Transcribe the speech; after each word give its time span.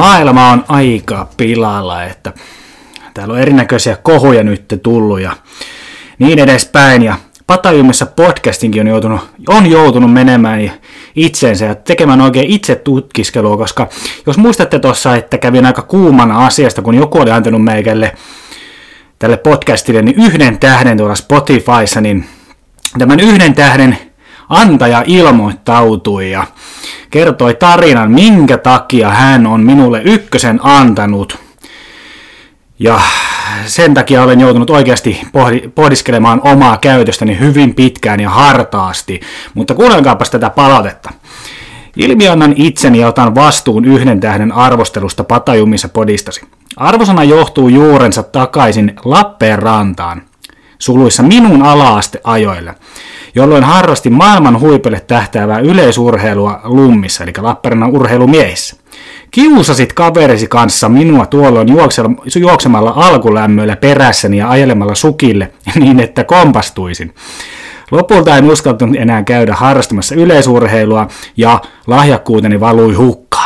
maailma 0.00 0.50
on 0.50 0.64
aika 0.68 1.28
pilalla, 1.36 2.04
että 2.04 2.32
täällä 3.14 3.34
on 3.34 3.40
erinäköisiä 3.40 3.96
kohuja 3.96 4.44
nyt 4.44 4.64
tullut 4.82 5.20
ja 5.20 5.32
niin 6.18 6.38
edespäin. 6.38 7.02
Ja 7.02 7.16
Patajumissa 7.46 8.06
podcastinkin 8.06 8.80
on 8.80 8.86
joutunut, 8.86 9.20
on 9.48 9.70
joutunut 9.70 10.12
menemään 10.12 10.72
itseensä 11.16 11.64
ja 11.64 11.74
tekemään 11.74 12.20
oikein 12.20 12.50
itse 12.50 12.76
tutkiskelua, 12.76 13.56
koska 13.56 13.88
jos 14.26 14.38
muistatte 14.38 14.78
tuossa, 14.78 15.16
että 15.16 15.38
kävin 15.38 15.66
aika 15.66 15.82
kuumana 15.82 16.46
asiasta, 16.46 16.82
kun 16.82 16.94
joku 16.94 17.18
oli 17.18 17.30
antanut 17.30 17.64
meikälle 17.64 18.12
tälle 19.18 19.36
podcastille 19.36 20.02
niin 20.02 20.22
yhden 20.22 20.58
tähden 20.58 20.96
tuolla 20.96 21.14
Spotifyssa, 21.14 22.00
niin 22.00 22.28
tämän 22.98 23.20
yhden 23.20 23.54
tähden 23.54 23.98
antaja 24.50 25.04
ilmoittautui 25.06 26.30
ja 26.30 26.46
kertoi 27.10 27.54
tarinan, 27.54 28.10
minkä 28.10 28.58
takia 28.58 29.10
hän 29.10 29.46
on 29.46 29.60
minulle 29.60 30.02
ykkösen 30.04 30.60
antanut. 30.62 31.38
Ja 32.78 33.00
sen 33.66 33.94
takia 33.94 34.22
olen 34.22 34.40
joutunut 34.40 34.70
oikeasti 34.70 35.20
pohdiskelemaan 35.74 36.40
omaa 36.44 36.76
käytöstäni 36.76 37.38
hyvin 37.38 37.74
pitkään 37.74 38.20
ja 38.20 38.30
hartaasti, 38.30 39.20
mutta 39.54 39.74
kuunnelkaapas 39.74 40.30
tätä 40.30 40.50
palautetta. 40.50 41.10
Ilmiannan 41.96 42.54
itseni 42.56 42.98
ja 42.98 43.08
otan 43.08 43.34
vastuun 43.34 43.84
yhden 43.84 44.20
tähden 44.20 44.52
arvostelusta 44.52 45.24
Patajumissa 45.24 45.88
podistasi. 45.88 46.40
Arvosana 46.76 47.24
johtuu 47.24 47.68
juurensa 47.68 48.22
takaisin 48.22 48.96
Lappeenrantaan, 49.04 50.22
suluissa 50.80 51.22
minun 51.22 51.62
alaasteajoille, 51.62 52.74
jolloin 53.34 53.64
harrasti 53.64 54.10
maailman 54.10 54.60
huipelle 54.60 55.00
tähtäävää 55.00 55.58
yleisurheilua 55.58 56.60
lummissa, 56.64 57.24
eli 57.24 57.32
Lappeenrannan 57.38 57.90
urheilumiehissä. 57.90 58.76
Kiusasit 59.30 59.92
kaverisi 59.92 60.46
kanssa 60.46 60.88
minua 60.88 61.26
tuolloin 61.26 61.68
juoksemalla 62.40 62.92
alkulämmöillä 62.96 63.76
perässäni 63.76 64.38
ja 64.38 64.50
ajelemalla 64.50 64.94
sukille 64.94 65.52
niin, 65.80 66.00
että 66.00 66.24
kompastuisin. 66.24 67.14
Lopulta 67.90 68.36
en 68.36 68.50
uskaltanut 68.50 68.96
enää 68.96 69.22
käydä 69.22 69.54
harrastamassa 69.54 70.14
yleisurheilua 70.14 71.08
ja 71.36 71.60
lahjakkuuteni 71.86 72.60
valui 72.60 72.94
hukkaan. 72.94 73.39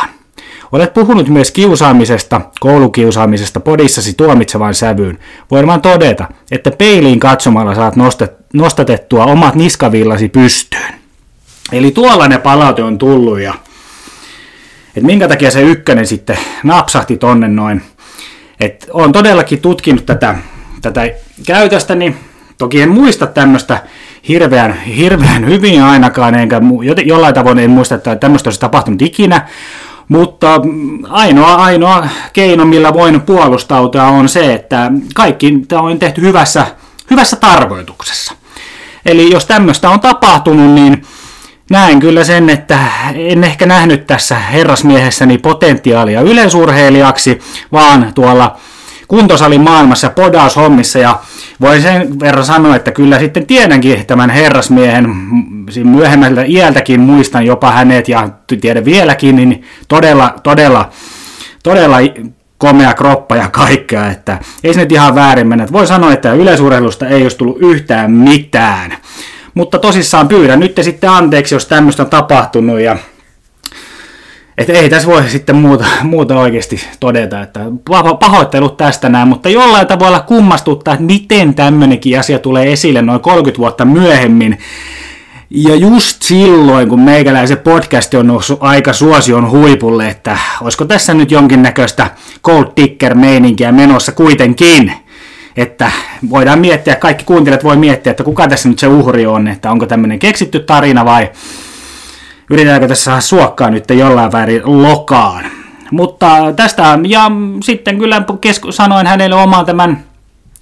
Olet 0.71 0.93
puhunut 0.93 1.29
myös 1.29 1.51
kiusaamisesta, 1.51 2.41
koulukiusaamisesta 2.59 3.59
podissasi 3.59 4.13
tuomitsevan 4.13 4.73
sävyyn. 4.73 5.19
Voin 5.51 5.67
vaan 5.67 5.81
todeta, 5.81 6.27
että 6.51 6.71
peiliin 6.71 7.19
katsomalla 7.19 7.75
saat 7.75 7.95
nostatettua 8.53 9.25
omat 9.25 9.55
niskavillasi 9.55 10.29
pystyyn. 10.29 10.93
Eli 11.71 11.91
tuollainen 11.91 12.41
palaute 12.41 12.83
on 12.83 12.97
tullut 12.97 13.39
ja 13.39 13.53
että 14.87 15.05
minkä 15.05 15.27
takia 15.27 15.51
se 15.51 15.61
ykkönen 15.61 16.07
sitten 16.07 16.37
napsahti 16.63 17.17
tonne 17.17 17.47
noin. 17.47 17.81
Et 18.59 18.89
olen 18.93 19.11
todellakin 19.11 19.61
tutkinut 19.61 20.05
tätä, 20.05 20.35
tätä 20.81 21.09
käytöstä, 21.47 21.95
niin 21.95 22.17
toki 22.57 22.81
en 22.81 22.89
muista 22.89 23.27
tämmöistä 23.27 23.79
hirveän, 24.27 24.81
hirveän 24.81 25.45
hyvin 25.45 25.81
ainakaan, 25.81 26.35
enkä 26.35 26.61
jollain 27.05 27.33
tavoin 27.33 27.59
en 27.59 27.69
muista, 27.69 27.95
että 27.95 28.15
tämmöistä 28.15 28.47
olisi 28.47 28.59
tapahtunut 28.59 29.01
ikinä, 29.01 29.47
mutta 30.07 30.61
ainoa, 31.09 31.55
ainoa 31.55 32.07
keino, 32.33 32.65
millä 32.65 32.93
voin 32.93 33.21
puolustautua, 33.21 34.03
on 34.03 34.29
se, 34.29 34.53
että 34.53 34.91
kaikki 35.15 35.59
tämä 35.67 35.81
on 35.81 35.99
tehty 35.99 36.21
hyvässä, 36.21 36.67
hyvässä 37.11 37.35
tarkoituksessa. 37.35 38.33
Eli 39.05 39.31
jos 39.31 39.45
tämmöistä 39.45 39.89
on 39.89 39.99
tapahtunut, 39.99 40.71
niin 40.71 41.05
näen 41.69 41.99
kyllä 41.99 42.23
sen, 42.23 42.49
että 42.49 42.79
en 43.15 43.43
ehkä 43.43 43.65
nähnyt 43.65 44.07
tässä 44.07 44.35
herrasmiehessäni 44.39 45.37
potentiaalia 45.37 46.21
yleisurheilijaksi, 46.21 47.39
vaan 47.71 48.11
tuolla 48.15 48.57
kuntosalin 49.07 49.61
maailmassa, 49.61 50.09
podaushommissa 50.09 50.99
ja 50.99 51.19
voin 51.61 51.81
sen 51.81 52.19
verran 52.19 52.45
sanoa, 52.45 52.75
että 52.75 52.91
kyllä 52.91 53.19
sitten 53.19 53.45
tiedänkin 53.45 54.05
tämän 54.05 54.29
herrasmiehen 54.29 55.15
myöhemmällä 55.83 56.43
iältäkin 56.47 56.99
muistan 56.99 57.45
jopa 57.45 57.71
hänet 57.71 58.09
ja 58.09 58.29
tiedän 58.61 58.85
vieläkin, 58.85 59.35
niin 59.35 59.63
todella, 59.87 60.35
todella, 60.43 60.89
todella 61.63 61.97
komea 62.57 62.93
kroppa 62.93 63.35
ja 63.35 63.49
kaikkea, 63.49 64.11
että 64.11 64.39
ei 64.63 64.73
se 64.73 64.79
nyt 64.79 64.91
ihan 64.91 65.15
väärin 65.15 65.47
mennä. 65.47 65.67
Voi 65.71 65.87
sanoa, 65.87 66.13
että 66.13 66.33
yleisurheilusta 66.33 67.07
ei 67.07 67.21
olisi 67.21 67.37
tullut 67.37 67.57
yhtään 67.59 68.11
mitään. 68.11 68.97
Mutta 69.53 69.79
tosissaan 69.79 70.27
pyydän 70.27 70.59
nyt 70.59 70.79
sitten 70.81 71.09
anteeksi, 71.09 71.55
jos 71.55 71.65
tämmöistä 71.65 72.03
on 72.03 72.09
tapahtunut 72.09 72.79
ja 72.79 72.97
että 74.57 74.73
ei 74.73 74.89
tässä 74.89 75.07
voi 75.07 75.29
sitten 75.29 75.55
muuta, 75.55 75.85
muuta 76.03 76.39
oikeasti 76.39 76.81
todeta, 76.99 77.41
että 77.41 77.59
pahoittelut 78.19 78.77
tästä 78.77 79.09
näin, 79.09 79.27
mutta 79.27 79.49
jollain 79.49 79.87
tavalla 79.87 80.19
kummastuttaa, 80.19 80.93
että 80.93 81.05
miten 81.05 81.53
tämmöinenkin 81.53 82.19
asia 82.19 82.39
tulee 82.39 82.71
esille 82.71 83.01
noin 83.01 83.19
30 83.19 83.59
vuotta 83.59 83.85
myöhemmin. 83.85 84.57
Ja 85.49 85.75
just 85.75 86.21
silloin, 86.21 86.89
kun 86.89 86.99
meikäläisen 86.99 87.57
podcast 87.57 88.13
on 88.13 88.27
noussut 88.27 88.57
aika 88.61 88.93
suosion 88.93 89.49
huipulle, 89.49 90.09
että 90.09 90.37
olisiko 90.61 90.85
tässä 90.85 91.13
nyt 91.13 91.31
jonkinnäköistä 91.31 92.09
Cold 92.43 92.65
Ticker-meininkiä 92.75 93.71
menossa 93.71 94.11
kuitenkin 94.11 94.91
että 95.57 95.91
voidaan 96.29 96.59
miettiä, 96.59 96.95
kaikki 96.95 97.23
kuuntelijat 97.23 97.63
voi 97.63 97.77
miettiä, 97.77 98.11
että 98.11 98.23
kuka 98.23 98.47
tässä 98.47 98.69
nyt 98.69 98.79
se 98.79 98.87
uhri 98.87 99.25
on, 99.25 99.47
että 99.47 99.71
onko 99.71 99.85
tämmöinen 99.85 100.19
keksitty 100.19 100.59
tarina 100.59 101.05
vai 101.05 101.31
yritetäänkö 102.49 102.87
tässä 102.87 103.03
saada 103.03 103.21
suokkaa 103.21 103.69
nyt 103.69 103.89
jollain 103.89 104.31
väärin 104.31 104.61
lokaan. 104.65 105.45
Mutta 105.91 106.53
tästä, 106.55 106.99
ja 107.07 107.31
sitten 107.63 107.97
kyllä 107.97 108.23
kesku, 108.41 108.71
sanoin 108.71 109.07
hänelle 109.07 109.35
oman 109.35 109.65
tämän, 109.65 110.03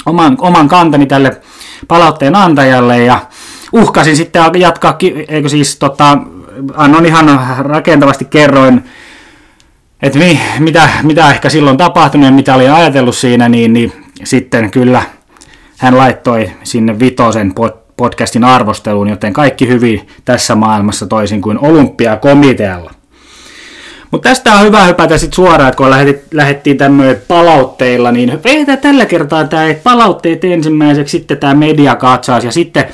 oman, 0.06 0.38
oman 0.42 0.68
kantani 0.68 1.06
tälle 1.06 1.42
palautteen 1.88 2.36
antajalle 2.36 3.04
ja 3.04 3.20
uhkasin 3.72 4.16
sitten 4.16 4.44
jatkaa, 4.58 4.98
eikö 5.28 5.50
siis 5.50 5.80
tota, 5.80 6.18
annon 6.74 7.06
ihan 7.06 7.40
rakentavasti 7.60 8.26
kerroin, 8.26 8.84
että 10.02 10.20
mi, 10.20 10.40
mitä, 10.60 10.90
mitä 11.04 11.30
ehkä 11.30 11.50
silloin 11.50 11.78
tapahtunut 11.78 12.26
ja 12.26 12.32
mitä 12.32 12.56
olin 12.56 12.72
ajatellut 12.72 13.16
siinä, 13.16 13.50
niin, 13.50 13.74
niin 13.74 13.94
sitten 14.24 14.72
kyllä 14.72 15.04
hän 15.78 15.98
laittoi 15.98 16.52
sinne 16.64 17.00
vitosen 17.00 17.54
podcastin 18.04 18.44
arvosteluun, 18.44 19.10
joten 19.10 19.34
kaikki 19.34 19.68
hyvin 19.68 20.08
tässä 20.26 20.56
maailmassa 20.56 21.08
toisin 21.08 21.42
kuin 21.42 21.60
olympiakomitealla. 21.60 22.92
Mutta 24.12 24.30
tästä 24.30 24.54
on 24.54 24.66
hyvä 24.66 24.84
hypätä 24.84 25.18
sitten 25.18 25.36
suoraan, 25.36 25.70
että 25.70 25.78
kun 25.78 25.90
lähdettiin 26.32 26.78
tämmöinen 26.78 27.22
palautteilla, 27.28 28.12
niin 28.12 28.44
vedetään 28.44 28.78
tällä 28.78 29.06
kertaa 29.06 29.48
tämä 29.48 29.64
palautteet 29.84 30.44
ensimmäiseksi, 30.44 31.18
sitten 31.18 31.38
tämä 31.38 31.54
mediakatsaus 31.54 32.44
ja 32.44 32.52
sitten 32.52 32.86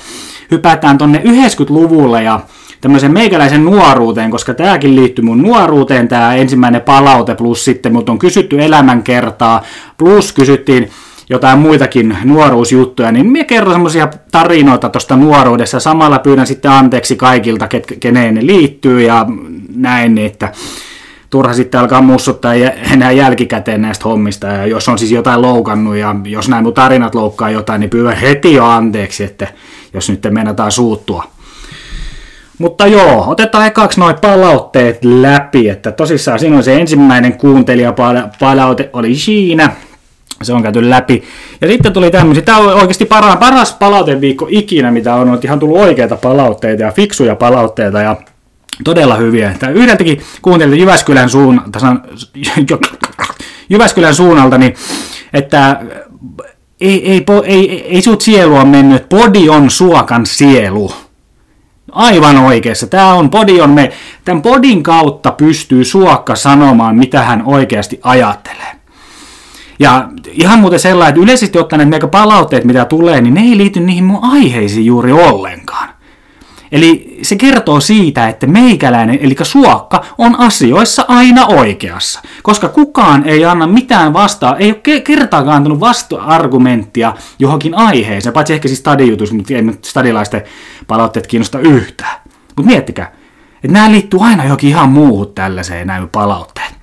hypätään 0.51 0.97
tonne 0.97 1.21
90-luvulle 1.25 2.23
ja 2.23 2.39
tämmöisen 2.81 3.13
meikäläisen 3.13 3.65
nuoruuteen, 3.65 4.31
koska 4.31 4.53
tämäkin 4.53 4.95
liittyy 4.95 5.25
mun 5.25 5.41
nuoruuteen, 5.41 6.07
tämä 6.07 6.35
ensimmäinen 6.35 6.81
palaute, 6.81 7.35
plus 7.35 7.65
sitten 7.65 7.93
mut 7.93 8.09
on 8.09 8.19
kysytty 8.19 8.63
elämänkertaa, 8.63 9.63
plus 9.97 10.33
kysyttiin 10.33 10.89
jotain 11.29 11.59
muitakin 11.59 12.17
nuoruusjuttuja, 12.23 13.11
niin 13.11 13.25
minä 13.25 13.45
kerron 13.45 13.73
semmoisia 13.73 14.07
tarinoita 14.31 14.89
tuosta 14.89 15.15
nuoruudessa. 15.15 15.79
Samalla 15.79 16.19
pyydän 16.19 16.47
sitten 16.47 16.71
anteeksi 16.71 17.15
kaikilta, 17.15 17.67
keneen 17.99 18.35
ne 18.35 18.45
liittyy 18.45 19.01
ja 19.01 19.25
näin, 19.75 20.15
niin 20.15 20.27
että 20.27 20.51
turha 21.29 21.53
sitten 21.53 21.79
alkaa 21.79 22.01
mussuttaa 22.01 22.53
enää 22.93 23.11
jälkikäteen 23.11 23.81
näistä 23.81 24.03
hommista. 24.03 24.47
Ja 24.47 24.65
jos 24.65 24.89
on 24.89 24.99
siis 24.99 25.11
jotain 25.11 25.41
loukannut 25.41 25.95
ja 25.95 26.15
jos 26.25 26.49
näin 26.49 26.63
mun 26.63 26.73
tarinat 26.73 27.15
loukkaa 27.15 27.49
jotain, 27.49 27.79
niin 27.79 27.89
pyydän 27.89 28.17
heti 28.17 28.53
jo 28.53 28.65
anteeksi, 28.65 29.23
että 29.23 29.47
jos 29.93 30.09
nyt 30.09 30.27
meinataan 30.29 30.71
suuttua. 30.71 31.23
Mutta 32.57 32.87
joo, 32.87 33.23
otetaan 33.27 33.67
ekaksi 33.67 33.99
noin 33.99 34.15
palautteet 34.21 34.99
läpi, 35.03 35.69
että 35.69 35.91
tosissaan 35.91 36.39
siinä 36.39 36.57
on 36.57 36.63
se 36.63 36.81
ensimmäinen 36.81 37.33
kuuntelijapalaute 37.33 38.89
oli 38.93 39.15
siinä, 39.15 39.71
se 40.41 40.53
on 40.53 40.63
käyty 40.63 40.89
läpi. 40.89 41.23
Ja 41.61 41.67
sitten 41.67 41.93
tuli 41.93 42.11
tämmöisiä, 42.11 42.43
tämä 42.43 42.57
on 42.57 42.73
oikeasti 42.73 43.05
paras, 43.05 43.35
paras 43.35 43.73
palauteviikko 43.73 44.47
ikinä, 44.49 44.91
mitä 44.91 45.15
on, 45.15 45.29
on 45.29 45.39
ihan 45.43 45.59
tullut 45.59 45.77
oikeita 45.77 46.15
palautteita 46.15 46.83
ja 46.83 46.91
fiksuja 46.91 47.35
palautteita 47.35 48.01
ja 48.01 48.15
todella 48.83 49.15
hyviä. 49.15 49.55
Tämä 49.59 49.71
yhdeltäkin 49.71 50.21
kuuntelin 50.41 50.79
Jyväskylän, 50.79 51.29
suunnalta, 51.29 51.79
Jyväskylän 53.69 54.15
suunnalta, 54.15 54.57
niin 54.57 54.75
että 55.33 55.79
ei, 56.81 57.11
ei, 57.11 57.25
ei, 57.45 57.69
ei, 57.69 57.87
ei 57.95 58.01
sut 58.01 58.21
sielua 58.21 58.65
mennyt, 58.65 59.09
podi 59.09 59.49
on 59.49 59.69
suokan 59.69 60.25
sielu. 60.25 60.91
Aivan 61.91 62.37
oikeassa. 62.37 62.87
Tämä 62.87 63.13
on 63.13 63.29
podi 63.29 63.61
on 63.61 63.69
me. 63.69 63.91
Tämän 64.25 64.41
podin 64.41 64.83
kautta 64.83 65.31
pystyy 65.31 65.85
suokka 65.85 66.35
sanomaan, 66.35 66.95
mitä 66.95 67.23
hän 67.23 67.43
oikeasti 67.45 67.99
ajattelee. 68.03 68.78
Ja 69.79 70.09
ihan 70.31 70.59
muuten 70.59 70.79
sellainen, 70.79 71.09
että 71.09 71.21
yleisesti 71.21 71.59
ottaen 71.59 71.93
että 71.93 72.07
palautteet, 72.07 72.63
mitä 72.63 72.85
tulee, 72.85 73.21
niin 73.21 73.33
ne 73.33 73.41
ei 73.41 73.57
liity 73.57 73.79
niihin 73.79 74.03
mun 74.03 74.23
aiheisiin 74.23 74.85
juuri 74.85 75.11
ollenkaan. 75.11 75.89
Eli 76.71 77.19
se 77.21 77.35
kertoo 77.35 77.79
siitä, 77.79 78.27
että 78.27 78.47
meikäläinen, 78.47 79.19
eli 79.21 79.35
suokka, 79.43 80.05
on 80.17 80.39
asioissa 80.39 81.05
aina 81.07 81.45
oikeassa. 81.45 82.21
Koska 82.43 82.69
kukaan 82.69 83.23
ei 83.25 83.45
anna 83.45 83.67
mitään 83.67 84.13
vastaa, 84.13 84.55
ei 84.55 84.71
ole 84.71 85.01
kertaakaan 85.01 85.57
antanut 85.57 85.79
vasta-argumenttia 85.79 87.13
johonkin 87.39 87.75
aiheeseen, 87.75 88.33
paitsi 88.33 88.53
ehkä 88.53 88.67
siis 88.67 88.79
stadijutus, 88.79 89.33
mutta 89.33 89.53
ei 89.53 89.63
stadilaisten 89.81 90.41
palautteet 90.87 91.27
kiinnosta 91.27 91.59
yhtään. 91.59 92.21
Mutta 92.55 92.71
miettikää, 92.71 93.11
että 93.55 93.73
nämä 93.73 93.91
liittyy 93.91 94.19
aina 94.23 94.43
johonkin 94.43 94.69
ihan 94.69 94.89
muuhun 94.89 95.33
tällaiseen 95.33 95.87
nämä 95.87 96.07
palautteet. 96.11 96.78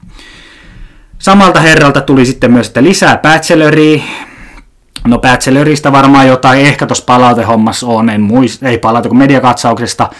Samalta 1.18 1.60
herralta 1.60 2.00
tuli 2.00 2.26
sitten 2.26 2.52
myös, 2.52 2.66
että 2.66 2.82
lisää 2.82 3.18
bacheloria, 3.18 4.02
No 5.06 5.18
Bachelorista 5.18 5.92
varmaan 5.92 6.28
jotain 6.28 6.60
ehkä 6.60 6.86
tuossa 6.86 7.04
palautehommassa 7.04 7.86
on, 7.86 8.10
en 8.10 8.20
muista, 8.20 8.68
ei 8.68 8.78
palata 8.78 9.08
kuin 9.08 9.18
mediakatsauksesta. 9.18 10.10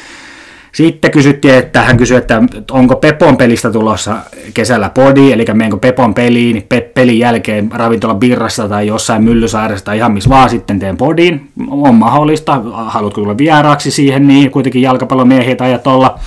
Sitten 0.73 1.11
kysyttiin, 1.11 1.55
että 1.55 1.83
hän 1.83 1.97
kysyi, 1.97 2.17
että 2.17 2.43
onko 2.71 2.97
Pepon 2.97 3.37
pelistä 3.37 3.71
tulossa 3.71 4.17
kesällä 4.55 4.91
podi, 4.91 5.33
eli 5.33 5.45
menenkö 5.53 5.77
Pepon 5.77 6.15
peliin, 6.15 6.67
pe- 6.69 6.91
pelin 6.95 7.19
jälkeen 7.19 7.71
ravintola 7.73 8.15
birrassa 8.15 8.69
tai 8.69 8.87
jossain 8.87 9.23
myllysairassa 9.23 9.85
tai 9.85 9.97
ihan 9.97 10.13
missä 10.13 10.31
vaan 10.31 10.51
sitten 10.51 10.79
teen 10.79 10.97
podin. 10.97 11.49
On 11.71 11.95
mahdollista, 11.95 12.61
haluatko 12.75 13.21
tulla 13.21 13.39
vieraaksi 13.39 13.91
siihen, 13.91 14.29
niin 14.29 14.51
kuitenkin 14.51 14.83
jalkapallomiehiä 14.83 15.57
tai 15.57 15.79
olla. 15.85 16.19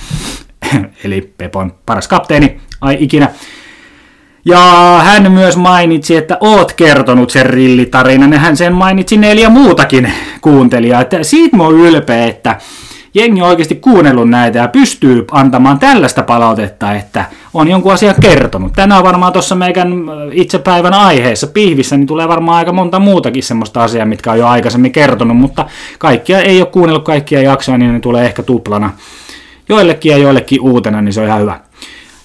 eli 1.04 1.34
Pepon 1.38 1.72
paras 1.86 2.08
kapteeni, 2.08 2.60
ai 2.80 2.96
ikinä. 3.00 3.28
Ja 4.44 4.58
hän 5.04 5.32
myös 5.32 5.56
mainitsi, 5.56 6.16
että 6.16 6.38
oot 6.40 6.72
kertonut 6.72 7.30
sen 7.30 7.46
rillitarinan, 7.46 8.32
ja 8.32 8.38
hän 8.38 8.56
sen 8.56 8.72
mainitsi 8.72 9.16
neljä 9.16 9.48
muutakin 9.48 10.12
kuuntelijaa. 10.40 11.00
Että 11.00 11.22
siitä 11.22 11.56
mä 11.56 11.62
oon 11.62 11.74
ylpeä, 11.74 12.26
että 12.26 12.56
jengi 13.14 13.42
on 13.42 13.48
oikeasti 13.48 13.74
kuunnellut 13.74 14.30
näitä 14.30 14.58
ja 14.58 14.68
pystyy 14.68 15.24
antamaan 15.30 15.78
tällaista 15.78 16.22
palautetta, 16.22 16.94
että 16.94 17.24
on 17.54 17.68
jonkun 17.68 17.92
asian 17.92 18.14
kertonut. 18.20 18.72
Tänään 18.72 19.04
varmaan 19.04 19.32
tuossa 19.32 19.54
meikän 19.54 19.92
itsepäivän 20.32 20.94
aiheessa 20.94 21.46
pihvissä, 21.46 21.96
niin 21.96 22.06
tulee 22.06 22.28
varmaan 22.28 22.58
aika 22.58 22.72
monta 22.72 22.98
muutakin 22.98 23.42
semmoista 23.42 23.82
asiaa, 23.84 24.06
mitkä 24.06 24.32
on 24.32 24.38
jo 24.38 24.46
aikaisemmin 24.46 24.92
kertonut, 24.92 25.36
mutta 25.36 25.66
kaikkia 25.98 26.40
ei 26.40 26.60
ole 26.60 26.66
kuunnellut 26.66 27.04
kaikkia 27.04 27.42
jaksoja, 27.42 27.78
niin 27.78 27.92
ne 27.92 28.00
tulee 28.00 28.24
ehkä 28.24 28.42
tuplana 28.42 28.90
joillekin 29.68 30.10
ja 30.10 30.18
joillekin 30.18 30.60
uutena, 30.60 31.02
niin 31.02 31.12
se 31.12 31.20
on 31.20 31.26
ihan 31.26 31.40
hyvä. 31.40 31.60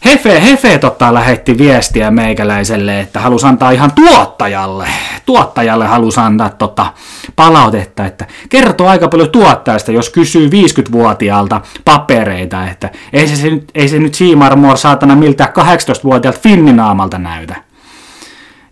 Hefe, 0.05 0.41
Hefe 0.41 0.77
tota, 0.77 1.13
lähetti 1.13 1.57
viestiä 1.57 2.11
meikäläiselle, 2.11 2.99
että 2.99 3.19
halusi 3.19 3.45
antaa 3.45 3.71
ihan 3.71 3.91
tuottajalle, 3.91 4.87
tuottajalle 5.25 5.85
halusi 5.87 6.19
antaa 6.19 6.49
tota, 6.49 6.93
palautetta, 7.35 8.05
että 8.05 8.27
kertoo 8.49 8.87
aika 8.87 9.07
paljon 9.07 9.29
tuottajasta, 9.29 9.91
jos 9.91 10.09
kysyy 10.09 10.49
50-vuotiaalta 10.49 11.61
papereita, 11.85 12.67
että 12.67 12.89
ei 13.13 13.27
se, 13.27 13.49
nyt, 13.49 13.71
ei 13.75 13.87
se 13.87 13.99
nyt 13.99 14.15
Siimarmoor 14.15 14.77
saatana 14.77 15.15
miltä 15.15 15.53
18-vuotiaalta 15.59 16.39
finninaamalta 16.39 17.17
näytä. 17.17 17.55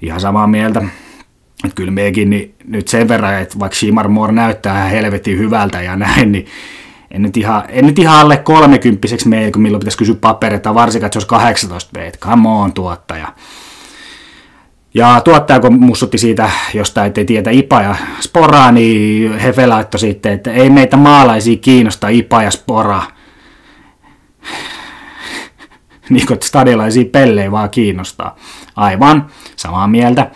Ihan 0.01 0.19
samaa 0.19 0.47
mieltä. 0.47 0.81
Että 1.63 1.75
kyllä 1.75 1.91
mekin 1.91 2.29
niin 2.29 2.55
nyt 2.67 2.87
sen 2.87 3.07
verran, 3.07 3.41
että 3.41 3.59
vaikka 3.59 3.75
Shimarmore 3.75 4.33
näyttää 4.33 4.83
helvetin 4.83 5.37
hyvältä 5.37 5.81
ja 5.81 5.95
näin, 5.95 6.31
niin 6.31 6.45
en 7.13 7.21
nyt 7.21 7.37
ihan, 7.37 7.63
en 7.69 7.85
nyt 7.85 7.99
ihan 7.99 8.19
alle 8.19 8.37
kolmekymppiseksi 8.37 9.27
mene, 9.27 9.51
kun 9.51 9.61
milloin 9.61 9.79
pitäisi 9.79 9.97
kysyä 9.97 10.15
papereita, 10.15 10.73
varsinkaan, 10.73 11.05
että 11.05 11.13
se 11.13 11.17
olisi 11.17 11.27
18 11.27 11.91
b 11.93 11.95
come 12.19 12.49
on 12.49 12.73
tuottaja. 12.73 13.33
Ja 14.93 15.21
tuottaja, 15.21 15.59
kun 15.59 15.79
mussutti 15.79 16.17
siitä, 16.17 16.49
josta 16.73 17.05
ei 17.05 17.25
tiedä 17.25 17.51
IPA 17.51 17.81
ja 17.81 17.95
sporaa, 18.19 18.71
niin 18.71 19.39
Hefe 19.39 19.67
laittoi 19.67 19.99
sitten, 19.99 20.33
että 20.33 20.51
ei 20.51 20.69
meitä 20.69 20.97
maalaisia 20.97 21.57
kiinnosta 21.57 22.07
IPA 22.07 22.43
ja 22.43 22.51
sporaa. 22.51 23.07
niin 26.09 26.27
kuin 26.27 26.39
stadilaisia 26.43 27.05
pellejä 27.05 27.51
vaan 27.51 27.69
kiinnostaa. 27.69 28.35
Aivan, 28.75 29.25
samaa 29.55 29.87
mieltä. 29.87 30.31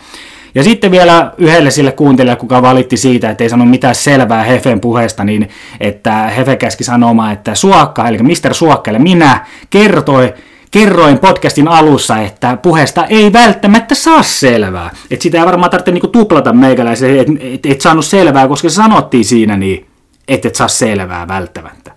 Ja 0.58 0.64
sitten 0.64 0.90
vielä 0.90 1.32
yhdelle 1.38 1.70
sille 1.70 1.92
kuuntelijalle, 1.92 2.40
kuka 2.40 2.62
valitti 2.62 2.96
siitä, 2.96 3.30
että 3.30 3.44
ei 3.44 3.50
sano 3.50 3.64
mitään 3.64 3.94
selvää 3.94 4.42
Hefen 4.42 4.80
puheesta, 4.80 5.24
niin 5.24 5.48
että 5.80 6.12
Hefe 6.12 6.56
käski 6.56 6.84
sanomaan, 6.84 7.32
että 7.32 7.54
Suokka, 7.54 8.08
eli 8.08 8.18
Mr. 8.18 8.54
Suokka, 8.54 8.90
eli 8.90 8.98
minä, 8.98 9.46
kertoi, 9.70 10.34
kerroin 10.70 11.18
podcastin 11.18 11.68
alussa, 11.68 12.18
että 12.18 12.56
puheesta 12.56 13.06
ei 13.06 13.32
välttämättä 13.32 13.94
saa 13.94 14.22
selvää. 14.22 14.90
Että 15.10 15.22
sitä 15.22 15.38
ei 15.38 15.46
varmaan 15.46 15.70
tarvitse 15.70 15.90
niinku 15.90 16.08
tuplata 16.08 16.52
meikäläisen, 16.52 17.18
että 17.18 17.32
et, 17.40 17.66
et 17.66 17.80
saanut 17.80 18.04
selvää, 18.04 18.48
koska 18.48 18.68
se 18.68 18.74
sanottiin 18.74 19.24
siinä 19.24 19.56
niin, 19.56 19.86
että 20.28 20.48
et 20.48 20.54
saa 20.54 20.68
selvää 20.68 21.28
välttämättä. 21.28 21.92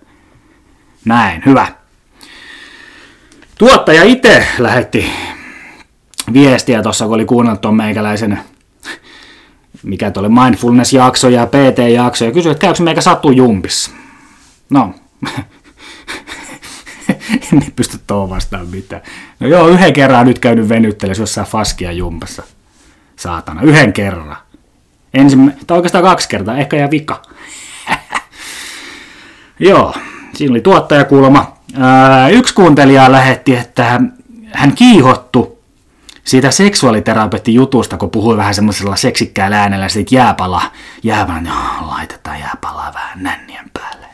Näin, 1.04 1.42
hyvä. 1.46 1.66
Tuottaja 3.58 4.04
itse 4.04 4.46
lähetti 4.58 5.12
viestiä 6.32 6.82
tuossa, 6.82 7.04
kun 7.04 7.14
oli 7.14 7.24
kuunnellut 7.24 7.60
tuon 7.60 7.76
meikäläisen 7.76 8.38
mikä 9.82 10.10
tuolle 10.10 10.28
mindfulness-jakso 10.28 11.28
ja 11.28 11.46
PT-jakso, 11.46 12.24
ja 12.24 12.32
kysyi, 12.32 12.52
että 12.52 12.60
käykö 12.60 12.82
meikä 12.82 13.00
sattuu 13.00 13.30
jumpissa. 13.30 13.90
No, 14.70 14.94
en 17.52 17.64
pysty 17.76 17.98
tuohon 18.06 18.30
vastaan 18.30 18.68
mitään. 18.68 19.02
No 19.40 19.46
joo, 19.46 19.68
yhden 19.68 19.92
kerran 19.92 20.26
nyt 20.26 20.38
käynyt 20.38 20.68
venyttelessä 20.68 21.22
jossain 21.22 21.46
faskia 21.46 21.92
jumpassa. 21.92 22.42
Saatana, 23.16 23.62
yhden 23.62 23.92
kerran. 23.92 24.36
Ensimmä, 25.14 25.50
tai 25.66 25.76
oikeastaan 25.76 26.04
kaksi 26.04 26.28
kertaa, 26.28 26.56
ehkä 26.56 26.76
ja 26.76 26.90
vika. 26.90 27.22
joo, 29.58 29.94
siinä 30.34 30.52
oli 30.52 30.60
tuottajakulma. 30.60 31.56
yksi 32.32 32.54
kuuntelija 32.54 33.12
lähetti, 33.12 33.56
että 33.56 34.00
hän 34.52 34.72
kiihottu 34.74 35.51
siitä 36.24 36.50
seksuaaliterapeutin 36.50 37.54
jutusta, 37.54 37.96
kun 37.96 38.10
puhui 38.10 38.36
vähän 38.36 38.54
semmoisella 38.54 38.96
seksikkäällä 38.96 39.60
äänellä 39.60 39.88
siitä 39.88 40.14
jääpala, 40.14 40.62
jääpala, 41.02 41.40
no, 41.40 41.52
laitetaan 41.80 42.40
jääpalaa 42.40 42.94
vähän 42.94 43.22
nännien 43.22 43.70
päälle. 43.72 44.06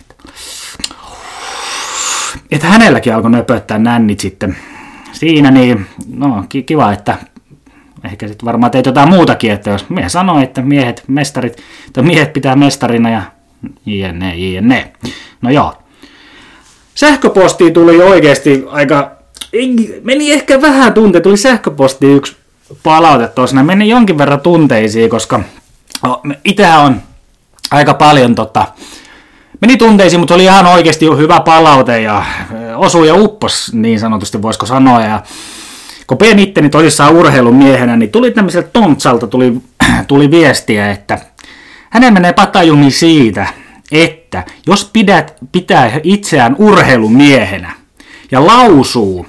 Että 2.50 2.66
hänelläkin 2.66 3.14
alkoi 3.14 3.30
nöpöttää 3.30 3.78
nännit 3.78 4.20
sitten 4.20 4.56
siinä, 5.12 5.50
niin 5.50 5.86
no 6.08 6.44
kiva, 6.66 6.92
että 6.92 7.18
ehkä 8.04 8.28
sitten 8.28 8.46
varmaan 8.46 8.70
teit 8.70 8.86
jotain 8.86 9.08
muutakin, 9.08 9.52
että 9.52 9.70
jos 9.70 9.90
mies 9.90 10.12
sanoi, 10.12 10.42
että 10.42 10.62
miehet, 10.62 11.04
mestarit, 11.08 11.62
tai 11.92 12.04
miehet 12.04 12.32
pitää 12.32 12.56
mestarina 12.56 13.10
ja 13.10 13.22
jne, 13.86 14.36
jne. 14.36 14.92
No 15.42 15.50
joo. 15.50 15.74
Sähköpostiin 16.94 17.72
tuli 17.72 18.02
oikeasti 18.02 18.64
aika 18.70 19.17
ei, 19.52 20.00
meni 20.04 20.32
ehkä 20.32 20.62
vähän 20.62 20.94
tunteja, 20.94 21.22
tuli 21.22 21.36
sähköposti 21.36 22.06
yksi 22.06 22.36
palaute 22.82 23.28
tuossa, 23.28 23.62
meni 23.62 23.88
jonkin 23.88 24.18
verran 24.18 24.40
tunteisiin, 24.40 25.10
koska 25.10 25.40
itsehän 26.44 26.80
on 26.80 27.02
aika 27.70 27.94
paljon 27.94 28.34
tota, 28.34 28.66
meni 29.60 29.76
tunteisiin, 29.76 30.20
mutta 30.20 30.34
oli 30.34 30.44
ihan 30.44 30.66
oikeasti 30.66 31.06
hyvä 31.06 31.40
palaute 31.40 32.00
ja 32.00 32.24
osui 32.76 33.08
ja 33.08 33.14
uppos 33.14 33.72
niin 33.72 34.00
sanotusti 34.00 34.42
voisiko 34.42 34.66
sanoa. 34.66 35.00
Ja 35.00 35.22
kun 36.06 36.18
pidän 36.18 36.38
itteni 36.38 36.70
tosissaan 36.70 37.14
urheilumiehenä, 37.14 37.96
niin 37.96 38.10
tuli 38.10 38.30
tämmöiseltä 38.30 38.68
Tontsalta 38.72 39.26
tuli, 39.26 39.52
tuli 40.08 40.30
viestiä, 40.30 40.90
että 40.90 41.18
hänen 41.90 42.14
menee 42.14 42.32
patajumi 42.32 42.90
siitä, 42.90 43.46
että 43.92 44.44
jos 44.66 44.90
pidät, 44.92 45.34
pitää 45.52 46.00
itseään 46.02 46.56
urheilumiehenä 46.58 47.72
ja 48.30 48.46
lausuu 48.46 49.26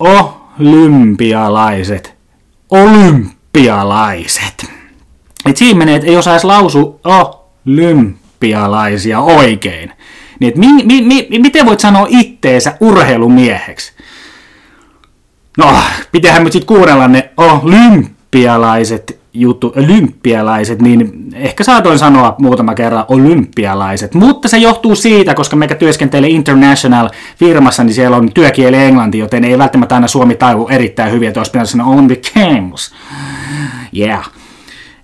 olympialaiset. 0.00 2.14
Olympialaiset. 2.70 4.70
Et 5.46 5.56
siinä 5.56 5.78
menee, 5.78 5.96
että 5.96 6.08
ei 6.08 6.16
osaisi 6.16 6.46
lausua 6.46 7.00
olympialaisia 7.66 9.20
oikein. 9.20 9.92
Niin, 10.40 10.48
et 10.48 10.56
mi, 10.56 10.66
mi, 10.84 11.02
mi, 11.02 11.38
miten 11.38 11.66
voit 11.66 11.80
sanoa 11.80 12.06
itteensä 12.10 12.76
urheilumieheksi? 12.80 13.92
No, 15.58 15.74
pitäähän 16.12 16.44
nyt 16.44 16.52
sitten 16.52 16.66
kuunnella 16.66 17.08
ne 17.08 17.30
olympialaiset 17.36 19.19
juttu, 19.34 19.72
olympialaiset, 19.76 20.82
niin 20.82 21.28
ehkä 21.34 21.64
saatoin 21.64 21.98
sanoa 21.98 22.34
muutama 22.38 22.74
kerran 22.74 23.04
olympialaiset, 23.08 24.14
mutta 24.14 24.48
se 24.48 24.58
johtuu 24.58 24.94
siitä, 24.94 25.34
koska 25.34 25.56
meikä 25.56 25.74
työskentelee 25.74 26.30
international 26.30 27.10
firmassa, 27.36 27.84
niin 27.84 27.94
siellä 27.94 28.16
on 28.16 28.32
työkieli 28.32 28.76
englanti, 28.76 29.18
joten 29.18 29.44
ei 29.44 29.58
välttämättä 29.58 29.94
aina 29.94 30.08
suomi 30.08 30.34
taivu 30.34 30.68
erittäin 30.68 31.12
hyvin, 31.12 31.28
että 31.28 31.40
olisi 31.40 31.50
pitänyt 31.50 31.68
sanoa 31.68 31.86
on 31.86 32.08
the 32.08 32.20
games. 32.34 32.94
Yeah. 33.96 34.30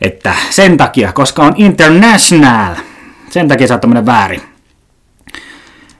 Että 0.00 0.35
sen 0.50 0.76
takia, 0.76 1.12
koska 1.12 1.42
on 1.42 1.54
international, 1.56 2.75
sen 3.30 3.49
takia 3.49 3.66
saattaa 3.66 3.88
mennä 3.88 4.06
väärin. 4.06 4.40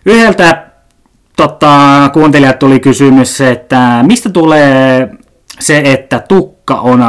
Yhdeltä 0.07 0.67
tota, 1.37 2.11
kuuntelijat 2.13 2.59
tuli 2.59 2.81
kysymys, 2.81 3.41
että 3.41 4.05
mistä 4.07 4.31
tulee 4.31 5.09
se, 5.61 5.83
että 5.85 6.25
tukka 6.29 6.75
on 6.75 7.03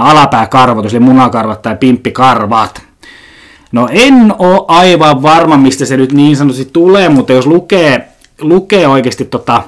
alapääkarvoitus, 0.00 0.94
eli 0.94 1.00
munakarvat 1.00 1.62
tai 1.62 1.76
pimppikarvat. 1.76 2.82
No 3.72 3.88
en 3.90 4.34
ole 4.38 4.64
aivan 4.68 5.22
varma, 5.22 5.56
mistä 5.56 5.84
se 5.84 5.96
nyt 5.96 6.12
niin 6.12 6.36
sanotusti 6.36 6.70
tulee, 6.72 7.08
mutta 7.08 7.32
jos 7.32 7.46
lukee, 7.46 8.08
lukee 8.40 8.88
oikeasti 8.88 9.24
tota 9.24 9.62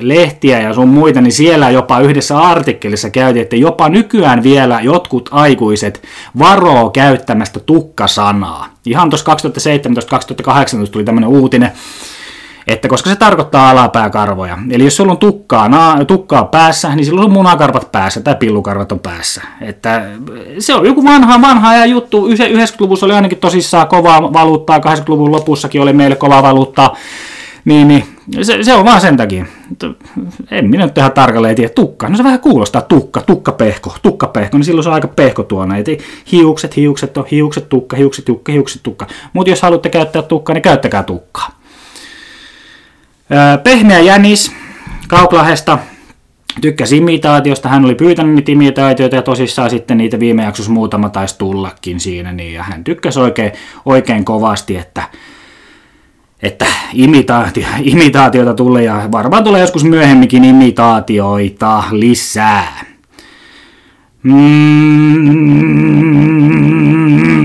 lehtiä 0.00 0.60
ja 0.60 0.74
sun 0.74 0.88
muita, 0.88 1.20
niin 1.20 1.32
siellä 1.32 1.70
jopa 1.70 2.00
yhdessä 2.00 2.38
artikkelissa 2.38 3.10
käytiin, 3.10 3.42
että 3.42 3.56
jopa 3.56 3.88
nykyään 3.88 4.42
vielä 4.42 4.80
jotkut 4.80 5.28
aikuiset 5.32 6.02
varoo 6.38 6.90
käyttämästä 6.90 7.60
tukkasanaa. 7.60 8.68
Ihan 8.86 9.10
tuossa 9.10 9.32
2017-2018 10.86 10.90
tuli 10.90 11.04
tämmöinen 11.04 11.30
uutinen, 11.30 11.72
että 12.66 12.88
koska 12.88 13.10
se 13.10 13.16
tarkoittaa 13.16 13.70
alapääkarvoja. 13.70 14.58
Eli 14.70 14.84
jos 14.84 14.96
sulla 14.96 15.12
on 15.12 15.18
tukkaa, 15.18 15.68
na, 15.68 16.04
tukkaa 16.04 16.44
päässä, 16.44 16.94
niin 16.94 17.04
silloin 17.04 17.24
on 17.24 17.32
munakarvat 17.32 17.92
päässä 17.92 18.20
tai 18.20 18.34
pillukarvat 18.34 18.92
on 18.92 19.00
päässä. 19.00 19.42
Että 19.60 20.04
se 20.58 20.74
on 20.74 20.86
joku 20.86 21.04
vanha, 21.04 21.40
vanha 21.42 21.74
ja 21.74 21.86
juttu. 21.86 22.28
90-luvussa 22.28 23.06
oli 23.06 23.14
ainakin 23.14 23.38
tosissaan 23.38 23.88
kovaa 23.88 24.32
valuuttaa, 24.32 24.78
80-luvun 24.78 25.32
lopussakin 25.32 25.80
oli 25.80 25.92
meille 25.92 26.16
kovaa 26.16 26.42
valuuttaa. 26.42 26.96
Niin, 27.64 27.88
niin 27.88 28.04
se, 28.42 28.62
se, 28.62 28.74
on 28.74 28.84
vaan 28.84 29.00
sen 29.00 29.16
takia. 29.16 29.46
En 30.50 30.70
minä 30.70 30.84
nyt 30.84 30.98
ihan 30.98 31.12
tarkalleen 31.12 31.56
tiedä. 31.56 31.68
Tukka, 31.74 32.08
no 32.08 32.16
se 32.16 32.24
vähän 32.24 32.40
kuulostaa 32.40 32.82
tukka, 32.82 33.20
tukkapehko, 33.20 33.94
tukkapehko, 34.02 34.58
niin 34.58 34.64
silloin 34.64 34.82
se 34.82 34.88
on 34.88 34.94
aika 34.94 35.08
pehko 35.08 35.42
tuona. 35.42 35.76
Et 35.76 35.86
hiukset, 36.32 36.76
hiukset 36.76 37.16
on 37.16 37.26
hiukset, 37.30 37.68
tukka, 37.68 37.96
hiukset, 37.96 38.24
tukka, 38.24 38.52
hiukset, 38.52 38.82
tukka. 38.82 39.06
Mutta 39.32 39.50
jos 39.50 39.62
haluatte 39.62 39.88
käyttää 39.88 40.22
tukkaa, 40.22 40.54
niin 40.54 40.62
käyttäkää 40.62 41.02
tukkaa. 41.02 41.63
Pehmeä 43.64 44.00
jänis 44.00 44.52
Kauklahesta 45.08 45.78
tykkäsi 46.60 46.96
imitaatiosta, 46.96 47.68
hän 47.68 47.84
oli 47.84 47.94
pyytänyt 47.94 48.34
niitä 48.34 48.52
imitaatioita 48.52 49.16
ja 49.16 49.22
tosissaan 49.22 49.70
sitten 49.70 49.98
niitä 49.98 50.20
viime 50.20 50.44
jaksossa 50.44 50.72
muutama 50.72 51.08
taisi 51.08 51.38
tullakin 51.38 52.00
siinä, 52.00 52.32
niin 52.32 52.54
ja 52.54 52.62
hän 52.62 52.84
tykkäsi 52.84 53.20
oikein, 53.20 53.52
oikein 53.84 54.24
kovasti, 54.24 54.76
että, 54.76 55.02
että 56.42 56.66
imitaatio, 56.92 57.66
imitaatiota 57.82 58.54
tulee 58.54 58.84
ja 58.84 59.08
varmaan 59.12 59.44
tulee 59.44 59.60
joskus 59.60 59.84
myöhemminkin 59.84 60.44
imitaatioita 60.44 61.84
lisää. 61.90 62.84
Mm, 64.22 64.34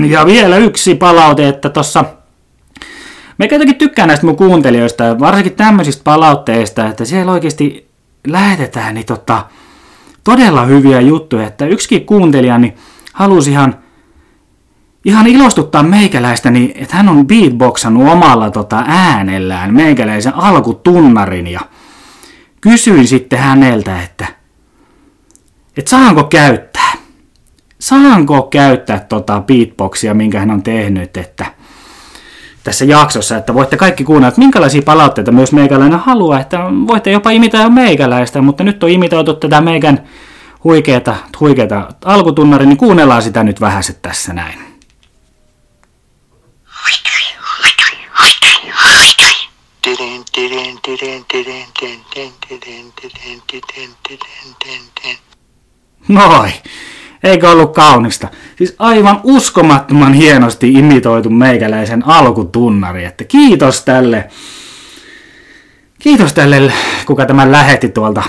ja 0.04 0.26
vielä 0.26 0.56
yksi 0.56 0.94
palaute, 0.94 1.48
että 1.48 1.68
tuossa 1.68 2.04
Mä 3.40 3.44
jotenkin 3.44 3.78
tykkään 3.78 4.08
näistä 4.08 4.26
mun 4.26 4.36
kuuntelijoista, 4.36 5.18
varsinkin 5.18 5.52
tämmöisistä 5.52 6.04
palautteista, 6.04 6.88
että 6.88 7.04
siellä 7.04 7.32
oikeasti 7.32 7.88
lähetetään 8.26 8.94
niin 8.94 9.06
tota, 9.06 9.46
todella 10.24 10.64
hyviä 10.64 11.00
juttuja, 11.00 11.46
että 11.46 11.66
yksikin 11.66 12.06
kuuntelija 12.06 12.58
niin 12.58 12.76
halusi 13.12 13.50
ihan, 13.50 13.76
ihan 15.04 15.26
ilostuttaa 15.26 15.82
meikäläistä, 15.82 16.50
niin 16.50 16.72
että 16.74 16.96
hän 16.96 17.08
on 17.08 17.26
beatboxannut 17.26 18.08
omalla 18.08 18.50
tota, 18.50 18.84
äänellään 18.86 19.74
meikäläisen 19.74 20.34
alkutunnarin. 20.34 21.46
Ja 21.46 21.60
kysyin 22.60 23.08
sitten 23.08 23.38
häneltä, 23.38 24.02
että, 24.02 24.26
että 25.76 25.90
saanko 25.90 26.24
käyttää, 26.24 26.92
saanko 27.78 28.42
käyttää 28.42 28.98
tota 28.98 29.40
beatboxia, 29.40 30.14
minkä 30.14 30.38
hän 30.40 30.50
on 30.50 30.62
tehnyt, 30.62 31.16
että 31.16 31.59
tässä 32.64 32.84
jaksossa, 32.84 33.36
että 33.36 33.54
voitte 33.54 33.76
kaikki 33.76 34.04
kuunnella, 34.04 34.28
että 34.28 34.40
minkälaisia 34.40 34.82
palautteita 34.82 35.32
myös 35.32 35.52
meikäläinen 35.52 35.98
haluaa, 35.98 36.40
että 36.40 36.58
voitte 36.86 37.10
jopa 37.10 37.30
imitoida 37.30 37.70
meikäläistä, 37.70 38.40
mutta 38.42 38.64
nyt 38.64 38.84
on 38.84 38.90
imitoitu 38.90 39.34
tätä 39.34 39.60
meikän 39.60 40.08
huikeeta, 40.64 41.16
huikeeta 41.40 41.88
alkutunnari, 42.04 42.66
niin 42.66 42.76
kuunnellaan 42.76 43.22
sitä 43.22 43.44
nyt 43.44 43.60
vähän 43.60 43.82
tässä 44.02 44.32
näin. 44.32 44.70
Noin. 56.08 56.52
Eikö 57.22 57.50
ollut 57.50 57.74
kaunista? 57.74 58.28
Siis 58.56 58.74
aivan 58.78 59.20
uskomattoman 59.24 60.12
hienosti 60.12 60.72
imitoitu 60.72 61.30
meikäläisen 61.30 62.08
alkutunnari, 62.08 63.04
että 63.04 63.24
kiitos 63.24 63.84
tälle, 63.84 64.28
kiitos 65.98 66.32
tälle, 66.32 66.72
kuka 67.06 67.26
tämän 67.26 67.52
lähetti 67.52 67.88
tuolta 67.88 68.22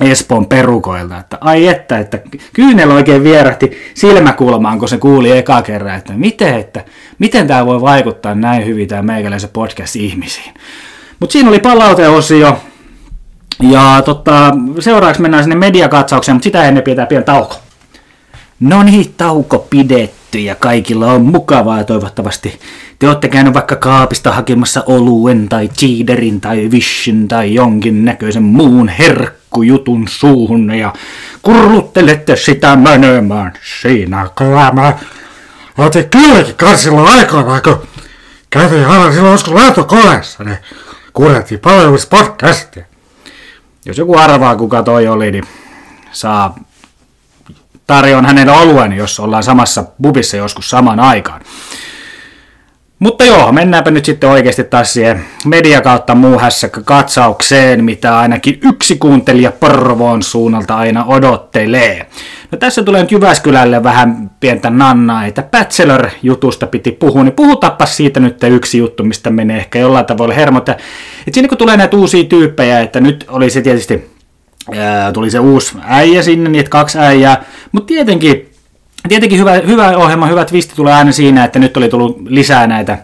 Espoon 0.00 0.46
perukoilta, 0.46 1.18
että 1.18 1.38
ai 1.40 1.66
että, 1.66 1.98
että 1.98 2.18
kyynel 2.52 2.90
oikein 2.90 3.24
vierähti 3.24 3.70
silmäkulmaan, 3.94 4.78
kun 4.78 4.88
se 4.88 4.98
kuuli 4.98 5.38
eka 5.38 5.62
kerran, 5.62 5.94
että 5.94 6.12
miten, 6.12 6.54
että 6.54 6.84
miten 7.18 7.46
tämä 7.46 7.66
voi 7.66 7.80
vaikuttaa 7.80 8.34
näin 8.34 8.66
hyvin 8.66 8.88
tämä 8.88 9.02
meikäläisen 9.02 9.50
podcast 9.52 9.96
ihmisiin. 9.96 10.54
Mutta 11.20 11.32
siinä 11.32 11.48
oli 11.48 11.58
palauteosio, 11.58 12.56
ja 13.62 14.02
tota, 14.04 14.54
seuraavaksi 14.80 15.22
mennään 15.22 15.44
sinne 15.44 15.56
mediakatsaukseen, 15.56 16.36
mutta 16.36 16.44
sitä 16.44 16.64
ennen 16.64 16.84
pidetään 16.84 17.08
pieni 17.08 17.24
tauko. 17.24 17.54
No 18.60 18.82
niin, 18.82 19.14
tauko 19.16 19.66
pidetty 19.70 20.38
ja 20.38 20.54
kaikilla 20.54 21.12
on 21.12 21.22
mukavaa 21.22 21.84
toivottavasti. 21.84 22.60
Te 22.98 23.08
olette 23.08 23.28
käynyt 23.28 23.54
vaikka 23.54 23.76
kaapista 23.76 24.32
hakemassa 24.32 24.82
oluen 24.86 25.48
tai 25.48 25.68
cheederin 25.68 26.40
tai 26.40 26.68
vision 26.70 27.28
tai 27.28 27.54
jonkin 27.54 28.04
näköisen 28.04 28.42
muun 28.42 28.88
herkkujutun 28.88 30.08
suuhun 30.08 30.74
ja 30.74 30.92
kurluttelette 31.42 32.36
sitä 32.36 32.76
menemään. 32.76 33.52
Siinä 33.82 34.28
kyllä 34.38 34.72
mä 34.72 34.92
kylläkin 36.10 36.54
kansilla 36.54 37.02
aikoina, 37.02 37.60
kun 37.60 37.82
kävin 38.50 38.86
aina 38.86 39.12
silloin 39.12 39.32
joskus 39.32 39.54
lentokoneessa, 39.54 40.44
niin 40.44 40.58
kuunneltiin 41.12 41.60
palveluspodcastia. 41.60 42.84
Jos 43.84 43.98
joku 43.98 44.18
arvaa, 44.18 44.56
kuka 44.56 44.82
toi 44.82 45.08
oli, 45.08 45.30
niin 45.30 45.44
saa 46.12 46.54
tarjoan 47.88 48.26
hänelle 48.26 48.52
oluen, 48.52 48.92
jos 48.92 49.20
ollaan 49.20 49.42
samassa 49.42 49.84
bubissa 50.02 50.36
joskus 50.36 50.70
samaan 50.70 51.00
aikaan. 51.00 51.40
Mutta 52.98 53.24
joo, 53.24 53.52
mennäänpä 53.52 53.90
nyt 53.90 54.04
sitten 54.04 54.30
oikeasti 54.30 54.64
taas 54.64 54.92
siihen 54.92 55.24
media 55.44 55.80
kautta 55.80 56.14
muuhässä 56.14 56.68
katsaukseen, 56.68 57.84
mitä 57.84 58.18
ainakin 58.18 58.60
yksi 58.62 58.96
kuuntelija 58.96 59.52
Porvoon 59.52 60.22
suunnalta 60.22 60.76
aina 60.76 61.04
odottelee. 61.04 62.06
No 62.52 62.58
tässä 62.58 62.82
tulee 62.82 63.00
nyt 63.00 63.12
Jyväskylälle 63.12 63.82
vähän 63.82 64.30
pientä 64.40 64.70
nannaa, 64.70 65.26
että 65.26 65.42
Bachelor-jutusta 65.42 66.66
piti 66.66 66.92
puhua, 66.92 67.24
niin 67.24 67.32
puhutaanpa 67.32 67.86
siitä 67.86 68.20
nyt 68.20 68.42
yksi 68.42 68.78
juttu, 68.78 69.04
mistä 69.04 69.30
menee 69.30 69.58
ehkä 69.58 69.78
jollain 69.78 70.06
tavalla 70.06 70.34
hermot. 70.34 70.68
Että 70.68 70.82
siinä 71.32 71.48
kun 71.48 71.58
tulee 71.58 71.76
näitä 71.76 71.96
uusia 71.96 72.24
tyyppejä, 72.24 72.80
että 72.80 73.00
nyt 73.00 73.24
oli 73.28 73.50
se 73.50 73.62
tietysti 73.62 74.17
tuli 75.12 75.30
se 75.30 75.38
uusi 75.38 75.76
äijä 75.82 76.22
sinne, 76.22 76.50
niin 76.50 76.60
että 76.60 76.70
kaksi 76.70 76.98
äijää. 76.98 77.44
Mutta 77.72 77.86
tietenkin, 77.86 78.48
tietenkin 79.08 79.38
hyvä, 79.38 79.52
hyvä 79.52 79.96
ohjelma, 79.96 80.26
hyvä 80.26 80.44
twisti 80.44 80.76
tulee 80.76 80.94
aina 80.94 81.12
siinä, 81.12 81.44
että 81.44 81.58
nyt 81.58 81.76
oli 81.76 81.88
tullut 81.88 82.20
lisää 82.28 82.66
näitä 82.66 82.98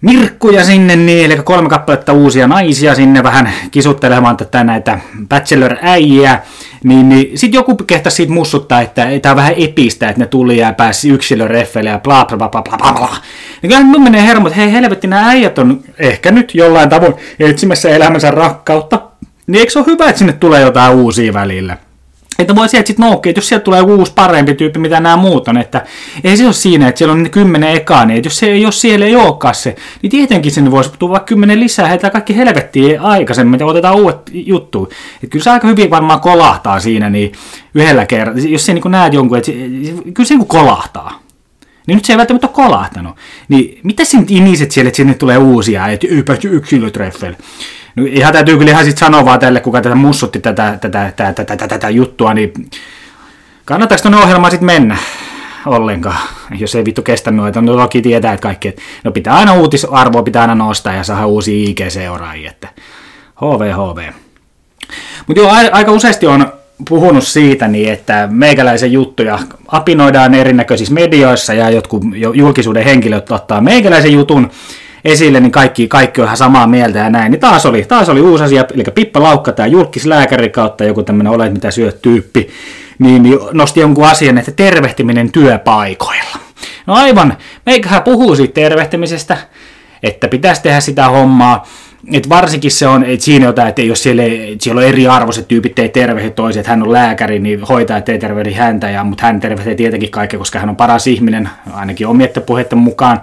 mirkkuja 0.00 0.64
sinne, 0.64 0.96
niin, 0.96 1.24
eli 1.24 1.42
kolme 1.42 1.68
kappaletta 1.68 2.12
uusia 2.12 2.46
naisia 2.46 2.94
sinne 2.94 3.22
vähän 3.22 3.52
kisuttelemaan 3.70 4.36
tätä 4.36 4.64
näitä 4.64 4.98
bachelor-äijiä, 5.28 6.38
niin, 6.84 7.08
niin 7.08 7.38
sitten 7.38 7.58
joku 7.58 7.74
kehtasi 7.74 8.16
siitä 8.16 8.32
mussuttaa, 8.32 8.80
että 8.80 9.06
tämä 9.22 9.30
on 9.30 9.36
vähän 9.36 9.54
epistä, 9.56 10.08
että 10.08 10.20
ne 10.20 10.26
tuli 10.26 10.58
ja 10.58 10.72
pääsi 10.72 11.08
yksilöreffeille 11.08 11.90
ja 11.90 11.98
bla 11.98 12.24
bla 12.24 12.36
bla 12.36 12.48
bla 12.48 12.62
bla 12.62 12.92
bla. 12.92 13.16
Niin 13.62 13.70
kyllä 13.70 13.84
mun 13.84 14.02
menee 14.02 14.22
hermo, 14.22 14.48
että 14.48 14.60
hei 14.60 14.72
helvetti, 14.72 15.06
nämä 15.06 15.28
äijät 15.28 15.58
on 15.58 15.80
ehkä 15.98 16.30
nyt 16.30 16.54
jollain 16.54 16.88
tavoin 16.88 17.14
etsimässä 17.40 17.88
elämänsä 17.88 18.30
rakkautta, 18.30 19.00
niin 19.46 19.60
eikö 19.60 19.72
se 19.72 19.78
ole 19.78 19.86
hyvä, 19.86 20.08
että 20.08 20.18
sinne 20.18 20.32
tulee 20.32 20.60
jotain 20.60 20.96
uusia 20.96 21.32
välillä? 21.32 21.76
Että 22.38 22.54
voi 22.54 22.68
sieltä 22.68 22.86
sitten 22.86 23.06
noukkia, 23.06 23.30
että 23.30 23.38
jos 23.38 23.48
sieltä 23.48 23.64
tulee 23.64 23.80
uusi 23.80 24.12
parempi 24.14 24.54
tyyppi, 24.54 24.78
mitä 24.78 25.00
nämä 25.00 25.16
muut 25.16 25.48
on, 25.48 25.58
että 25.58 25.84
ei 26.24 26.36
se 26.36 26.44
ole 26.44 26.52
siinä, 26.52 26.88
että 26.88 26.98
siellä 26.98 27.12
on 27.12 27.22
ne 27.22 27.28
kymmenen 27.28 27.76
ekaa, 27.76 28.06
niin 28.06 28.24
jos, 28.24 28.38
se, 28.38 28.56
jos 28.56 28.80
siellä 28.80 29.06
ei 29.06 29.16
olekaan 29.16 29.54
se, 29.54 29.76
niin 30.02 30.10
tietenkin 30.10 30.52
sinne 30.52 30.70
voisi 30.70 30.90
tulla 30.98 31.20
kymmenen 31.20 31.60
lisää, 31.60 31.88
heitä 31.88 32.10
kaikki 32.10 32.36
helvettiin 32.36 33.00
aikaisemmin 33.00 33.60
ja 33.60 33.66
otetaan 33.66 33.96
uudet 33.96 34.20
juttu. 34.32 34.88
Että 35.14 35.26
kyllä 35.26 35.42
se 35.42 35.50
aika 35.50 35.68
hyvin 35.68 35.90
varmaan 35.90 36.20
kolahtaa 36.20 36.80
siinä 36.80 37.10
niin 37.10 37.32
yhdellä 37.74 38.06
kerralla, 38.06 38.40
jos 38.40 38.66
sä 38.66 38.74
niin 38.74 38.90
näet 38.90 39.12
jonkun, 39.12 39.38
että 39.38 39.52
kyllä 40.14 40.28
se 40.28 40.34
niin 40.34 40.46
kolahtaa. 40.46 41.20
Niin 41.86 41.96
nyt 41.96 42.04
se 42.04 42.12
ei 42.12 42.18
välttämättä 42.18 42.46
ole 42.46 42.54
kolahtanut. 42.54 43.16
Niin 43.48 43.80
mitä 43.82 44.04
sinne 44.04 44.26
iniset 44.28 44.70
siellä, 44.70 44.88
että 44.88 44.96
sinne 44.96 45.14
tulee 45.14 45.38
uusia, 45.38 45.88
että 45.88 46.06
yksilötreffeillä. 46.50 47.38
No 47.96 48.04
ihan 48.06 48.32
täytyy 48.32 48.58
kyllä 48.58 48.70
ihan 48.70 48.84
sit 48.84 48.98
sanoa 48.98 49.24
vaan 49.24 49.40
tälle, 49.40 49.60
kuka 49.60 49.80
tätä 49.80 49.94
mussutti 49.94 50.40
tätä, 50.40 50.78
tätä, 50.80 51.12
tätä, 51.16 51.44
tätä, 51.44 51.68
tätä, 51.68 51.90
juttua, 51.90 52.34
niin 52.34 52.52
kannattaako 53.64 54.02
tuonne 54.02 54.18
ohjelmaan 54.18 54.50
sitten 54.50 54.66
mennä 54.66 54.96
ollenkaan, 55.66 56.18
jos 56.58 56.74
ei 56.74 56.84
vittu 56.84 57.02
kestä 57.02 57.30
noita. 57.30 57.60
No 57.60 57.76
toki 57.76 58.02
tietää, 58.02 58.32
että 58.32 58.42
kaikki, 58.42 58.68
että 58.68 58.82
no 59.04 59.12
pitää 59.12 59.34
aina 59.34 59.54
uutisarvoa, 59.54 60.22
pitää 60.22 60.42
aina 60.42 60.54
nostaa 60.54 60.94
ja 60.94 61.04
saada 61.04 61.26
uusia 61.26 61.68
IG-seuraajia, 61.68 62.50
että 62.50 62.68
HV, 63.40 63.72
HV. 63.72 64.12
Mutta 65.26 65.42
joo, 65.42 65.50
aika 65.72 65.92
useasti 65.92 66.26
on 66.26 66.52
puhunut 66.88 67.24
siitä, 67.24 67.68
niin 67.68 67.92
että 67.92 68.28
meikäläisen 68.30 68.92
juttuja 68.92 69.38
apinoidaan 69.68 70.34
erinäköisissä 70.34 70.94
medioissa 70.94 71.54
ja 71.54 71.70
jotkut 71.70 72.02
julkisuuden 72.34 72.84
henkilöt 72.84 73.30
ottaa 73.30 73.60
meikäläisen 73.60 74.12
jutun 74.12 74.50
esille, 75.06 75.40
niin 75.40 75.52
kaikki, 75.52 75.88
kaikki 75.88 76.20
on 76.20 76.24
ihan 76.24 76.36
samaa 76.36 76.66
mieltä 76.66 76.98
ja 76.98 77.10
näin. 77.10 77.30
Niin 77.30 77.40
taas 77.40 77.66
oli, 77.66 77.84
taas 77.84 78.08
oli 78.08 78.20
uusi 78.20 78.44
asia, 78.44 78.64
eli 78.74 78.84
Pippa 78.94 79.22
Laukka, 79.22 79.52
tämä 79.52 79.66
julkislääkäri 79.66 80.48
kautta 80.48 80.84
joku 80.84 81.02
tämmöinen 81.02 81.32
olet 81.32 81.52
mitä 81.52 81.70
syöt 81.70 82.02
tyyppi, 82.02 82.48
niin, 82.98 83.22
niin 83.22 83.38
nosti 83.52 83.80
jonkun 83.80 84.06
asian, 84.06 84.38
että 84.38 84.52
tervehtiminen 84.52 85.32
työpaikoilla. 85.32 86.38
No 86.86 86.94
aivan, 86.94 87.36
meikähän 87.66 88.02
puhuu 88.02 88.36
siitä 88.36 88.54
tervehtimisestä, 88.54 89.36
että 90.02 90.28
pitäisi 90.28 90.62
tehdä 90.62 90.80
sitä 90.80 91.08
hommaa, 91.08 91.66
et 92.12 92.28
varsinkin 92.28 92.70
se 92.70 92.86
on, 92.86 93.04
että 93.04 93.24
siinä 93.24 93.46
jotain, 93.46 93.68
että 93.68 93.82
jos 93.82 94.02
siellä, 94.02 94.22
siellä 94.60 94.80
on 94.80 94.86
eri 94.86 95.06
arvoiset 95.06 95.48
tyypit, 95.48 95.78
ei 95.78 95.88
tervehdi 95.88 96.30
toiset, 96.30 96.60
että 96.60 96.70
hän 96.70 96.82
on 96.82 96.92
lääkäri, 96.92 97.38
niin 97.38 97.60
hoitajat 97.62 98.08
ei 98.08 98.18
tervehdi 98.18 98.52
häntä, 98.52 98.90
ja, 98.90 99.04
mutta 99.04 99.26
hän 99.26 99.40
tervehtee 99.40 99.74
tietenkin 99.74 100.10
kaikkea, 100.10 100.38
koska 100.38 100.58
hän 100.58 100.68
on 100.68 100.76
paras 100.76 101.06
ihminen, 101.06 101.48
ainakin 101.72 102.06
omien 102.06 102.30
puheiden 102.46 102.78
mukaan, 102.78 103.20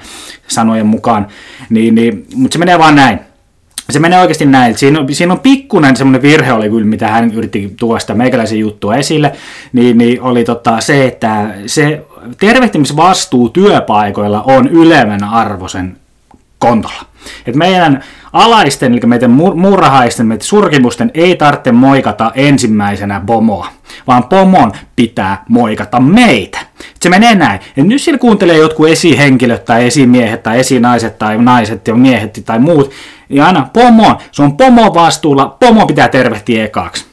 sanojen 0.48 0.88
mukaan, 0.88 1.28
niin, 1.70 1.96
niin, 1.96 2.26
mutta 2.36 2.54
se 2.54 2.60
menee 2.60 2.80
vaan 2.80 2.96
näin. 2.96 3.20
Se 3.90 4.00
menee 4.00 4.20
oikeasti 4.20 4.46
näin. 4.46 4.78
Siinä 4.78 5.00
on, 5.00 5.16
siinä 5.16 5.34
on 5.34 5.40
pikkuinen 5.40 5.96
semmoinen 5.96 6.22
virhe 6.22 6.54
oli 6.54 6.70
kyllä, 6.70 6.86
mitä 6.86 7.08
hän 7.08 7.34
yritti 7.34 7.74
tuoda 7.80 8.00
sitä 8.00 8.14
meikäläisen 8.14 8.60
juttua 8.60 8.96
esille, 8.96 9.32
niin, 9.74 9.98
niin 9.98 10.22
oli 10.22 10.44
tota 10.44 10.82
se, 10.82 11.06
että 11.06 11.48
se 11.66 12.06
tervehtimisvastuu 12.40 13.50
työpaikoilla 13.50 14.42
on 14.42 14.68
ylemmän 14.68 15.24
arvoisen 15.24 15.98
kontolla. 16.60 17.13
Et 17.46 17.56
meidän 17.56 18.04
alaisten, 18.34 18.92
eli 18.92 19.02
meidän 19.06 19.32
murhaisten, 19.32 20.26
meidän 20.26 20.42
surkimusten 20.42 21.12
ei 21.14 21.36
tarvitse 21.36 21.72
moikata 21.72 22.32
ensimmäisenä 22.36 23.22
pomoa, 23.26 23.68
vaan 24.08 24.24
pomon 24.24 24.72
pitää 24.96 25.44
moikata 25.50 26.00
meitä. 26.00 26.60
Se 27.00 27.10
menee 27.10 27.36
näin. 27.36 27.60
Et 27.78 27.88
nyt 27.88 28.02
siellä 28.02 28.20
kuuntelee 28.20 28.58
jotkut 28.58 28.88
esihenkilöt 28.88 29.66
tai 29.66 29.88
esimiehet 29.88 30.44
tai 30.44 30.60
esinaiset 30.60 31.18
tai 31.18 31.38
naiset 31.38 31.88
ja 31.88 31.96
miehet 31.96 32.42
tai 32.46 32.60
muut, 32.60 32.92
ja 33.30 33.46
aina 33.46 33.70
pomo, 33.74 34.22
se 34.32 34.44
on 34.44 34.58
pomo 34.58 34.94
vastuulla, 34.94 35.58
pomo 35.60 35.86
pitää 35.86 36.10
tervehtiä 36.10 36.66
ekaksi. 36.66 37.06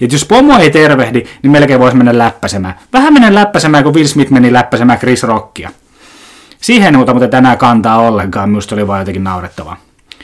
Et 0.00 0.12
jos 0.12 0.24
pomo 0.24 0.58
ei 0.58 0.70
tervehdi, 0.70 1.24
niin 1.42 1.50
melkein 1.50 1.80
voisi 1.80 1.96
mennä 1.96 2.18
läppäsemään. 2.18 2.74
Vähän 2.92 3.12
mennä 3.12 3.34
läppäsemään, 3.34 3.84
kun 3.84 3.94
Will 3.94 4.06
Smith 4.06 4.30
meni 4.30 4.52
läppäsemään 4.52 4.98
Chris 4.98 5.22
Rockia. 5.22 5.70
Siihen 6.60 6.96
ei 6.96 6.98
mutta 7.14 7.28
tänään 7.28 7.58
kantaa 7.58 7.98
ollenkaan, 7.98 8.48
minusta 8.48 8.74
oli 8.74 8.86
vaan 8.86 9.00
jotenkin 9.00 9.24
naurettavaa 9.24 9.76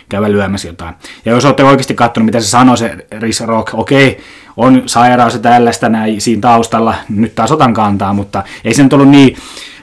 käydä 0.09 0.33
lyömässä 0.33 0.69
jotain. 0.69 0.95
Ja 1.25 1.33
jos 1.33 1.45
olette 1.45 1.65
oikeasti 1.65 1.95
katsonut, 1.95 2.25
mitä 2.25 2.41
se 2.41 2.47
sanoi 2.47 2.79
se 2.79 3.07
Riz 3.21 3.41
Rock, 3.41 3.75
okei, 3.75 4.21
on 4.57 4.83
sairaus 4.87 5.35
ja 5.35 5.41
tällaista 5.41 5.89
näin 5.89 6.21
siinä 6.21 6.41
taustalla, 6.41 6.95
nyt 7.09 7.35
taas 7.35 7.53
otan 7.53 7.75
kantaa, 7.75 8.13
mutta 8.13 8.43
ei 8.65 8.75
se 8.75 8.83
nyt 8.83 8.93
ollut 8.93 9.09
niin 9.09 9.37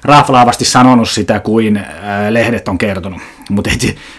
raflaavasti 0.03 0.65
sanonut 0.65 1.10
sitä 1.10 1.39
kuin 1.39 1.77
äh, 1.77 1.86
lehdet 2.29 2.67
on 2.67 2.77
kertonut. 2.77 3.22
Mutta 3.50 3.70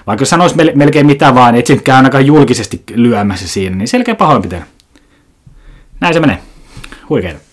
vaikka 0.06 0.24
sanoisi 0.24 0.56
melkein 0.74 1.06
mitä 1.06 1.34
vaan, 1.34 1.54
et 1.54 1.66
käy 1.84 1.96
ainakaan 1.96 2.26
julkisesti 2.26 2.82
lyömässä 2.94 3.48
siinä, 3.48 3.76
niin 3.76 3.88
selkeä 3.88 4.14
pahoinpitely. 4.14 4.62
Näin 6.00 6.14
se 6.14 6.20
menee. 6.20 6.38
Huikeeta. 7.08 7.51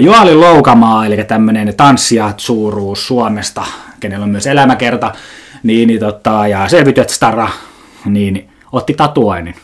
Joali 0.00 0.34
Loukamaa, 0.34 1.06
eli 1.06 1.24
tämmöinen 1.24 1.74
tanssija 1.76 2.34
suuruus 2.36 3.06
Suomesta, 3.06 3.64
kenellä 4.00 4.24
on 4.24 4.30
myös 4.30 4.46
elämäkerta, 4.46 5.12
niin, 5.62 5.86
niin 5.86 6.00
tota, 6.00 6.48
ja 6.48 6.68
Selvityt 6.68 7.08
Stara, 7.08 7.48
niin 8.04 8.48
otti 8.72 8.94
tatuoinnin. 8.94 9.54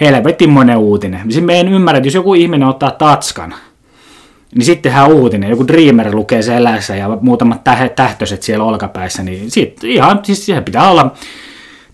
Helvetinmoinen 0.00 0.76
uutinen. 0.76 1.32
Siis 1.32 1.44
me 1.44 1.60
en 1.60 1.68
ymmärrä, 1.68 1.96
että 1.96 2.06
jos 2.06 2.14
joku 2.14 2.34
ihminen 2.34 2.68
ottaa 2.68 2.90
tatskan, 2.90 3.54
niin 4.54 4.64
sittenhän 4.64 5.12
uutinen, 5.12 5.50
joku 5.50 5.68
Dreamer 5.68 6.14
lukee 6.14 6.42
se 6.42 6.56
elässä 6.56 6.96
ja 6.96 7.18
muutamat 7.20 7.60
tähtöiset 7.96 8.42
siellä 8.42 8.64
olkapäissä, 8.64 9.22
niin 9.22 9.50
sit 9.50 9.84
ihan, 9.84 10.20
siis 10.22 10.46
siihen 10.46 10.64
pitää 10.64 10.90
olla 10.90 11.14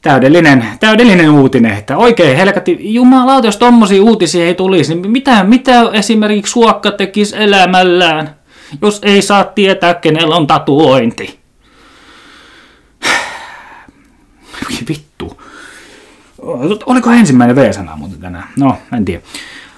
täydellinen, 0.03 0.65
täydellinen 0.81 1.31
uutinen, 1.31 1.73
että 1.79 1.97
oikein 1.97 2.37
helkatti, 2.37 2.95
jumalauta, 2.95 3.47
jos 3.47 3.57
tommosia 3.57 4.03
uutisia 4.03 4.47
ei 4.47 4.55
tulisi, 4.55 4.95
niin 4.95 5.11
mitä, 5.11 5.45
mitä 5.45 5.83
esimerkiksi 5.93 6.53
Suokka 6.53 6.91
tekisi 6.91 7.37
elämällään, 7.37 8.35
jos 8.83 9.01
ei 9.03 9.23
saa 9.23 9.45
tietää, 9.45 9.95
kenellä 9.95 10.37
on 10.37 10.47
tatuointi? 10.47 11.41
vittu. 14.89 15.43
Oliko 16.87 17.11
ensimmäinen 17.11 17.57
V-sana 17.57 17.97
muuten 17.97 18.21
tänään? 18.21 18.49
No, 18.59 18.77
en 18.97 19.05
tiedä. 19.05 19.23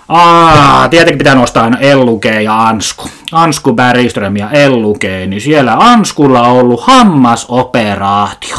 Aa, 0.08 0.88
tietenkin 0.88 1.18
pitää 1.18 1.34
nostaa 1.34 1.64
aina 1.64 1.78
Elluke 1.78 2.42
ja 2.42 2.62
Ansku. 2.62 3.08
Ansku 3.32 3.72
Bergström 3.72 4.36
ja 4.36 4.50
Elluke, 4.50 5.26
niin 5.26 5.40
siellä 5.40 5.76
Anskulla 5.78 6.42
on 6.42 6.58
ollut 6.60 6.80
hammasoperaatio. 6.82 8.56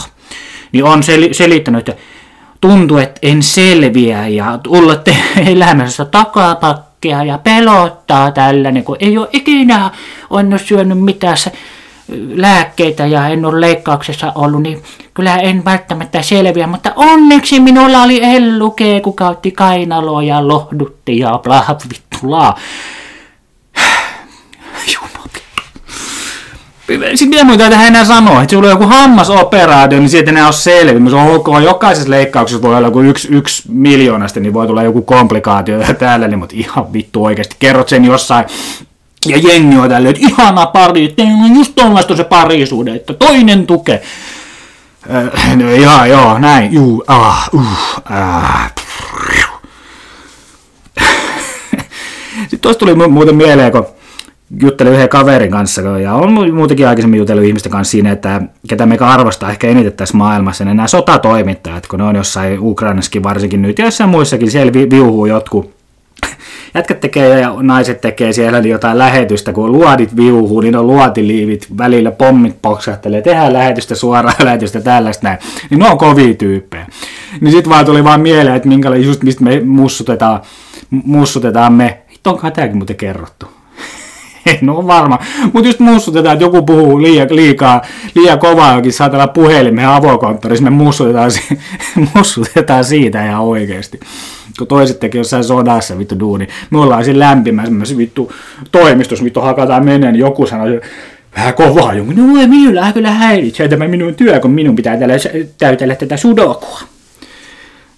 Niin 0.76 0.86
on 0.86 1.00
sel- 1.00 1.34
selittänyt, 1.34 1.90
että 1.90 2.02
tuntuu, 2.62 2.98
että 2.98 3.20
en 3.22 3.44
selviä 3.44 4.28
ja 4.28 4.60
tullette 4.64 5.18
elämässä 5.52 6.06
takapakkia 6.06 7.24
ja 7.24 7.38
pelottaa 7.38 8.32
tällainen, 8.32 8.84
kun 8.84 8.98
ei 9.00 9.18
ole 9.18 9.30
ikinä 9.34 9.92
on 10.30 10.60
syönyt 10.66 11.00
mitään 11.00 11.38
lääkkeitä 12.36 13.06
ja 13.06 13.28
en 13.28 13.46
ole 13.46 13.62
leikkauksessa 13.62 14.32
ollut, 14.36 14.62
niin 14.62 14.84
kyllä 15.14 15.38
en 15.38 15.66
välttämättä 15.66 16.22
selviä, 16.22 16.68
mutta 16.68 16.94
onneksi 16.96 17.60
minulla 17.60 18.04
oli 18.04 18.24
ellukee, 18.24 19.02
kuka 19.02 19.30
otti 19.30 19.52
kainaloa 19.52 20.24
ja 20.24 20.48
lohdutti 20.48 21.20
ja 21.20 21.40
bla 21.44 21.66
vittulaa. 21.90 22.58
Sitten 26.88 27.30
mitä 27.30 27.43
muuta 27.43 27.69
tähän 27.69 27.88
enää 27.88 28.06
sanoa, 28.06 28.41
että 28.41 28.56
sulla 28.56 28.67
on 28.67 28.71
joku 28.71 28.88
hammasoperaatio, 28.88 30.00
niin 30.00 30.10
siitä 30.10 30.32
enää 30.32 30.45
ole 30.45 30.54
selviä. 30.54 31.10
Se 31.10 31.15
on 31.15 31.36
ok, 31.36 31.48
jokaisessa 31.63 32.10
leikkauksessa 32.10 32.62
voi 32.62 32.76
olla 32.76 32.88
joku 32.88 33.02
yksi, 33.02 33.28
yksi 33.32 33.63
miljoonasta, 33.69 34.39
niin 34.39 34.54
voi 34.54 34.67
tulla 34.67 34.84
joku 34.84 35.02
komplikaatio 35.02 35.80
ja 35.80 35.93
täällä, 35.93 36.28
niin, 36.28 36.39
mutta 36.39 36.56
ihan 36.58 36.93
vittu 36.93 37.26
oikeasti. 37.26 37.56
Kerrot 37.60 37.89
sen 37.89 38.06
jossain 38.06 38.45
ja 39.26 39.38
jengi 39.38 39.78
on 39.78 39.89
tälleen, 39.89 40.15
että 40.15 40.28
ihana 40.28 40.65
pari, 40.65 41.13
teillä 41.15 41.43
on 41.43 41.56
just 41.56 41.76
tuollaista 41.76 42.15
se 42.15 42.24
parisuuden, 42.24 42.95
että 42.95 43.13
toinen 43.13 43.67
tukee. 43.67 44.04
Äh, 45.15 45.56
no 45.56 45.74
ihan 45.74 46.10
joo, 46.10 46.39
näin, 46.39 46.74
juu, 46.74 47.04
ah, 47.08 47.50
uh, 47.54 47.67
ah. 48.06 48.71
Sitten 52.41 52.60
tuosta 52.62 52.80
tuli 52.80 52.95
muuten 53.10 53.36
mieleen, 53.36 53.71
kun 53.71 53.88
juttelin 54.62 54.94
yhden 54.94 55.10
kaverin 55.10 55.52
kanssa, 55.52 55.82
ja 55.82 56.14
on 56.14 56.54
muutenkin 56.54 56.88
aikaisemmin 56.88 57.18
jutellut 57.18 57.46
ihmisten 57.46 57.72
kanssa 57.72 57.92
siinä, 57.92 58.12
että 58.12 58.42
ketä 58.68 58.86
meikä 58.86 59.08
arvostaa 59.08 59.52
ehkä 59.52 59.68
eniten 59.68 59.94
tässä 59.94 60.18
maailmassa, 60.18 60.66
niin 60.66 60.78
nämä 60.78 60.88
sotatoimittajat, 60.88 61.88
kun 61.88 62.00
ne 62.00 62.06
on 62.06 62.16
jossain 62.16 62.60
Ukrainassakin 62.60 63.24
varsinkin 63.24 63.62
nyt, 63.62 63.80
ja 63.80 63.86
jossain 63.86 64.10
muissakin, 64.10 64.52
siellä 64.52 64.74
viuhuu 64.74 65.26
jotkut 65.26 65.76
jätkät 66.76 67.00
tekee 67.00 67.40
ja 67.40 67.56
naiset 67.62 68.02
tekee 68.02 68.34
siellä 68.34 68.60
jotain 68.60 68.98
lähetystä, 68.98 69.54
kun 69.54 69.72
luodit 69.72 70.16
viuhuu, 70.16 70.62
niin 70.62 70.76
on 70.76 70.88
luotiliivit, 70.88 71.68
välillä 71.78 72.12
pommit 72.12 72.62
poksahtelee, 72.62 73.22
tehdään 73.22 73.54
lähetystä, 73.54 73.96
suoraan 73.96 74.36
lähetystä, 74.46 74.82
tällaista 74.82 75.28
näin. 75.28 75.40
Niin 75.70 75.80
ne 75.80 75.90
on 75.90 75.98
kovia 75.98 76.34
tyyppejä. 76.34 76.88
Niin 77.42 77.52
sit 77.52 77.70
vaan 77.70 77.86
tuli 77.86 78.04
vaan 78.04 78.22
mieleen, 78.22 78.56
että 78.56 78.70
minkälainen 78.70 79.08
just 79.08 79.24
mistä 79.24 79.44
me 79.44 79.62
mussutetaan, 79.66 80.42
mussutetaan 80.90 81.74
me. 81.74 82.02
Hitto 82.12 82.30
onkaan 82.30 82.54
tääkin 82.54 82.78
muuten 82.78 82.96
kerrottu. 82.96 83.55
en 84.62 84.70
ole 84.70 84.88
varma. 84.88 85.20
Mutta 85.54 85.68
just 85.70 85.80
mussutetaan, 85.80 86.34
että 86.34 86.46
joku 86.46 86.62
puhuu 86.62 87.02
liian, 87.02 87.28
liikaa, 87.32 87.82
liian 88.16 88.40
kovaa 88.40 88.76
jokin 88.76 88.94
saatella 88.94 89.28
puhelimeen 89.28 89.88
avokonttorissa, 89.88 90.64
me 90.64 90.70
mussutetaan, 90.70 91.32
mussutetaan 92.16 92.86
siitä 92.86 93.26
ihan 93.26 93.42
oikeasti 93.42 94.00
kun 94.58 94.68
toiset 94.68 95.00
tekee 95.00 95.20
jossain 95.20 95.44
sodassa 95.44 95.98
vittu 95.98 96.20
duuni. 96.20 96.48
Me 96.70 96.80
ollaan 96.80 97.06
siinä 97.06 97.20
lämpimässä 97.20 97.98
vittu 97.98 98.32
toimistossa, 98.72 99.26
vittu 99.26 99.42
hakataan 99.42 99.86
menee, 99.86 100.12
niin 100.12 100.20
joku 100.20 100.48
sanoo, 100.48 100.68
vähän 101.38 101.54
kovaa 101.54 101.94
jonkun, 101.94 102.16
no 102.16 102.42
ei 102.42 102.48
minulla 102.48 102.92
kyllä 102.92 103.12
häiritsee 103.12 103.68
tämä 103.68 103.88
minun 103.88 104.16
työ, 104.16 104.40
kun 104.40 104.52
minun 104.52 104.76
pitää 104.76 104.98
täytellä 105.58 105.96
tätä 105.96 106.18
sudokua. 106.18 106.80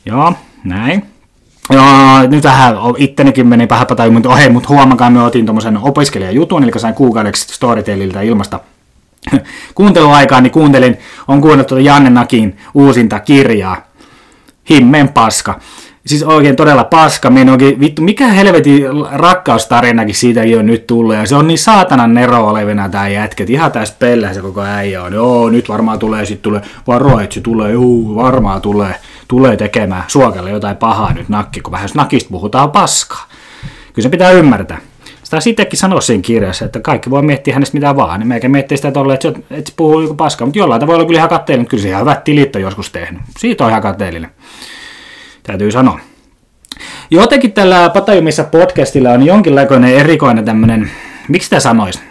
Joo, 0.06 0.34
näin. 0.64 1.04
Joo, 1.70 2.28
nyt 2.30 2.44
vähän 2.44 2.76
ittenikin 2.98 3.48
meni 3.48 3.68
tai 3.96 4.10
mutta 4.10 4.30
ohe, 4.30 4.50
mutta 4.50 4.70
huomakaa, 4.70 5.10
me 5.10 5.24
otin 5.24 5.46
tuommoisen 5.46 5.78
opiskelijajutun, 5.78 6.64
eli 6.64 6.72
sain 6.78 6.94
kuukaudeksi 6.94 7.54
Storyteliltä 7.54 8.22
ilmasta 8.22 8.60
kuunteluaikaa, 9.76 10.42
niin 10.42 10.52
kuuntelin, 10.52 10.98
on 11.28 11.42
kuunnellut 11.42 11.68
tuota 11.68 11.82
Janne 11.82 12.10
Nakin 12.10 12.58
uusinta 12.74 13.20
kirjaa, 13.20 13.88
Himmeen 14.70 15.10
paska 15.10 15.60
siis 16.08 16.24
oikein 16.24 16.56
todella 16.56 16.84
paska. 16.84 17.30
Minä 17.30 17.52
oikein, 17.52 17.80
vittu, 17.80 18.02
mikä 18.02 18.28
helvetin 18.28 18.84
rakkaustarinakin 19.12 20.16
siitäkin 20.16 20.60
on 20.60 20.66
nyt 20.66 20.88
tullut. 20.88 21.16
Ja 21.16 21.26
se 21.26 21.36
on 21.36 21.48
niin 21.48 21.58
saatanan 21.58 22.14
nero 22.14 22.48
olevina 22.48 22.90
tämä 22.90 23.08
jätket. 23.08 23.50
Ihan 23.50 23.72
tässä 23.72 23.96
pellä 24.00 24.34
se 24.34 24.42
koko 24.42 24.62
äijä 24.62 25.04
on. 25.04 25.14
Joo, 25.14 25.50
nyt 25.50 25.70
varmaan 25.70 26.00
tulee, 26.00 26.26
sitten 26.26 26.44
tulee. 26.44 26.62
Varo, 26.88 27.20
että 27.20 27.34
se 27.34 27.42
tulee. 27.42 27.72
Joo, 27.72 28.16
varmaan 28.16 28.62
tulee. 28.62 28.96
Tulee 29.28 29.58
tekemään 29.58 30.04
suokalle 30.08 30.50
jotain 30.50 30.78
pahaa 30.78 31.14
nyt 31.14 31.30
nakki, 31.30 31.62
kun 31.62 31.72
vähän 31.72 31.84
jos 31.84 31.96
nakista 31.96 32.30
puhutaan 32.30 32.72
paskaa. 32.72 33.28
Kyllä 33.94 34.06
se 34.06 34.10
pitää 34.10 34.32
ymmärtää. 34.32 34.78
Sitä 35.24 35.40
sittenkin 35.40 35.80
sanoa 35.80 36.02
siinä 36.02 36.22
kirjassa, 36.22 36.66
että 36.66 36.80
kaikki 36.80 37.10
voi 37.10 37.22
miettiä 37.22 37.54
hänestä 37.54 37.78
mitä 37.78 37.96
vaan. 37.96 38.20
Niin 38.20 38.28
meikä 38.28 38.50
miettii 38.50 38.78
sitä 38.78 38.92
tolle, 38.92 39.14
että, 39.14 39.28
että 39.28 39.70
se 39.70 39.74
puhuu 39.76 40.02
joku 40.02 40.14
paskaa, 40.14 40.46
mutta 40.46 40.60
jollain 40.60 40.90
olla 40.90 41.06
kyllä 41.06 41.18
ihan 41.18 41.30
katteellinen. 41.30 41.70
Kyllä 41.70 41.84
se 41.84 41.90
ihan 41.90 42.02
hyvät 42.02 42.24
tilit 42.24 42.56
on 42.56 42.62
joskus 42.62 42.92
tehnyt. 42.92 43.22
Siitä 43.38 43.64
on 43.64 43.70
ihan 43.70 43.82
katteellinen. 43.82 44.32
Täytyy 45.44 45.72
sanoa. 45.72 46.00
Jotenkin 47.12 47.54
tällä 47.54 47.90
Patajumissa 47.90 48.44
podcastilla 48.44 49.10
on 49.10 49.26
jonkinlainen 49.26 49.96
erikoinen 49.96 50.46
tämmöinen, 50.46 50.92
miksi 51.28 51.50
tämä 51.50 51.60
sanoisi? 51.60 52.07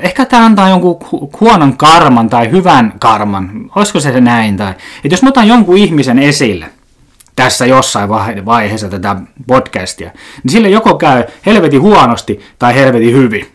Ehkä 0.00 0.24
tämä 0.24 0.44
antaa 0.44 0.68
jonkun 0.68 0.98
huonon 1.40 1.76
karman 1.76 2.28
tai 2.28 2.50
hyvän 2.50 2.92
karman. 2.98 3.70
Olisiko 3.74 4.00
se 4.00 4.20
näin? 4.20 4.56
Tai, 4.56 4.70
että 4.70 5.08
jos 5.10 5.22
mä 5.22 5.28
otan 5.28 5.48
jonkun 5.48 5.76
ihmisen 5.76 6.18
esille, 6.18 6.66
tässä 7.36 7.66
jossain 7.66 8.08
vaiheessa 8.44 8.88
tätä 8.88 9.16
podcastia, 9.46 10.10
niin 10.42 10.52
sille 10.52 10.68
joko 10.68 10.94
käy 10.94 11.24
helvetin 11.46 11.80
huonosti 11.80 12.40
tai 12.58 12.74
helvetin 12.74 13.14
hyvin. 13.14 13.52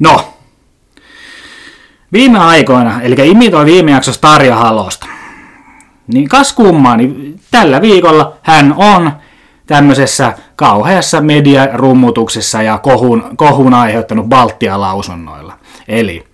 No, 0.00 0.34
viime 2.12 2.38
aikoina, 2.38 3.02
eli 3.02 3.16
imitoi 3.30 3.64
viime 3.64 3.90
jaksossa 3.90 4.20
Tarja 4.20 4.56
Halosta, 4.56 5.06
niin 6.06 6.28
kas 6.28 6.52
kummaa, 6.52 6.96
niin 6.96 7.40
tällä 7.50 7.80
viikolla 7.80 8.36
hän 8.42 8.74
on 8.76 9.12
tämmöisessä 9.66 10.32
kauheassa 10.56 11.20
mediarummutuksessa 11.20 12.62
ja 12.62 12.78
kohun, 12.78 13.24
kohun 13.36 13.74
aiheuttanut 13.74 14.28
Baltia 14.28 14.80
lausunnoilla. 14.80 15.52
Eli 15.88 16.24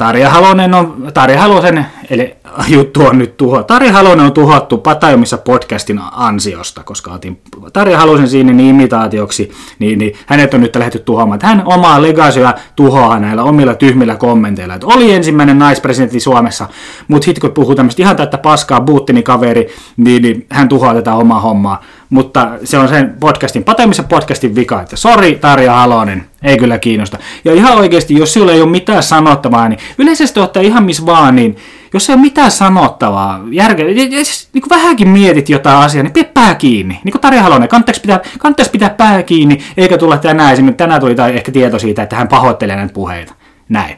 Tarja 0.00 0.30
Halonen 0.30 0.74
on, 0.74 1.10
Tarja 1.14 1.40
Halosen, 1.40 1.86
eli 2.10 2.36
juttu 2.68 3.06
on 3.06 3.18
nyt 3.18 3.36
tuho. 3.36 3.62
Tarja 3.62 3.92
Halonen 3.92 4.26
on 4.26 4.32
tuhottu 4.32 4.78
Patajomissa 4.78 5.38
podcastin 5.38 6.00
ansiosta, 6.12 6.82
koska 6.84 7.12
otin 7.12 7.40
Tarja 7.72 7.98
Halosen 7.98 8.28
siinä 8.28 8.52
niin 8.52 8.70
imitaatioksi, 8.70 9.50
niin, 9.78 9.98
niin 9.98 10.14
hänet 10.26 10.54
on 10.54 10.60
nyt 10.60 10.76
lähdetty 10.76 10.98
tuhoamaan. 10.98 11.40
Hän 11.42 11.62
omaa 11.64 12.02
legasyä 12.02 12.54
tuhoaa 12.76 13.18
näillä 13.18 13.42
omilla 13.42 13.74
tyhmillä 13.74 14.16
kommenteilla. 14.16 14.74
Että 14.74 14.86
oli 14.86 15.12
ensimmäinen 15.12 15.58
naispresidentti 15.58 16.20
Suomessa, 16.20 16.68
mutta 17.08 17.24
sitten 17.24 17.40
kun 17.40 17.52
puhuu 17.52 17.74
tämmöistä 17.74 18.02
ihan 18.02 18.16
tätä 18.16 18.38
paskaa 18.38 18.80
Butini 18.80 19.22
kaveri, 19.22 19.68
niin, 19.96 20.22
niin 20.22 20.46
hän 20.50 20.68
tuhoaa 20.68 20.94
tätä 20.94 21.14
omaa 21.14 21.40
hommaa 21.40 21.82
mutta 22.10 22.48
se 22.64 22.78
on 22.78 22.88
sen 22.88 23.16
podcastin, 23.20 23.64
Patemissa 23.64 24.02
podcastin 24.02 24.54
vika, 24.54 24.80
että 24.82 24.96
sori 24.96 25.34
Tarja 25.34 25.72
Halonen, 25.72 26.26
ei 26.42 26.58
kyllä 26.58 26.78
kiinnosta. 26.78 27.18
Ja 27.44 27.54
ihan 27.54 27.78
oikeasti, 27.78 28.14
jos 28.14 28.32
sinulla 28.32 28.52
ei 28.52 28.62
ole 28.62 28.70
mitään 28.70 29.02
sanottavaa, 29.02 29.68
niin 29.68 29.78
yleisesti 29.98 30.40
ottaa 30.40 30.62
ihan 30.62 30.84
missä 30.84 31.06
vaan, 31.06 31.36
niin 31.36 31.56
jos 31.94 32.10
ei 32.10 32.14
ole 32.14 32.20
mitään 32.20 32.50
sanottavaa, 32.50 33.40
järkeä, 33.50 33.86
niin 33.86 34.26
kuin 34.52 34.70
vähänkin 34.70 35.08
mietit 35.08 35.48
jotain 35.48 35.78
asiaa, 35.78 36.02
niin 36.02 36.12
pidä 36.12 36.28
pää 36.34 36.54
kiinni. 36.54 37.00
Niin 37.04 37.12
kuin 37.12 37.22
Tarja 37.22 37.42
Halonen, 37.42 37.68
kannattaisi 37.68 38.00
pitää, 38.00 38.20
kannattaisi 38.38 38.70
pitää 38.70 38.90
pää 38.90 39.22
kiinni, 39.22 39.58
eikä 39.76 39.98
tulla 39.98 40.18
tänään, 40.18 40.52
esimerkiksi 40.52 40.78
tänään 40.78 41.00
tuli 41.00 41.14
tai 41.14 41.36
ehkä 41.36 41.52
tieto 41.52 41.78
siitä, 41.78 42.02
että 42.02 42.16
hän 42.16 42.28
pahoittelee 42.28 42.76
näitä 42.76 42.92
puheita. 42.92 43.34
Näin. 43.68 43.96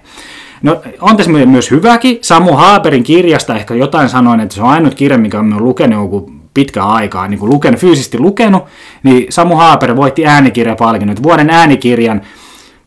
No, 0.62 0.82
on 1.00 1.16
tässä 1.16 1.32
myös 1.32 1.70
hyväkin. 1.70 2.18
Samu 2.22 2.52
Haaperin 2.52 3.02
kirjasta 3.02 3.56
ehkä 3.56 3.74
jotain 3.74 4.08
sanoin, 4.08 4.40
että 4.40 4.54
se 4.54 4.62
on 4.62 4.68
ainut 4.68 4.94
kirja, 4.94 5.18
mikä 5.18 5.38
on 5.38 5.64
lukenut 5.64 6.04
joku 6.04 6.41
pitkään 6.54 6.88
aikaa 6.88 7.28
niin 7.28 7.38
kuin 7.38 7.52
lukenut, 7.52 7.80
fyysisesti 7.80 8.18
lukenut, 8.18 8.64
niin 9.02 9.26
Samu 9.30 9.56
Haaper 9.56 9.96
voitti 9.96 10.26
äänikirjapalkinnot. 10.26 11.22
Vuoden 11.22 11.50
äänikirjan 11.50 12.22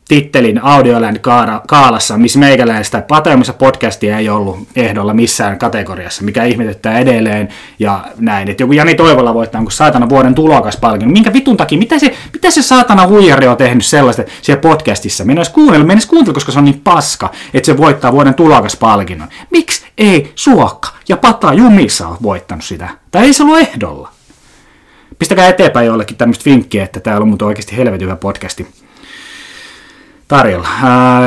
tittelin 0.08 0.64
Audioland 0.64 1.20
Kaalassa, 1.68 2.18
missä 2.18 2.40
meikäläistä 2.40 3.02
Pataamissa 3.02 3.54
podcastia 3.54 4.18
ei 4.18 4.30
ollut 4.30 4.68
ehdolla 4.76 5.14
missään 5.14 5.60
kategoriassa, 5.60 6.24
mikä 6.24 6.44
ihmetyttää 6.44 7.00
edelleen 7.00 7.50
ja 7.80 8.06
näin. 8.18 8.50
Että 8.50 8.64
joku 8.64 8.74
Jani 8.74 8.96
Toivola 8.96 9.34
voittaa 9.34 9.62
kun 9.62 9.72
saatana 9.72 10.10
vuoden 10.10 10.36
tulokaspalkinnon. 10.36 11.14
Minkä 11.14 11.34
vitun 11.34 11.58
takia, 11.58 11.78
mitä 11.78 12.00
se, 12.00 12.14
mitä 12.34 12.52
se 12.52 12.62
saatana 12.62 13.08
huijari 13.08 13.48
on 13.48 13.58
tehnyt 13.58 13.86
sellaista 13.86 14.24
siellä 14.42 14.62
podcastissa? 14.62 15.26
Minä 15.26 15.40
olisi 15.40 15.52
kuunnellut, 15.52 15.88
minä 15.88 16.02
kuunnella, 16.08 16.34
koska 16.34 16.52
se 16.52 16.60
on 16.60 16.66
niin 16.66 16.82
paska, 16.84 17.32
että 17.54 17.66
se 17.66 17.78
voittaa 17.78 18.12
vuoden 18.12 18.34
tulokaspalkinnon. 18.34 19.28
Miksi 19.52 19.86
ei 19.98 20.32
Suokka 20.36 20.90
ja 21.10 21.18
Pata 21.18 21.54
Jumissa 21.54 22.08
ole 22.08 22.18
voittanut 22.24 22.64
sitä? 22.66 22.90
Tai 23.12 23.26
ei 23.26 23.34
se 23.34 23.44
ollut 23.44 23.60
ehdolla? 23.60 24.10
Pistäkää 25.20 25.50
eteenpäin 25.50 25.88
jollekin 25.88 26.18
tämmöistä 26.18 26.46
vinkkiä, 26.46 26.84
että 26.84 27.00
täällä 27.00 27.22
on 27.22 27.28
muuten 27.28 27.48
oikeasti 27.48 27.78
helvetin 27.78 28.08
hyvä 28.08 28.16
podcasti 28.16 28.68
tarjolla. 30.28 30.68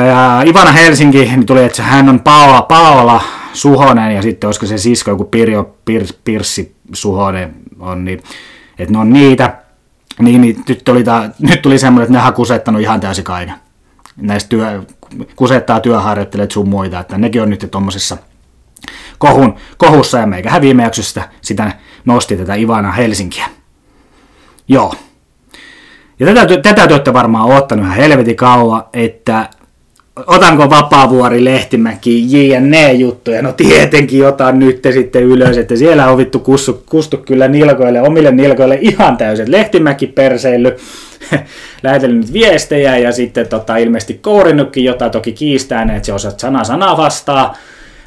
Ja 0.07 0.41
Ivana 0.45 0.71
Helsinki 0.71 1.17
niin 1.17 1.45
tuli, 1.45 1.63
että 1.63 1.83
hän 1.83 2.09
on 2.09 2.19
Paola, 2.19 2.61
Paola 2.61 3.21
Suhonen 3.53 4.15
ja 4.15 4.21
sitten 4.21 4.47
olisiko 4.47 4.65
se 4.65 4.77
sisko 4.77 5.11
joku 5.11 5.23
Pirjo 5.23 5.75
Pir, 5.85 6.05
Pirssi 6.23 6.75
Suhonen 6.93 7.55
on, 7.79 8.05
niin, 8.05 8.21
että 8.79 8.93
ne 8.93 8.99
on 8.99 9.13
niitä. 9.13 9.57
Niin, 10.19 10.41
niin 10.41 10.63
nyt, 10.67 10.81
tuli 10.83 11.03
ta, 11.03 11.29
nyt 11.39 11.61
tuli 11.61 11.79
semmoinen, 11.79 12.03
että 12.03 12.23
ne 12.23 12.27
on 12.27 12.33
kusettanut 12.33 12.81
ihan 12.81 12.99
täysin 12.99 13.23
kaiken. 13.23 13.55
Näistä 14.17 14.49
työ, 14.49 14.83
kusettaa 15.35 15.79
työharjoittelijat 15.79 16.51
sun 16.51 16.69
muita, 16.69 16.99
että 16.99 17.17
nekin 17.17 17.41
on 17.41 17.49
nyt 17.49 17.67
tuommoisessa 17.71 18.17
kohun, 19.17 19.55
kohussa 19.77 20.17
ja 20.17 20.27
meikä 20.27 20.61
viime 20.61 20.83
jaksossa 20.83 21.21
sitä 21.41 21.71
nosti 22.05 22.37
tätä 22.37 22.55
Ivana 22.55 22.91
Helsinkiä. 22.91 23.45
Joo. 24.67 24.93
Ja 26.19 26.25
tätä, 26.25 26.57
tätä 26.57 26.87
te 26.87 26.93
olette 26.93 27.13
varmaan 27.13 27.57
ottanut 27.57 27.85
ihan 27.85 27.97
helvetin 27.97 28.35
kauan, 28.35 28.83
että 28.93 29.49
otanko 30.27 30.69
Vapaavuori, 30.69 31.45
Lehtimäki, 31.45 32.25
JNE 32.31 32.93
juttuja, 32.93 33.41
no 33.41 33.51
tietenkin 33.51 34.27
otan 34.27 34.59
nyt 34.59 34.79
sitten 34.93 35.23
ylös, 35.23 35.57
että 35.57 35.75
siellä 35.75 36.11
on 36.11 36.17
vittu 36.17 36.39
kustu, 36.39 36.83
kustu 36.89 37.17
kyllä 37.17 37.47
nilkoille, 37.47 38.01
omille 38.01 38.31
nilkoille 38.31 38.77
ihan 38.81 39.17
täysin. 39.17 39.51
Lehtimäki 39.51 40.07
perseily, 40.07 40.77
lähetellyt 41.83 42.33
viestejä 42.33 42.97
ja 42.97 43.11
sitten 43.11 43.47
tota, 43.47 43.77
ilmeisesti 43.77 44.13
kourinnutkin, 44.13 44.83
jota 44.83 45.09
toki 45.09 45.31
kiistää, 45.31 45.81
että 45.81 46.05
se 46.05 46.13
osaat 46.13 46.39
sana 46.39 46.63
sanaa 46.63 46.97
vastaa. 46.97 47.55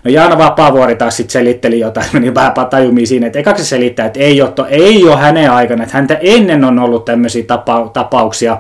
No 0.04 0.10
Jaana 0.10 0.38
Vapaavuori 0.38 0.96
taas 0.96 1.16
sitten 1.16 1.32
selitteli 1.32 1.80
jotain, 1.80 2.06
meni 2.12 2.34
vähän 2.34 2.52
patajumiin 2.52 3.06
siinä, 3.06 3.26
että 3.26 3.38
ekaksi 3.38 3.64
se 3.64 3.68
selittää, 3.68 4.06
että 4.06 4.20
ei 4.20 4.42
ole, 4.42 4.52
ei 4.68 5.08
ole 5.08 5.16
hänen 5.16 5.50
aikana, 5.50 5.82
että 5.82 5.96
häntä 5.96 6.18
ennen 6.20 6.64
on 6.64 6.78
ollut 6.78 7.04
tämmöisiä 7.04 7.44
tapa, 7.44 7.90
tapauksia 7.92 8.58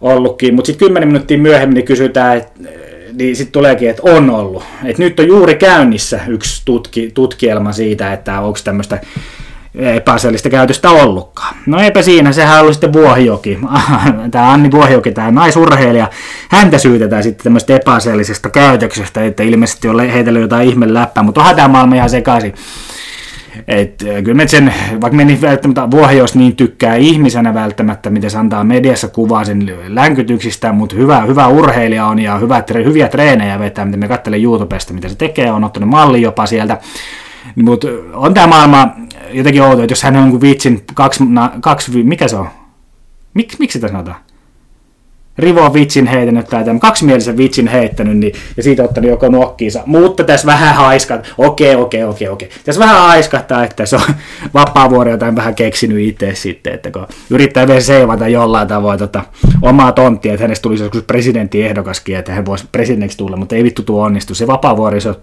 ollutkin, 0.00 0.54
mutta 0.54 0.66
sitten 0.66 0.86
kymmenen 0.86 1.08
minuuttia 1.08 1.38
myöhemmin 1.38 1.74
niin 1.74 1.84
kysytään, 1.84 2.36
että 2.36 2.52
niin 3.12 3.36
sitten 3.36 3.52
tuleekin, 3.52 3.90
että 3.90 4.02
on 4.04 4.30
ollut. 4.30 4.62
Et 4.84 4.98
nyt 4.98 5.20
on 5.20 5.26
juuri 5.26 5.54
käynnissä 5.54 6.20
yksi 6.28 6.62
tutki, 6.64 7.10
tutkielma 7.14 7.72
siitä, 7.72 8.12
että 8.12 8.40
onko 8.40 8.58
tämmöistä 8.64 9.00
epäasiallista 9.76 10.50
käytöstä 10.50 10.90
ollutkaan. 10.90 11.56
No 11.66 11.80
eipä 11.80 12.02
siinä, 12.02 12.32
sehän 12.32 12.64
oli 12.64 12.74
sitten 12.74 12.92
Vuohijoki. 12.92 13.58
tämä 14.30 14.52
Anni 14.52 14.70
Vuohijoki, 14.70 15.12
tämä 15.12 15.30
naisurheilija, 15.30 16.10
häntä 16.50 16.78
syytetään 16.78 17.22
sitten 17.22 17.44
tämmöistä 17.44 17.76
epäasiallisesta 17.76 18.50
käytöksestä, 18.50 19.24
että 19.24 19.42
ilmeisesti 19.42 19.88
on 19.88 20.00
heitellyt 20.00 20.42
jotain 20.42 20.68
ihme 20.68 20.94
läppää, 20.94 21.22
mutta 21.22 21.40
onhan 21.40 21.56
tämä 21.56 21.68
maailma 21.68 21.94
ihan 21.94 22.10
sekaisin. 22.10 22.54
Et, 23.68 24.04
kyllä 24.24 24.34
me 24.34 24.48
sen, 24.48 24.74
vaikka 25.00 25.16
me 25.16 25.24
niin 25.24 25.40
välttämättä 25.40 25.90
Vuohijoista 25.90 26.38
niin 26.38 26.56
tykkää 26.56 26.94
ihmisenä 26.94 27.54
välttämättä, 27.54 28.10
miten 28.10 28.30
se 28.30 28.38
antaa 28.38 28.64
mediassa 28.64 29.08
kuvaa 29.08 29.44
sen 29.44 29.72
länkytyksistä, 29.88 30.72
mutta 30.72 30.96
hyvä, 30.96 31.20
hyvä 31.20 31.46
urheilija 31.46 32.06
on 32.06 32.18
ja 32.18 32.38
hyvä, 32.38 32.62
hyviä 32.84 33.08
treenejä 33.08 33.58
vetää, 33.58 33.84
mitä 33.84 33.96
me 33.96 34.08
katselen 34.08 34.42
YouTubesta, 34.42 34.94
mitä 34.94 35.08
se 35.08 35.14
tekee, 35.14 35.52
on 35.52 35.64
ottanut 35.64 35.88
malli 35.90 36.22
jopa 36.22 36.46
sieltä. 36.46 36.78
Mutta 37.56 37.88
on 38.12 38.34
tämä 38.34 38.46
maailma 38.46 38.88
jotenkin 39.32 39.62
outo, 39.62 39.82
että 39.82 39.92
jos 39.92 40.02
hän 40.02 40.16
on 40.16 40.22
jonkun 40.22 40.40
vitsin 40.40 40.84
kaksi, 40.94 41.24
na, 41.28 41.52
kaksi 41.60 42.02
mikä 42.02 42.28
se 42.28 42.36
on? 42.36 42.48
Mik, 43.34 43.58
miksi 43.58 43.78
sitä 43.78 43.88
sanotaan? 43.88 44.16
Rivo 45.38 45.74
vitsin 45.74 46.06
heitänyt 46.06 46.46
tai 46.46 46.64
tämän 46.64 46.80
kaksimielisen 46.80 47.36
vitsin 47.36 47.66
heittänyt, 47.66 48.18
niin, 48.18 48.32
ja 48.56 48.62
siitä 48.62 48.82
ottanut 48.82 49.10
joko 49.10 49.28
nokkiinsa. 49.28 49.82
Mutta 49.86 50.24
tässä 50.24 50.46
vähän 50.46 50.74
haiskat, 50.74 51.32
okei, 51.38 51.74
okei, 51.74 52.04
okei, 52.04 52.28
okei. 52.28 52.50
Tässä 52.64 52.78
vähän 52.78 52.98
haiskahtaa, 52.98 53.64
että 53.64 53.86
se 53.86 53.96
on 53.96 54.02
vapaavuori 54.54 55.10
jotain 55.10 55.36
vähän 55.36 55.54
keksinyt 55.54 55.98
itse 56.00 56.34
sitten, 56.34 56.74
että 56.74 56.90
kun 56.90 57.06
yrittää 57.30 57.66
vielä 57.66 57.80
seivata 57.80 58.28
jollain 58.28 58.68
tavoin 58.68 58.98
tota, 58.98 59.22
omaa 59.62 59.92
tonttia, 59.92 60.32
että 60.32 60.44
hänestä 60.44 60.62
tulisi 60.62 60.82
joskus 60.82 61.02
presidenttiehdokaskin, 61.02 62.16
että 62.16 62.32
hän 62.32 62.46
voisi 62.46 62.66
presidentiksi 62.72 63.18
tulla, 63.18 63.36
mutta 63.36 63.56
ei 63.56 63.64
vittu 63.64 63.82
tuo 63.82 64.04
onnistu. 64.04 64.34
Se 64.34 64.46
vapaavuori, 64.46 65.00
se 65.00 65.08
on, 65.08 65.16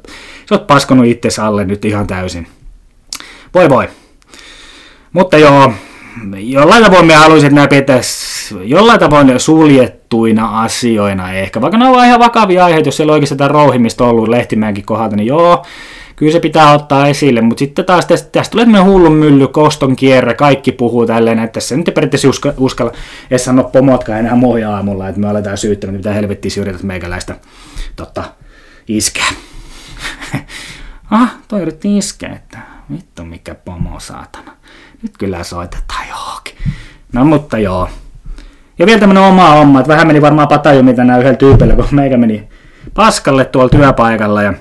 se 0.46 0.54
on 0.54 0.60
paskonut 0.60 1.06
itse 1.06 1.42
alle 1.42 1.66
nyt 1.66 1.86
ihan 1.86 2.08
täysin. 2.08 2.48
Voi 3.54 3.70
voi. 3.70 3.90
Mutta 5.14 5.38
joo, 5.38 5.74
jollain 6.34 6.84
tavoin 6.84 7.06
me 7.06 7.14
haluaisin, 7.14 7.48
että 7.48 7.56
nämä 7.56 7.68
pitäisi 7.68 8.56
jollain 8.64 9.00
tavoin 9.00 9.40
suljettuina 9.40 10.62
asioina 10.62 11.34
ehkä, 11.34 11.62
vaikka 11.62 11.78
ne 11.78 11.88
ovat 11.88 12.06
ihan 12.06 12.20
vakavia 12.20 12.66
aiheita, 12.66 12.88
jos 12.88 12.98
siellä 12.98 13.12
on 13.12 13.14
oikeasti 13.14 13.48
rouhimista 13.48 14.06
ollut 14.06 14.28
Lehtimäenkin 14.28 14.86
kohdalta, 14.86 15.16
niin 15.16 15.28
joo, 15.28 15.66
kyllä 16.16 16.32
se 16.32 16.40
pitää 16.40 16.74
ottaa 16.74 17.08
esille, 17.08 17.42
mutta 17.42 17.60
sitten 17.60 17.86
taas 17.86 18.06
tästä, 18.06 18.30
tästä 18.32 18.52
tulee 18.52 18.66
tämmöinen 18.66 18.92
hullun 18.92 19.14
mylly, 19.14 19.48
koston 19.48 19.96
kierre, 19.96 20.34
kaikki 20.34 20.72
puhuu 20.72 21.06
tälleen, 21.06 21.40
että 21.40 21.54
tässä 21.54 21.78
nyt 21.78 21.88
ei 21.88 21.94
periaatteessa 21.94 22.30
uska, 22.30 22.54
uskalla 22.58 22.92
edes 23.32 23.46
sanoa 23.46 23.64
pomotkaan 23.64 24.20
enää 24.20 24.36
muoja 24.36 24.76
aamulla, 24.76 25.10
että 25.10 25.22
me 25.22 25.28
aletaan 25.30 25.58
syyttämään, 25.58 25.98
mitä 25.98 26.14
helvettiä 26.14 26.52
syrjität 26.52 26.84
meikäläistä 26.84 27.36
totta, 27.96 28.24
iskeä. 28.88 29.26
Ah, 31.12 31.36
toi 31.48 31.62
yritti 31.62 31.98
iskeä, 31.98 32.30
että 32.30 32.73
vittu 32.92 33.26
mikä 33.26 33.56
pomo 33.56 34.00
saatana. 34.00 34.52
Nyt 35.02 35.18
kyllä 35.18 35.44
soitetaan 35.44 36.08
johonkin. 36.10 36.56
No 37.14 37.26
mutta 37.26 37.58
joo. 37.58 37.90
Ja 38.80 38.86
vielä 38.86 39.00
tämmönen 39.00 39.24
oma 39.24 39.52
homma, 39.52 39.80
että 39.80 39.94
vähän 39.94 40.08
meni 40.08 40.22
varmaan 40.22 40.48
patajumi 40.48 40.94
tänään 40.94 41.20
yhdellä 41.20 41.38
tyypillä, 41.38 41.76
kun 41.76 41.88
meikä 41.92 42.18
meni 42.18 42.48
paskalle 42.94 43.46
tuolla 43.46 43.70
työpaikalla 43.70 44.42
ja 44.42 44.54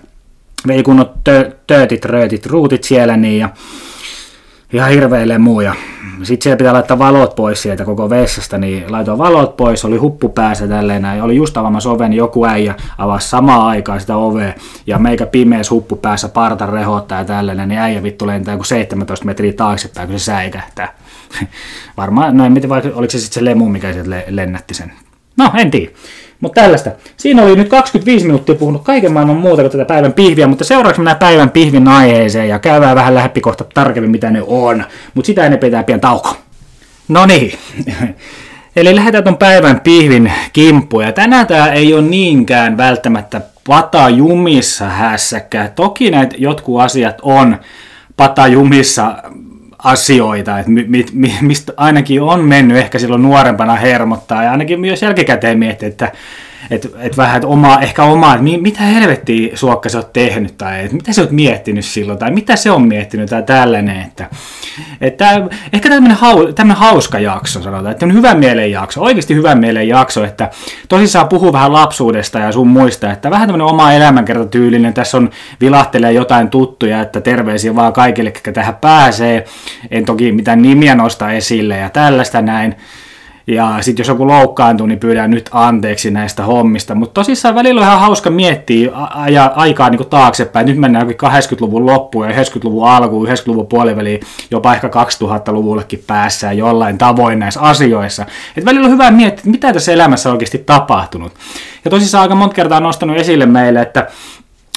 vei 0.66 0.82
kunnon 0.82 1.06
tö- 1.06 1.54
töötit, 1.66 2.04
röötit, 2.04 2.46
ruutit 2.46 2.85
siellä 2.85 3.16
niin 3.16 3.38
ja 3.38 3.48
ihan 4.72 4.90
hirveille 4.90 5.38
muu. 5.38 5.61
Ja 5.61 5.74
sitten 6.22 6.42
siellä 6.42 6.56
pitää 6.56 6.72
laittaa 6.72 6.98
valot 6.98 7.35
pois 7.37 7.62
sieltä 7.62 7.85
koko 7.85 8.11
vessasta, 8.11 8.58
niin 8.58 8.92
laitoin 8.92 9.18
valot 9.18 9.56
pois, 9.56 9.85
oli 9.85 9.96
huppu 9.96 10.28
päässä 10.28 10.68
tälleen 10.68 11.02
näin. 11.02 11.22
Oli 11.22 11.37
just 11.37 11.56
avaamassa 11.56 11.90
oven, 11.90 12.11
niin 12.11 12.18
joku 12.18 12.44
äijä 12.44 12.74
avasi 12.98 13.28
samaan 13.28 13.66
aikaan 13.66 14.00
sitä 14.00 14.16
ovea 14.16 14.54
ja 14.87 14.98
meikä 14.98 15.26
pimeäs 15.26 15.70
huppu 15.70 15.96
päässä 15.96 16.28
parta 16.28 16.66
rehottaa 16.66 17.18
ja 17.18 17.24
tälleen, 17.24 17.68
niin 17.68 17.80
äijä 17.80 18.02
vittu 18.02 18.26
lentää 18.26 18.56
kuin 18.56 18.66
17 18.66 19.26
metriä 19.26 19.52
taaksepäin, 19.52 20.08
kun 20.08 20.18
se 20.18 20.24
säikähtää. 20.24 20.94
Varmaan, 21.96 22.37
no 22.37 22.44
en 22.44 22.54
tiedä, 22.54 22.74
oliko 22.74 23.11
se 23.11 23.18
sitten 23.18 23.40
se 23.40 23.44
lemu, 23.44 23.68
mikä 23.68 23.92
sieltä 23.92 24.22
lennätti 24.28 24.74
sen. 24.74 24.92
No, 25.37 25.50
en 25.54 25.70
tiedä. 25.70 25.92
Mutta 26.42 26.61
tällaista. 26.61 26.90
Siinä 27.16 27.42
oli 27.42 27.57
nyt 27.57 27.68
25 27.68 28.26
minuuttia 28.26 28.55
puhunut 28.55 28.83
kaiken 28.85 29.12
maailman 29.12 29.37
muuta 29.37 29.62
kuin 29.62 29.72
tätä 29.72 29.85
päivän 29.85 30.12
pihviä, 30.12 30.46
mutta 30.46 30.64
seuraavaksi 30.64 31.00
mennään 31.00 31.16
päivän 31.16 31.50
pihvin 31.50 31.88
aiheeseen 31.88 32.48
ja 32.48 32.59
käydään 32.59 32.96
vähän 32.96 33.14
läpi 33.14 33.40
kohta 33.40 33.64
tarkemmin 33.74 34.11
mitä 34.11 34.31
ne 34.31 34.42
on. 34.46 34.85
Mutta 35.14 35.26
sitä 35.26 35.44
ennen 35.44 35.61
pitää 35.61 35.85
pian 35.85 36.00
tauko. 36.00 36.37
No 37.09 37.26
niin. 37.26 37.59
Eli 38.76 38.94
lähdetään 38.94 39.24
ton 39.24 39.38
päivän 39.38 39.81
pihvin 39.81 40.33
kimppuun. 40.52 41.05
Ja 41.05 41.12
tänään 41.12 41.46
tämä 41.46 41.72
ei 41.72 41.94
ole 41.94 42.02
niinkään 42.02 42.76
välttämättä 42.76 43.40
pata 43.66 44.09
jumissa 44.09 44.85
hässäkään. 44.85 45.72
Toki 45.74 46.11
näitä 46.11 46.37
jotkut 46.38 46.81
asiat 46.81 47.18
on 47.22 47.57
pata 48.16 48.46
jumissa 48.46 49.22
asioita, 49.85 50.59
että 50.59 50.71
mi, 50.71 51.05
mi, 51.12 51.35
mistä 51.40 51.73
ainakin 51.77 52.23
on 52.23 52.45
mennyt 52.45 52.77
ehkä 52.77 52.99
silloin 52.99 53.23
nuorempana 53.23 53.77
hermottaa 53.77 54.45
ja 54.45 54.51
ainakin 54.51 54.81
myös 54.81 55.03
jälkikäteen 55.03 55.59
miettiä, 55.59 55.88
että 55.88 56.12
että 56.72 56.88
et 56.98 57.16
vähän 57.16 57.37
et 57.37 57.44
oma, 57.44 57.78
ehkä 57.80 58.04
omaa, 58.04 58.35
että 58.35 58.44
mitä 58.44 58.82
helvettiä 58.82 59.56
suokka 59.56 59.88
sä 59.88 59.98
oot 59.98 60.12
tehnyt, 60.12 60.58
tai 60.58 60.80
että 60.80 60.96
mitä 60.96 61.12
sä 61.12 61.22
oot 61.22 61.30
miettinyt 61.30 61.85
silloin, 61.85 62.18
tai 62.18 62.30
mitä 62.30 62.56
se 62.56 62.70
on 62.70 62.88
miettinyt, 62.88 63.30
tai 63.30 63.42
tällainen, 63.42 64.00
että, 64.00 64.26
että 65.00 65.48
ehkä 65.72 65.88
tämmöinen, 65.88 66.18
hau, 66.18 66.52
hauska 66.74 67.18
jakso, 67.18 67.62
sanotaan, 67.62 67.92
että 67.92 68.06
on 68.06 68.12
hyvän 68.12 68.38
mielen 68.38 68.70
jakso, 68.70 69.02
oikeasti 69.02 69.35
hyvän 69.35 69.58
mielen 69.58 69.88
jakso, 69.88 70.24
että 70.24 70.50
tosissaan 70.88 71.28
puhuu 71.28 71.52
vähän 71.52 71.72
lapsuudesta 71.72 72.38
ja 72.38 72.52
sun 72.52 72.68
muista, 72.68 73.12
että 73.12 73.30
vähän 73.30 73.48
tämmöinen 73.48 73.66
oma 73.66 73.92
elämänkertatyylinen, 73.92 74.94
tässä 74.94 75.16
on 75.16 75.30
vilahtelee 75.61 76.12
jotain 76.12 76.50
tuttuja, 76.50 77.00
että 77.00 77.20
terveisiä 77.20 77.74
vaan 77.74 77.92
kaikille, 77.92 78.30
ketkä 78.30 78.52
tähän 78.52 78.76
pääsee, 78.76 79.44
en 79.90 80.04
toki 80.04 80.32
mitään 80.32 80.62
nimiä 80.62 80.94
nosta 80.94 81.32
esille 81.32 81.76
ja 81.76 81.90
tällaista 81.90 82.42
näin, 82.42 82.74
ja 83.46 83.76
sitten 83.81 84.00
jos 84.00 84.09
joku 84.09 84.26
loukkaantuu, 84.26 84.87
niin 84.87 84.98
pyydän 84.98 85.31
nyt 85.31 85.50
anteeksi 85.52 86.11
näistä 86.11 86.44
hommista. 86.44 86.94
Mutta 86.94 87.14
tosissaan 87.14 87.55
välillä 87.55 87.81
on 87.81 87.87
ihan 87.87 88.00
hauska 88.00 88.31
miettiä 88.31 88.90
aja, 88.94 89.52
aikaa 89.57 89.90
niin 89.90 90.07
taaksepäin. 90.11 90.66
Nyt 90.66 90.78
mennään 90.78 91.09
80-luvun 91.09 91.87
loppuun 91.87 92.31
ja 92.31 92.42
90-luvun 92.42 92.88
alkuun, 92.88 93.28
90-luvun 93.28 93.66
puoliväliin, 93.66 94.20
jopa 94.50 94.74
ehkä 94.74 94.88
2000-luvullekin 94.88 96.05
päässä 96.07 96.52
jollain 96.52 96.98
tavoin 96.98 97.38
näissä 97.38 97.61
asioissa. 97.61 98.26
Et 98.57 98.64
välillä 98.64 98.87
on 98.87 98.92
hyvä 98.92 99.11
miettiä, 99.11 99.50
mitä 99.50 99.72
tässä 99.72 99.92
elämässä 99.92 100.28
on 100.28 100.33
oikeasti 100.33 100.59
tapahtunut. 100.59 101.33
Ja 101.85 101.90
tosissaan 101.90 102.22
aika 102.22 102.35
monta 102.35 102.55
kertaa 102.55 102.81
nostanut 102.81 103.16
esille 103.16 103.46
meille, 103.46 103.83
että 103.83 104.07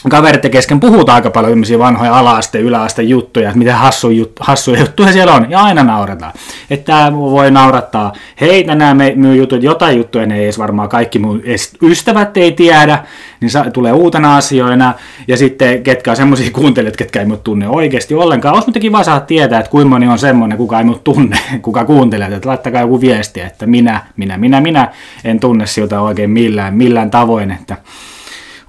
kaverit 0.10 0.52
kesken 0.52 0.80
puhutaan 0.80 1.16
aika 1.16 1.30
paljon 1.30 1.52
tämmöisiä 1.52 1.80
vanhoja 1.80 2.20
ala-aste, 2.20 2.60
yläaste 2.60 3.04
juttuja, 3.04 3.50
että 3.50 3.60
miten 3.60 3.74
hassu 3.74 4.10
jut, 4.10 4.32
hassuja 4.40 4.80
juttuja 4.80 5.12
siellä 5.12 5.34
on, 5.34 5.52
ja 5.52 5.60
aina 5.60 5.84
nauretaan. 5.84 6.34
Että 6.70 6.86
tämä 6.86 7.14
voi 7.14 7.52
naurattaa 7.52 8.14
heitä 8.42 8.76
nämä 8.76 9.06
myy 9.16 9.36
jutut, 9.36 9.64
jotain 9.64 9.98
juttuja 9.98 10.26
ne 10.26 10.38
ei 10.38 10.44
edes 10.44 10.60
varmaan 10.60 10.90
kaikki 10.90 11.20
mun 11.20 11.42
ystävät 11.82 12.38
ei 12.38 12.52
tiedä, 12.52 13.04
niin 13.42 13.52
sa, 13.52 13.66
tulee 13.74 13.94
uutena 13.94 14.38
asioina, 14.38 14.94
ja 15.28 15.38
sitten 15.38 15.84
ketkä 15.84 16.12
on 16.12 16.18
semmoisia 16.18 16.52
kuuntelijat, 16.52 16.96
ketkä 16.96 17.20
ei 17.20 17.26
mut 17.26 17.44
tunne 17.44 17.68
oikeasti 17.68 18.16
ollenkaan. 18.16 18.54
Olisi 18.56 18.68
muutenkin 18.68 18.92
vaan 18.92 19.06
saa 19.06 19.20
tietää, 19.20 19.60
että 19.60 19.72
kuinka 19.72 19.90
moni 19.90 20.08
on 20.08 20.20
semmoinen, 20.20 20.58
kuka 20.58 20.78
ei 20.78 20.86
mut 20.86 21.04
tunne, 21.04 21.38
kuka 21.62 21.86
kuuntelee, 21.86 22.28
että 22.28 22.50
laittakaa 22.50 22.82
joku 22.82 23.02
viesti, 23.02 23.42
että 23.42 23.66
minä, 23.66 24.02
minä, 24.18 24.38
minä, 24.38 24.62
minä 24.62 24.92
en 25.24 25.40
tunne 25.40 25.66
siltä 25.68 26.02
oikein 26.02 26.30
millään, 26.30 26.74
millään 26.74 27.12
tavoin, 27.12 27.52
että 27.52 27.78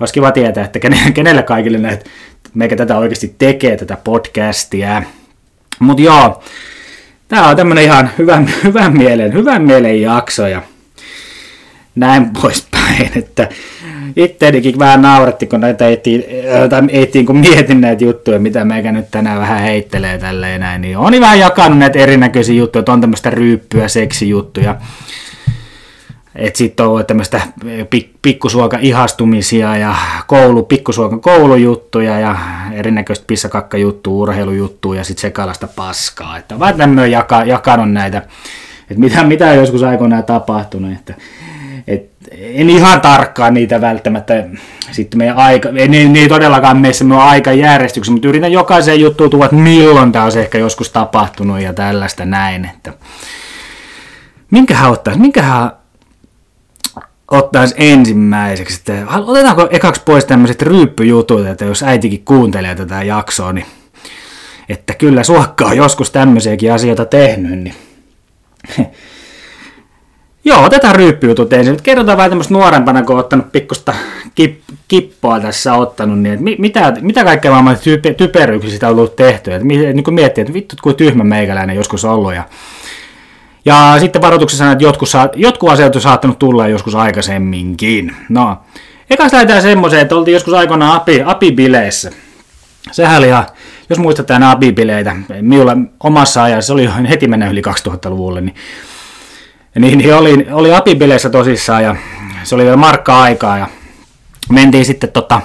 olisi 0.00 0.14
kiva 0.14 0.32
tietää, 0.32 0.64
että 0.64 0.78
kenelle 1.14 1.42
kaikille 1.42 1.78
näitä, 1.78 2.04
meikä 2.54 2.76
tätä 2.76 2.98
oikeasti 2.98 3.34
tekee, 3.38 3.76
tätä 3.76 3.96
podcastia. 4.04 5.02
Mutta 5.78 6.02
joo, 6.02 6.42
tämä 7.28 7.48
on 7.48 7.56
tämmönen 7.56 7.84
ihan 7.84 8.10
hyvän, 8.18 8.50
hyvän 8.64 8.96
mielen, 8.96 9.32
hyvän 9.32 9.62
mielen 9.62 10.02
jakso 10.02 10.46
ja 10.46 10.62
näin 11.94 12.30
poispäin, 12.42 13.10
että 13.16 13.48
itteenikin 14.16 14.78
vähän 14.78 15.02
nauretti, 15.02 15.46
kun 15.46 15.60
näitä 15.60 15.88
etiin, 15.88 16.24
tai 16.70 16.82
etiin, 16.88 17.26
kun 17.26 17.36
mietin 17.38 17.80
näitä 17.80 18.04
juttuja, 18.04 18.38
mitä 18.38 18.64
meikä 18.64 18.92
nyt 18.92 19.10
tänään 19.10 19.40
vähän 19.40 19.60
heittelee 19.60 20.18
tälleen 20.18 20.60
näin, 20.60 20.80
niin 20.80 20.98
on 20.98 21.20
vähän 21.20 21.38
jakanut 21.38 21.78
näitä 21.78 21.98
erinäköisiä 21.98 22.54
juttuja, 22.54 22.80
että 22.80 22.92
on 22.92 23.00
tämmöistä 23.00 23.30
ryyppyä, 23.30 23.88
seksijuttuja, 23.88 24.76
että 26.36 26.58
sitten 26.58 26.86
on 26.86 27.06
tämmöistä 27.06 27.40
pik, 27.90 28.10
pikkusuoka 28.22 28.78
ihastumisia 28.80 29.76
ja 29.76 29.94
koulu, 30.26 30.62
pikkusuokan 30.62 31.20
koulujuttuja 31.20 32.20
ja 32.20 32.36
erinäköistä 32.72 33.24
pissakakkajuttua, 33.26 34.12
urheilujuttua 34.12 34.96
ja 34.96 35.04
sitten 35.04 35.20
sekalasta 35.20 35.68
paskaa. 35.76 36.38
Että 36.38 36.58
vaan 36.58 36.74
tämmöinen 36.74 37.10
jaka, 37.10 37.44
jakanut 37.44 37.92
näitä, 37.92 38.18
että 38.80 39.00
mitä, 39.00 39.24
mitä 39.24 39.46
on 39.46 39.56
joskus 39.56 39.82
aikoinaan 39.82 40.24
tapahtunut. 40.24 40.92
Että, 40.92 41.14
et, 41.86 42.10
en 42.30 42.70
ihan 42.70 43.00
tarkkaan 43.00 43.54
niitä 43.54 43.80
välttämättä 43.80 44.44
sitten 44.90 45.18
meidän 45.18 45.36
aika, 45.36 45.68
ei, 45.68 45.88
ne, 45.88 46.04
ne 46.04 46.18
ei 46.18 46.28
todellakaan 46.28 46.76
mene 46.76 47.16
aika 47.18 47.52
järjestyksessä, 47.52 48.12
mutta 48.12 48.28
yritän 48.28 48.52
jokaiseen 48.52 49.00
juttuun 49.00 49.30
tuoda, 49.30 49.44
että 49.44 49.56
milloin 49.56 50.12
tämä 50.12 50.24
olisi 50.24 50.40
ehkä 50.40 50.58
joskus 50.58 50.90
tapahtunut 50.90 51.60
ja 51.60 51.72
tällaista 51.72 52.24
näin. 52.24 52.70
Että, 52.74 52.92
minkähän 54.50 54.90
ottaisi, 54.90 55.20
minkähän 55.20 55.70
ottaisi 57.30 57.74
ensimmäiseksi, 57.78 58.76
että 58.76 59.06
otetaanko 59.08 59.68
ekaksi 59.70 60.02
pois 60.04 60.24
tämmöiset 60.24 60.62
ryyppyjutut, 60.62 61.46
että 61.46 61.64
jos 61.64 61.82
äitikin 61.82 62.24
kuuntelee 62.24 62.74
tätä 62.74 63.02
jaksoa, 63.02 63.52
niin 63.52 63.66
että 64.68 64.94
kyllä 64.94 65.22
suokka 65.22 65.66
on 65.66 65.76
joskus 65.76 66.10
tämmöisiäkin 66.10 66.72
asioita 66.72 67.04
tehnyt, 67.04 67.58
niin 67.58 67.74
Joo, 70.46 70.64
otetaan 70.64 70.96
ryyppyjutut 70.96 71.52
ensin. 71.52 71.76
kerrotaan 71.82 72.16
vähän 72.16 72.30
tämmöistä 72.30 72.54
nuorempana, 72.54 73.02
kun 73.02 73.14
on 73.14 73.20
ottanut 73.20 73.52
pikkusta 73.52 73.94
kip, 74.34 74.60
kippoa 74.88 75.40
tässä 75.40 75.74
ottanut, 75.74 76.18
niin 76.18 76.32
että 76.32 76.44
mitä, 76.58 76.96
mitä 77.00 77.24
kaikkea 77.24 77.50
maailman 77.50 77.78
type, 77.78 78.14
typeryyksiä 78.14 78.70
sitä 78.72 78.88
on 78.88 78.96
ollut 78.96 79.16
tehty. 79.16 79.54
Että, 79.54 79.66
niin 79.66 80.04
kuin 80.04 80.14
miettii, 80.14 80.42
että 80.42 80.54
vittu, 80.54 80.76
kuin 80.82 80.96
tyhmä 80.96 81.24
meikäläinen 81.24 81.76
joskus 81.76 82.04
ollut. 82.04 82.34
Ja 82.34 82.42
ja 83.66 83.96
sitten 84.00 84.22
varoituksessa 84.22 84.72
että 84.72 84.84
jotkut, 84.84 85.08
saa, 85.08 85.28
jotkut 85.36 85.70
asiat 85.70 85.96
on 85.96 86.02
saattanut 86.02 86.38
tulla 86.38 86.68
joskus 86.68 86.94
aikaisemminkin. 86.94 88.16
No, 88.28 88.56
ekas 89.10 89.32
lähdetään 89.32 89.62
semmoiseen, 89.62 90.02
että 90.02 90.16
oltiin 90.16 90.32
joskus 90.32 90.54
aikoinaan 90.54 90.96
api, 90.96 91.22
apibileissä. 91.24 92.10
Sehän 92.92 93.18
oli 93.18 93.26
ihan, 93.26 93.46
jos 93.90 93.98
muistatte 93.98 94.32
nämä 94.32 94.50
apibileitä, 94.50 95.16
minulla 95.40 95.76
omassa 96.00 96.42
ajassa, 96.42 96.66
se 96.66 96.72
oli 96.72 96.88
heti 97.08 97.28
mennä 97.28 97.50
yli 97.50 97.62
2000-luvulle, 97.88 98.40
niin, 98.40 98.54
niin, 99.78 99.98
niin 99.98 100.14
oli, 100.14 100.46
oli 100.52 100.74
apibileissä 100.74 101.30
tosissaan 101.30 101.84
ja 101.84 101.96
se 102.44 102.54
oli 102.54 102.64
vielä 102.64 102.76
markka 102.76 103.22
aikaa 103.22 103.58
ja 103.58 103.66
mentiin 104.52 104.84
sitten 104.84 105.12
tota, 105.12 105.40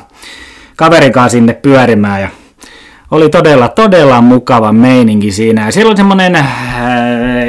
kaverin 0.75 1.11
kanssa 1.11 1.35
sinne 1.35 1.53
pyörimään 1.53 2.21
ja 2.21 2.29
oli 3.11 3.29
todella, 3.29 3.67
todella 3.67 4.21
mukava 4.21 4.71
meininki 4.71 5.31
siinä. 5.31 5.65
Ja 5.65 5.71
siellä 5.71 5.89
oli 5.89 5.97
semmoinen 5.97 6.35
äh, 6.35 6.45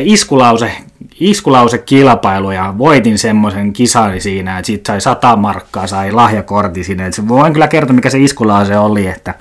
iskulause, 0.04 0.72
iskulause 1.20 1.78
kilpailu 1.78 2.50
ja 2.50 2.74
voitin 2.78 3.18
semmoisen 3.18 3.72
kisan 3.72 4.20
siinä, 4.20 4.58
että 4.58 4.66
siitä 4.66 4.92
sai 4.92 5.00
100 5.00 5.36
markkaa, 5.36 5.86
sai 5.86 6.12
lahjakortti 6.12 6.84
sinne. 6.84 7.06
Et 7.06 7.28
voin 7.28 7.52
kyllä 7.52 7.68
kertoa, 7.68 7.94
mikä 7.94 8.10
se 8.10 8.18
iskulause 8.18 8.78
oli, 8.78 9.06
että 9.06 9.34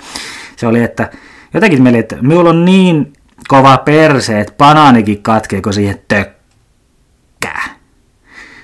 se 0.56 0.66
oli, 0.66 0.82
että 0.82 1.10
jotenkin 1.54 1.82
meille, 1.82 1.98
että 1.98 2.16
minulla 2.20 2.50
on 2.50 2.64
niin 2.64 3.12
kova 3.48 3.78
perse, 3.78 4.40
että 4.40 4.54
banaanikin 4.58 5.22
katkeeko 5.22 5.72
siihen 5.72 6.00
tökkää. 6.08 7.64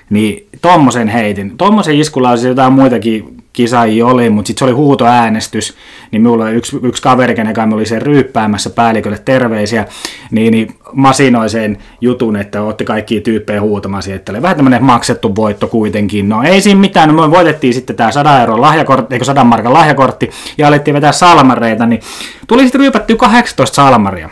Niin 0.09 0.47
tommosen 0.61 1.07
heitin. 1.07 1.57
Tommosen 1.57 1.95
iskulause 1.95 2.47
jotain 2.47 2.73
muitakin 2.73 3.38
kisaajia 3.53 4.05
oli, 4.05 4.29
mutta 4.29 4.47
sitten 4.47 4.59
se 4.59 4.65
oli 4.65 4.73
huutoäänestys, 4.73 5.75
niin 6.11 6.21
minulla 6.21 6.43
oli 6.43 6.53
yksi, 6.53 6.79
yksi 6.83 7.01
kaveri, 7.01 7.35
kenen 7.35 7.53
kanssa 7.53 7.75
oli 7.75 7.85
sen 7.85 8.01
ryyppäämässä 8.01 8.69
päällikölle 8.69 9.21
terveisiä, 9.25 9.85
niin, 10.31 10.51
niin 10.51 10.75
masinoi 10.93 11.49
sen 11.49 11.77
jutun, 12.01 12.35
että 12.35 12.63
otti 12.63 12.85
kaikki 12.85 13.21
tyyppejä 13.21 13.61
huutamaan 13.61 14.03
siihen, 14.03 14.19
että 14.19 14.31
oli 14.31 14.41
vähän 14.41 14.57
tämmöinen 14.57 14.83
maksettu 14.83 15.35
voitto 15.35 15.67
kuitenkin. 15.67 16.29
No 16.29 16.43
ei 16.43 16.61
siinä 16.61 16.79
mitään, 16.79 17.15
no 17.15 17.27
me 17.27 17.31
voitettiin 17.31 17.73
sitten 17.73 17.95
tämä 17.95 18.11
100 18.11 18.39
euron 18.39 18.61
lahjakortti, 18.61 19.15
eikö 19.15 19.25
100 19.25 19.43
markan 19.43 19.73
lahjakortti, 19.73 20.29
ja 20.57 20.67
alettiin 20.67 20.95
vetää 20.95 21.11
salmareita, 21.11 21.85
niin 21.85 22.01
tuli 22.47 22.63
sitten 22.63 22.81
ryypättyä 22.81 23.15
18 23.15 23.75
salmaria. 23.75 24.29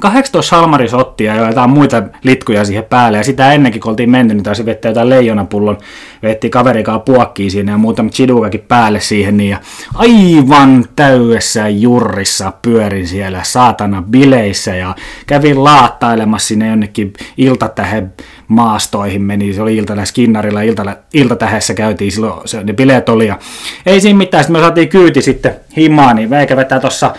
18 0.00 0.56
salmarisottia 0.56 1.34
ja 1.34 1.48
jotain 1.48 1.70
muita 1.70 2.02
litkuja 2.22 2.64
siihen 2.64 2.84
päälle. 2.84 3.18
Ja 3.18 3.24
sitä 3.24 3.52
ennenkin, 3.52 3.80
kun 3.80 3.90
oltiin 3.90 4.10
mennyt, 4.10 4.36
niin 4.36 4.44
taisi 4.44 4.66
vettä 4.66 4.88
jotain 4.88 5.08
leijonapullon. 5.08 5.78
Vetti 6.22 6.50
kaverikaan 6.50 7.00
puokkiin 7.00 7.50
siinä 7.50 7.72
ja 7.72 7.78
muutama 7.78 8.10
chidukakin 8.10 8.64
päälle 8.68 9.00
siihen. 9.00 9.36
Niin 9.36 9.50
ja 9.50 9.58
aivan 9.94 10.84
täydessä 10.96 11.68
jurrissa 11.68 12.52
pyörin 12.62 13.06
siellä 13.06 13.40
saatana 13.42 14.02
bileissä 14.02 14.74
ja 14.74 14.94
kävin 15.26 15.64
laattailemassa 15.64 16.48
sinne 16.48 16.68
jonnekin 16.68 17.12
iltatähen 17.36 18.12
maastoihin 18.48 19.22
meni, 19.22 19.52
se 19.52 19.62
oli 19.62 19.76
iltana 19.76 20.04
Skinnarilla, 20.04 20.62
iltana, 20.62 20.96
iltatähessä 21.14 21.74
käytiin 21.74 22.12
silloin, 22.12 22.48
se, 22.48 22.64
ne 22.64 22.72
bileet 22.72 23.08
oli, 23.08 23.26
ja 23.26 23.38
ei 23.86 24.00
siinä 24.00 24.18
mitään, 24.18 24.44
sitten 24.44 24.60
me 24.60 24.64
saatiin 24.64 24.88
kyyti 24.88 25.22
sitten 25.22 25.56
himaan, 25.76 26.16
niin 26.16 26.30
veikä 26.30 26.56
vetää 26.56 26.80
tuossa 26.80 27.14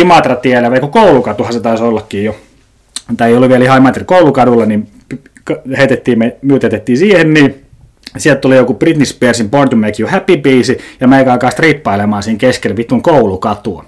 Imatra-tiellä, 0.00 0.70
vai 0.70 0.80
koulukatuhan 0.90 1.52
se 1.52 1.60
taisi 1.60 1.84
ollakin 1.84 2.24
jo, 2.24 2.36
tai 3.16 3.30
ei 3.30 3.36
ollut 3.36 3.48
vielä 3.48 3.64
ihan 3.64 3.78
Imatra 3.78 4.04
koulukadulla, 4.04 4.66
niin 4.66 4.88
heitettiin, 5.76 6.18
me 6.18 6.36
myytetettiin 6.42 6.98
siihen, 6.98 7.34
niin 7.34 7.64
sieltä 8.16 8.40
tuli 8.40 8.56
joku 8.56 8.74
Britney 8.74 9.06
Spearsin 9.06 9.50
Born 9.50 9.70
to 9.70 9.76
Make 9.76 10.02
You 10.02 10.10
Happy 10.10 10.36
biisi, 10.36 10.78
ja 11.00 11.08
meikä 11.08 11.32
alkaa 11.32 11.50
strippailemaan 11.50 12.22
siinä 12.22 12.38
keskellä 12.38 12.76
vitun 12.76 13.02
koulukatua 13.02 13.84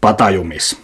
Patajumissa. 0.00 0.76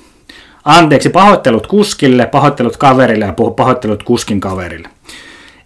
Anteeksi, 0.64 1.10
pahoittelut 1.10 1.66
kuskille, 1.66 2.26
pahoittelut 2.26 2.76
kaverille 2.76 3.24
ja 3.24 3.34
pahoittelut 3.56 4.02
kuskin 4.02 4.40
kaverille. 4.40 4.88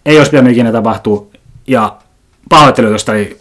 Ei 0.05 0.17
olisi 0.17 0.31
pitänyt 0.31 0.51
ikinä 0.51 0.71
tapahtua, 0.71 1.27
ja 1.67 1.97
pahoittelut, 2.49 2.91
josta 2.91 3.13
ei 3.15 3.37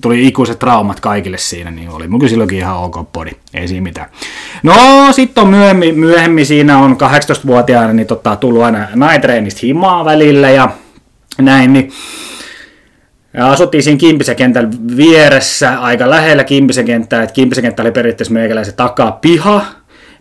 tuli 0.00 0.26
ikuiset 0.26 0.58
traumat 0.58 1.00
kaikille 1.00 1.38
siinä, 1.38 1.70
niin 1.70 1.90
oli 1.90 2.08
mun 2.08 2.28
silloinkin 2.28 2.58
ihan 2.58 2.76
ok 2.76 3.12
podi, 3.12 3.30
ei 3.54 3.68
siinä 3.68 3.82
mitään. 3.82 4.08
No 4.62 4.74
sitten 5.12 5.42
on 5.42 5.50
myöhemmin, 5.50 5.98
myöhemmin, 5.98 6.46
siinä 6.46 6.78
on 6.78 6.92
18-vuotiaana 6.92 7.92
niin 7.92 8.06
tota, 8.06 8.36
tullut 8.36 8.62
aina 8.62 8.88
night 8.94 9.62
himaa 9.62 10.04
välillä 10.04 10.50
ja 10.50 10.68
näin, 11.38 11.72
niin 11.72 11.92
ja 13.34 13.50
asuttiin 13.50 13.82
siinä 13.82 13.98
Kimpisen 13.98 14.36
kentän 14.36 14.70
vieressä, 14.96 15.80
aika 15.80 16.10
lähellä 16.10 16.44
Kimpisen 16.44 16.84
kenttää, 16.84 17.22
että 17.22 17.32
Kimpisen 17.32 17.64
kenttä 17.64 17.82
oli 17.82 17.92
periaatteessa 17.92 18.34
meikäläisen 18.34 18.74
takaa 18.74 19.12
piha, 19.12 19.64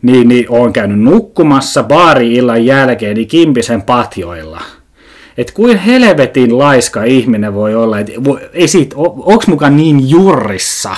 niin, 0.01 0.27
niin 0.27 0.45
olen 0.49 0.73
käynyt 0.73 0.99
nukkumassa 0.99 1.83
baari-illan 1.83 2.65
jälkeen 2.65 3.15
niin 3.15 3.27
Kimpisen 3.27 3.81
patjoilla– 3.81 4.61
että 5.37 5.53
kuin 5.53 5.77
helvetin 5.77 6.57
laiska 6.57 7.03
ihminen 7.03 7.53
voi 7.53 7.75
olla, 7.75 7.99
että 7.99 8.11
ei 8.53 8.67
siitä, 8.67 8.95
onks 8.97 9.47
mukaan 9.47 9.77
niin 9.77 10.09
jurrissa, 10.09 10.95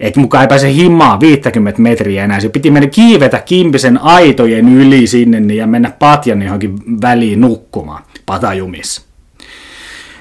että 0.00 0.20
mukaan 0.20 0.42
ei 0.42 0.48
pääse 0.48 0.72
himaa 0.72 1.20
50 1.20 1.82
metriä 1.82 2.24
enää. 2.24 2.40
Se 2.40 2.48
piti 2.48 2.70
mennä 2.70 2.88
kiivetä 2.88 3.38
kimpisen 3.38 4.02
aitojen 4.02 4.68
yli 4.68 5.06
sinne 5.06 5.40
niin 5.40 5.58
ja 5.58 5.66
mennä 5.66 5.92
patjan 5.98 6.42
johonkin 6.42 6.78
väliin 7.02 7.40
nukkumaan 7.40 8.02
patajumissa. 8.26 9.02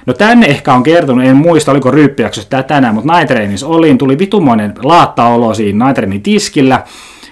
No 0.06 0.14
tänne 0.14 0.46
ehkä 0.46 0.74
on 0.74 0.84
kertonut, 0.84 1.26
en 1.26 1.38
muista 1.38 1.72
oliko 1.72 1.92
ryyppijaksossa 1.92 2.50
tämä 2.50 2.64
tänään, 2.64 2.96
mutta 2.96 3.20
Night 3.20 3.64
olin, 3.64 3.98
tuli 3.98 4.20
vitumoinen 4.20 4.74
laattaolo 4.84 5.54
siinä 5.54 5.86
Night 5.86 6.24
tiskillä, 6.24 6.84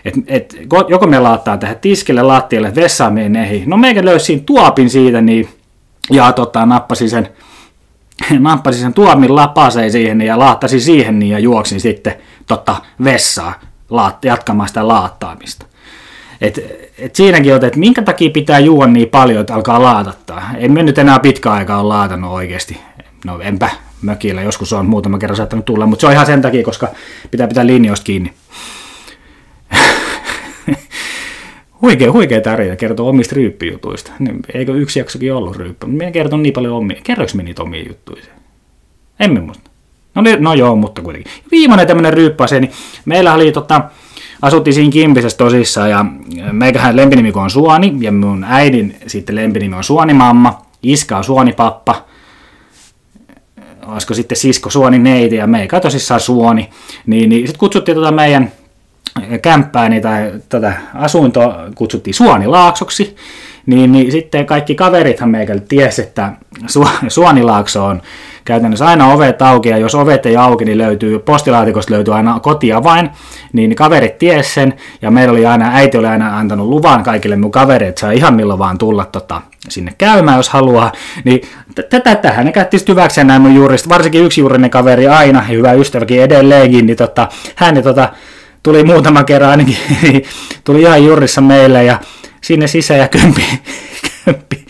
et, 0.05 0.13
et, 0.27 0.57
joko 0.89 1.07
me 1.07 1.19
laattaa 1.19 1.57
tähän 1.57 1.75
tiskille, 1.81 2.21
lattialle, 2.21 2.75
vessaan 2.75 3.13
menee 3.13 3.63
No 3.65 3.77
meikä 3.77 4.05
löysi 4.05 4.25
siinä 4.25 4.43
tuopin 4.45 4.89
siitä, 4.89 5.21
niin 5.21 5.47
ja 6.11 6.31
tota, 6.31 6.65
nappasi 6.65 7.09
sen, 7.09 7.29
nappasi 8.39 8.79
sen 8.79 8.93
tuomin 8.93 9.35
lapaseen 9.35 9.91
siihen 9.91 10.21
ja 10.21 10.39
laattasi 10.39 10.79
siihen 10.79 11.19
niin 11.19 11.31
ja 11.31 11.39
juoksin 11.39 11.81
sitten 11.81 12.15
tota, 12.47 12.75
vessaa 13.03 13.59
jatkamaan 14.23 14.67
sitä 14.67 14.87
laattaamista. 14.87 15.65
Et, 16.41 16.59
et 16.97 17.15
siinäkin 17.15 17.55
on, 17.55 17.65
että 17.65 17.79
minkä 17.79 18.01
takia 18.01 18.29
pitää 18.29 18.59
juoda 18.59 18.87
niin 18.87 19.09
paljon, 19.09 19.41
että 19.41 19.55
alkaa 19.55 19.81
laatattaa. 19.81 20.49
En 20.57 20.71
me 20.71 20.83
nyt 20.83 20.97
enää 20.97 21.19
pitkä 21.19 21.51
aikaa 21.51 21.79
ole 21.79 21.87
laatannut 21.87 22.31
oikeasti. 22.31 22.81
No 23.25 23.39
enpä 23.39 23.69
mökillä, 24.01 24.41
joskus 24.41 24.73
on 24.73 24.85
muutama 24.85 25.17
kerran 25.17 25.37
saattanut 25.37 25.65
tulla, 25.65 25.85
mutta 25.85 26.01
se 26.01 26.07
on 26.07 26.13
ihan 26.13 26.25
sen 26.25 26.41
takia, 26.41 26.63
koska 26.63 26.87
pitää 27.31 27.47
pitää 27.47 27.65
linjoista 27.65 28.03
kiinni. 28.03 28.33
Huikea, 31.83 32.11
huikea 32.11 32.41
tarina 32.41 32.75
kertoo 32.75 33.09
omista 33.09 33.35
ryyppijutuista. 33.35 34.11
Niin, 34.19 34.39
eikö 34.53 34.73
yksi 34.73 34.99
jaksokin 34.99 35.33
ollut 35.33 35.55
ryyppä? 35.55 35.87
Minä 35.87 36.11
kerton 36.11 36.43
niin 36.43 36.53
paljon 36.53 36.73
omia. 36.73 37.01
Kerroks 37.03 37.35
me 37.35 37.43
niitä 37.43 37.63
omia 37.63 37.83
juttuja? 37.87 38.23
Emme 39.19 39.39
muista. 39.39 39.69
No, 40.15 40.21
niin, 40.21 40.43
no 40.43 40.53
joo, 40.53 40.75
mutta 40.75 41.01
kuitenkin. 41.01 41.31
Viimeinen 41.51 41.87
tämmöinen 41.87 42.13
ryyppäse, 42.13 42.59
niin 42.59 42.71
meillä 43.05 43.33
oli 43.33 43.51
tota, 43.51 43.81
asuttiin 44.41 44.73
siinä 44.73 44.91
Kimpisessä 44.91 45.37
tosissaan 45.37 45.89
ja 45.89 46.05
meikähän 46.51 46.95
lempinimi 46.95 47.31
on 47.35 47.49
Suoni 47.49 47.93
ja 47.99 48.11
mun 48.11 48.43
äidin 48.43 48.95
sitten 49.07 49.35
lempinimi 49.35 49.75
on 49.75 49.83
Suonimamma, 49.83 50.61
iska 50.83 51.17
on 51.17 51.23
Suonipappa, 51.23 52.05
olisiko 53.87 54.13
sitten 54.13 54.37
sisko 54.37 54.69
Suoni 54.69 54.99
neiti 54.99 55.35
ja 55.35 55.47
meikä 55.47 55.79
tosissaan 55.79 56.19
Suoni, 56.19 56.69
niin, 57.05 57.29
niin 57.29 57.47
sitten 57.47 57.59
kutsuttiin 57.59 57.95
tota 57.95 58.11
meidän 58.11 58.51
kämppääni 59.41 60.01
tai 60.01 60.31
tätä 60.49 60.73
asuntoa 60.93 61.59
kutsuttiin 61.75 62.13
Suonilaaksoksi, 62.13 63.15
niin, 63.65 63.91
niin 63.91 64.11
sitten 64.11 64.45
kaikki 64.45 64.75
kaverithan 64.75 65.29
meikälle 65.29 65.63
tiesi, 65.67 66.01
että 66.01 66.31
Su- 66.61 67.05
Suonilaakso 67.07 67.85
on 67.85 68.01
käytännössä 68.45 68.85
aina 68.85 69.13
ovet 69.13 69.41
auki, 69.41 69.69
ja 69.69 69.77
jos 69.77 69.95
ovet 69.95 70.25
ei 70.25 70.37
auki, 70.37 70.65
niin 70.65 70.77
löytyy, 70.77 71.19
postilaatikosta 71.19 71.93
löytyy 71.93 72.15
aina 72.15 72.39
kotiavain, 72.39 73.09
niin 73.53 73.75
kaverit 73.75 74.17
ties 74.17 74.53
sen, 74.53 74.73
ja 75.01 75.11
meillä 75.11 75.31
oli 75.31 75.45
aina, 75.45 75.71
äiti 75.73 75.97
oli 75.97 76.07
aina 76.07 76.37
antanut 76.37 76.67
luvan 76.67 77.03
kaikille 77.03 77.35
mun 77.35 77.51
kavereille, 77.51 77.97
saa 77.99 78.11
ihan 78.11 78.33
milloin 78.33 78.59
vaan 78.59 78.77
tulla 78.77 79.05
tota, 79.05 79.41
sinne 79.69 79.93
käymään, 79.97 80.37
jos 80.37 80.49
haluaa, 80.49 80.91
niin 81.23 81.41
tätä 81.89 82.15
tähän 82.15 82.45
ne 82.45 82.51
käytti 82.51 82.77
hyväkseen 82.87 83.27
näin 83.27 83.41
mun 83.41 83.55
juurista, 83.55 83.89
varsinkin 83.89 84.25
yksi 84.25 84.41
juurinen 84.41 84.69
kaveri 84.69 85.07
aina, 85.07 85.39
ja 85.39 85.55
hyvä 85.55 85.73
ystäväkin 85.73 86.21
edelleenkin, 86.21 86.85
niin 86.85 86.97
tota, 86.97 87.27
hän 87.55 87.83
tota, 87.83 88.09
tuli 88.63 88.83
muutama 88.83 89.23
kerran 89.23 89.49
ainakin, 89.49 89.77
tuli 90.63 90.81
ihan 90.81 91.05
jurissa 91.05 91.41
meille 91.41 91.83
ja 91.83 91.99
sinne 92.41 92.67
sisään 92.67 92.99
ja 92.99 93.07
kömpi, 93.07 93.45
kömpi 94.25 94.65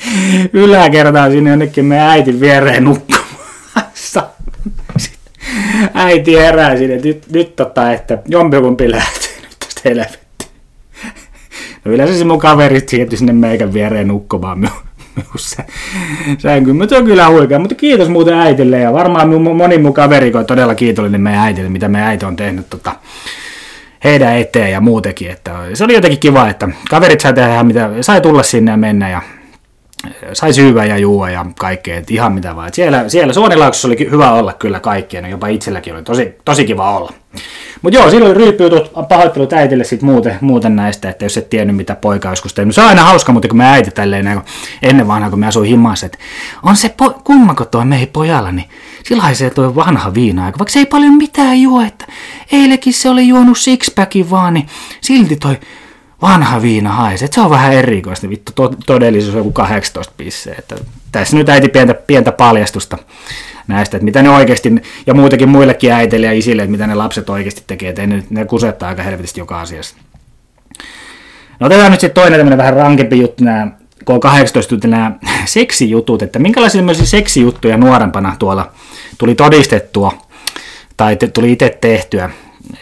yläkertaan 0.53 1.31
sinne 1.31 1.49
jonnekin 1.49 1.85
meidän 1.85 2.07
äitin 2.07 2.39
viereen 2.39 2.83
nukkumassa. 2.83 4.27
äiti 5.93 6.35
herää 6.35 6.77
sinne, 6.77 6.97
nyt, 6.97 7.23
nyt 7.31 7.55
tota, 7.55 7.91
että 7.91 8.17
jompikumpi 8.27 8.91
lähtee 8.91 9.41
nyt 9.41 9.57
tästä 9.59 9.81
helvettiin. 9.85 10.23
No 11.85 11.91
yleensä 11.91 12.17
se 12.17 12.23
mun 12.23 12.39
kaverit 12.39 12.89
siirtyi 12.89 13.17
sinne 13.17 13.33
meikän 13.33 13.73
viereen 13.73 14.07
nukkumaan. 14.07 14.59
Mutta 14.59 15.47
se 16.89 16.97
on 16.97 17.05
kyllä 17.05 17.29
huikea. 17.29 17.59
Mutta 17.59 17.75
kiitos 17.75 18.09
muuten 18.09 18.33
äitille 18.33 18.79
ja 18.79 18.93
varmaan 18.93 19.41
moni 19.41 19.77
mun 19.77 19.93
kaveri 19.93 20.31
on 20.33 20.45
todella 20.45 20.75
kiitollinen 20.75 21.21
meidän 21.21 21.41
äitille, 21.41 21.69
mitä 21.69 21.87
meidän 21.87 22.09
äiti 22.09 22.25
on 22.25 22.35
tehnyt 22.35 22.69
tota, 22.69 22.95
heidän 24.03 24.37
eteen 24.37 24.71
ja 24.71 24.81
muutenkin. 24.81 25.31
Että 25.31 25.51
se 25.73 25.83
oli 25.83 25.93
jotenkin 25.93 26.19
kiva, 26.19 26.49
että 26.49 26.69
kaverit 26.89 27.21
sai 27.21 27.33
tehdä 27.33 27.63
mitä, 27.63 27.89
sai 28.01 28.21
tulla 28.21 28.43
sinne 28.43 28.71
ja 28.71 28.77
mennä 28.77 29.09
ja 29.09 29.21
sai 30.33 30.53
syyä 30.53 30.85
ja 30.85 30.97
juua 30.97 31.29
ja 31.29 31.45
kaikkea, 31.59 31.97
että 31.97 32.13
ihan 32.13 32.33
mitä 32.33 32.55
vaan. 32.55 32.73
siellä, 32.73 33.09
siellä 33.09 33.33
Suonilaaksossa 33.33 33.87
oli 33.87 34.09
hyvä 34.11 34.31
olla 34.31 34.53
kyllä 34.53 34.79
kaikkeen, 34.79 35.29
jopa 35.29 35.47
itselläkin 35.47 35.93
oli 35.93 36.03
tosi, 36.03 36.35
tosi 36.45 36.65
kiva 36.65 36.97
olla. 36.97 37.13
Mutta 37.81 37.99
joo, 37.99 38.09
silloin 38.09 38.35
ryyppyjutut, 38.35 38.91
pahoittelut 39.09 39.53
äitille 39.53 39.83
sitten 39.83 40.09
muuten, 40.09 40.37
muuten 40.41 40.75
näistä, 40.75 41.09
että 41.09 41.25
jos 41.25 41.37
et 41.37 41.49
tiennyt 41.49 41.75
mitä 41.75 41.95
poika 41.95 42.29
joskus 42.29 42.53
tehnyt. 42.53 42.75
Se 42.75 42.81
on 42.81 42.87
aina 42.87 43.03
hauska, 43.03 43.31
mutta 43.31 43.47
kun 43.47 43.57
me 43.57 43.65
äiti 43.65 43.91
tälleen 43.91 44.41
ennen 44.81 45.07
vanhaa, 45.07 45.29
kun 45.29 45.39
me 45.39 45.47
asuin 45.47 45.69
himassa, 45.69 46.05
että 46.05 46.17
on 46.63 46.75
se 46.75 46.93
po- 47.01 47.21
kummako 47.23 47.65
toi 47.65 47.85
meihin 47.85 48.09
pojalla, 48.13 48.51
niin 48.51 48.69
sillä 49.03 49.33
se 49.33 49.49
toi 49.49 49.75
vanha 49.75 50.13
viina 50.13 50.43
vaikka 50.43 50.69
se 50.69 50.79
ei 50.79 50.85
paljon 50.85 51.13
mitään 51.13 51.61
juo, 51.61 51.81
että 51.81 52.05
eilekin 52.51 52.93
se 52.93 53.09
oli 53.09 53.27
juonut 53.27 53.57
sixpackin 53.57 54.29
vaan, 54.29 54.53
niin 54.53 54.67
silti 55.01 55.35
toi 55.35 55.59
vanha 56.21 56.61
viina 56.61 56.91
haisee. 56.91 57.27
Se 57.31 57.41
on 57.41 57.49
vähän 57.49 57.73
erikoista, 57.73 58.29
vittu 58.29 58.51
to- 58.55 58.75
todellisuus 58.85 59.35
on 59.35 59.39
joku 59.39 59.51
18 59.51 60.13
pisseä. 60.17 60.55
Että 60.59 60.75
tässä 61.11 61.37
nyt 61.37 61.49
äiti 61.49 61.69
pientä, 61.69 61.93
pientä 61.93 62.31
paljastusta 62.31 62.97
näistä, 63.67 63.97
että 63.97 64.05
mitä 64.05 64.23
ne 64.23 64.29
oikeasti, 64.29 64.75
ja 65.07 65.13
muutenkin 65.13 65.49
muillekin 65.49 65.91
äiteille 65.91 66.27
ja 66.27 66.33
isille, 66.33 66.61
että 66.61 66.71
mitä 66.71 66.87
ne 66.87 66.95
lapset 66.95 67.29
oikeasti 67.29 67.63
tekee, 67.67 67.89
että 67.89 68.07
ne, 68.07 68.23
ne 68.29 68.45
kusettaa 68.45 68.89
aika 68.89 69.03
helvetisti 69.03 69.39
joka 69.39 69.61
asiassa. 69.61 69.95
No 71.59 71.67
otetaan 71.67 71.91
nyt 71.91 71.99
sitten 71.99 72.23
toinen 72.23 72.39
tämmöinen 72.39 72.57
vähän 72.57 72.73
rankempi 72.73 73.19
juttu, 73.19 73.43
nämä 73.43 73.67
K18 74.03 74.87
nämä 74.87 75.11
seksijutut, 75.45 76.21
että 76.21 76.39
minkälaisia 76.39 76.81
seksijuttuja 77.03 77.77
nuorempana 77.77 78.35
tuolla 78.39 78.71
tuli 79.17 79.35
todistettua 79.35 80.17
tai 80.97 81.17
tuli 81.33 81.51
itse 81.51 81.77
tehtyä. 81.81 82.29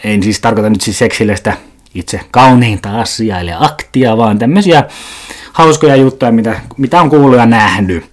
En 0.04 0.22
siis 0.22 0.40
tarkoita 0.40 0.70
nyt 0.70 0.80
siis 0.80 0.98
seksillistä 0.98 1.56
itse 1.94 2.20
kauniinta 2.30 3.00
asiaa 3.00 3.40
eli 3.40 3.50
aktia, 3.58 4.16
vaan 4.16 4.38
tämmöisiä 4.38 4.84
hauskoja 5.52 5.96
juttuja, 5.96 6.32
mitä, 6.32 6.60
mitä 6.76 7.00
on 7.00 7.10
kuullut 7.10 7.38
ja 7.38 7.46
nähnyt. 7.46 8.04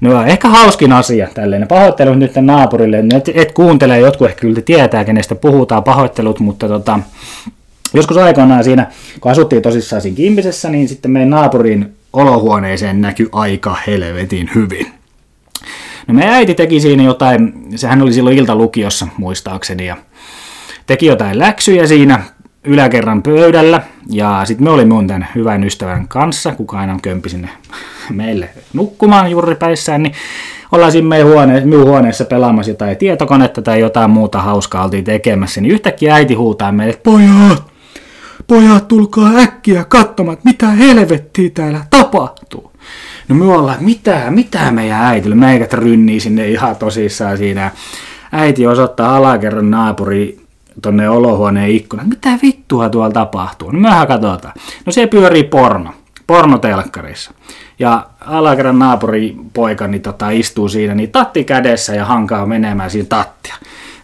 No 0.00 0.22
ehkä 0.22 0.48
hauskin 0.48 0.92
asia 0.92 1.28
tälleen. 1.34 1.68
Pahoittelut 1.68 2.18
nyt 2.18 2.32
naapurille. 2.40 3.04
Et, 3.16 3.28
et 3.34 3.52
kuuntele, 3.52 3.98
jotkut 3.98 4.28
ehkä 4.28 4.40
kyllä 4.40 4.60
tietää, 4.60 5.04
kenestä 5.04 5.34
puhutaan, 5.34 5.84
pahoittelut, 5.84 6.40
mutta 6.40 6.68
tota, 6.68 7.00
joskus 7.94 8.16
aikoinaan 8.16 8.64
siinä, 8.64 8.86
kun 9.20 9.32
asuttiin 9.32 9.62
tosissaan 9.62 10.02
siinä 10.02 10.16
Kimpisessä, 10.16 10.70
niin 10.70 10.88
sitten 10.88 11.10
meidän 11.10 11.30
naapurin 11.30 11.96
olohuoneeseen 12.12 13.00
näkyi 13.00 13.28
aika 13.32 13.76
helvetin 13.86 14.50
hyvin. 14.54 14.97
No 16.08 16.14
meidän 16.14 16.34
äiti 16.34 16.54
teki 16.54 16.80
siinä 16.80 17.02
jotain, 17.02 17.54
sehän 17.76 18.02
oli 18.02 18.12
silloin 18.12 18.38
iltalukiossa 18.38 19.06
muistaakseni, 19.16 19.86
ja 19.86 19.96
teki 20.86 21.06
jotain 21.06 21.38
läksyjä 21.38 21.86
siinä 21.86 22.22
yläkerran 22.64 23.22
pöydällä, 23.22 23.82
ja 24.10 24.40
sitten 24.44 24.64
me 24.64 24.70
olimme 24.70 24.94
tämän 25.06 25.28
hyvän 25.34 25.64
ystävän 25.64 26.08
kanssa, 26.08 26.54
kuka 26.54 26.78
aina 26.78 26.98
kömpi 27.02 27.28
sinne 27.28 27.48
meille 28.10 28.48
nukkumaan 28.72 29.30
juuripäissään, 29.30 30.02
niin 30.02 30.14
ollaan 30.72 31.04
meidän 31.04 31.28
huone, 31.28 31.60
minun 31.60 31.86
huoneessa 31.86 32.24
pelaamassa 32.24 32.70
jotain 32.70 32.96
tietokonetta 32.96 33.62
tai 33.62 33.80
jotain 33.80 34.10
muuta 34.10 34.42
hauskaa 34.42 34.84
oltiin 34.84 35.04
tekemässä, 35.04 35.60
niin 35.60 35.72
yhtäkkiä 35.72 36.14
äiti 36.14 36.34
huutaa 36.34 36.72
meille, 36.72 37.00
pojat, 37.02 37.62
pojat, 38.46 38.88
tulkaa 38.88 39.30
äkkiä 39.36 39.84
katsomaan, 39.84 40.38
mitä 40.44 40.66
helvettiä 40.66 41.50
täällä. 41.54 41.80
No 43.28 43.34
me 43.34 43.44
ollaan, 43.44 43.84
mitä, 43.84 44.22
mitä 44.30 44.70
meidän 44.70 45.00
äitille, 45.00 45.34
meikät 45.34 45.72
rynnii 45.72 46.20
sinne 46.20 46.48
ihan 46.48 46.76
tosissaan 46.76 47.38
siinä. 47.38 47.70
Äiti 48.32 48.66
osoittaa 48.66 49.16
alakerran 49.16 49.70
naapuri 49.70 50.38
tonne 50.82 51.08
olohuoneen 51.08 51.70
ikkunan. 51.70 52.08
Mitä 52.08 52.30
vittua 52.42 52.90
tuolla 52.90 53.10
tapahtuu? 53.10 53.70
No 53.70 53.80
mehän 53.80 54.06
katsotaan. 54.08 54.54
No 54.86 54.92
se 54.92 55.06
pyörii 55.06 55.44
porno, 55.44 55.90
pornotelkkarissa. 56.26 57.30
Ja 57.78 58.06
alakerran 58.20 58.78
naapuripoika 58.78 59.88
niin 59.88 60.02
tota, 60.02 60.30
istuu 60.30 60.68
siinä 60.68 60.94
niin 60.94 61.10
tatti 61.10 61.44
kädessä 61.44 61.94
ja 61.94 62.04
hankaa 62.04 62.46
menemään 62.46 62.90
siinä 62.90 63.06
tattia. 63.08 63.54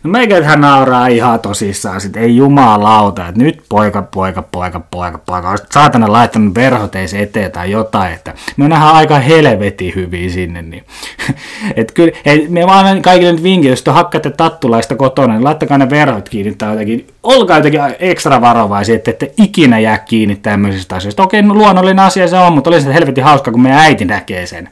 No 0.05 0.11
hän 0.45 0.61
nauraa 0.61 1.07
ihan 1.07 1.41
tosissaan, 1.41 2.01
sit 2.01 2.17
ei 2.17 2.37
jumalauta, 2.37 3.29
että 3.29 3.43
nyt 3.43 3.63
poika, 3.69 4.03
poika, 4.03 4.43
poika, 4.43 4.81
poika, 4.81 5.19
poika, 5.19 5.51
olisit 5.51 5.73
saatana 5.73 6.13
laittanut 6.13 6.55
verhoteisen 6.55 7.21
eteen 7.21 7.53
tai 7.53 7.71
jotain, 7.71 8.15
että 8.15 8.35
me 8.57 8.69
nähdään 8.69 8.95
aika 8.95 9.19
helvetin 9.19 9.93
hyvin 9.95 10.31
sinne, 10.31 10.63
niin 10.63 10.85
et 11.77 11.93
kyllä, 11.93 12.13
et 12.25 12.51
me 12.51 12.67
vaan 12.67 13.03
kaikille 13.03 13.33
nyt 13.33 13.43
vinkit, 13.43 13.71
jos 13.71 13.83
te 13.83 13.91
hakkaatte 13.91 14.31
tattulaista 14.31 14.97
kotona, 14.97 15.33
niin 15.33 15.45
laittakaa 15.45 15.79
ne 15.79 15.91
verhot 15.91 16.29
kiinni 16.29 16.55
tai 16.55 16.71
jotenkin, 16.71 17.07
olkaa 17.23 17.57
jotenkin 17.57 17.81
ekstra 17.99 18.41
varovaisia, 18.41 18.95
että 18.95 19.11
ette 19.11 19.33
ikinä 19.43 19.79
jää 19.79 19.99
kiinni 19.99 20.37
tämmöisistä 20.37 20.97
asioista. 20.97 21.23
Okei, 21.23 21.43
no, 21.43 21.55
luonnollinen 21.55 22.05
asia 22.05 22.29
se 22.29 22.39
on, 22.39 22.53
mutta 22.53 22.71
olisi 22.71 22.95
helvetin 22.95 23.25
hauska, 23.25 23.53
kun 23.53 23.63
meidän 23.63 23.81
äiti 23.81 24.05
näkee 24.05 24.47
sen. 24.47 24.69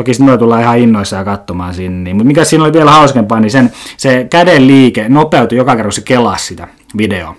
Toki 0.00 0.14
sitten 0.14 0.38
tullaan 0.38 0.62
ihan 0.62 0.78
innoissaan 0.78 1.24
katsomaan 1.24 1.74
sinne. 1.74 2.04
Niin, 2.04 2.16
mutta 2.16 2.26
mikä 2.26 2.44
siinä 2.44 2.64
oli 2.64 2.72
vielä 2.72 2.90
hauskempaa, 2.90 3.40
niin 3.40 3.50
sen, 3.50 3.72
se 3.96 4.26
käden 4.30 4.66
liike 4.66 5.08
nopeutui 5.08 5.58
joka 5.58 5.70
kerran, 5.76 5.86
kun 5.86 5.92
se 5.92 6.00
kelasi 6.00 6.46
sitä 6.46 6.68
videoa, 6.98 7.36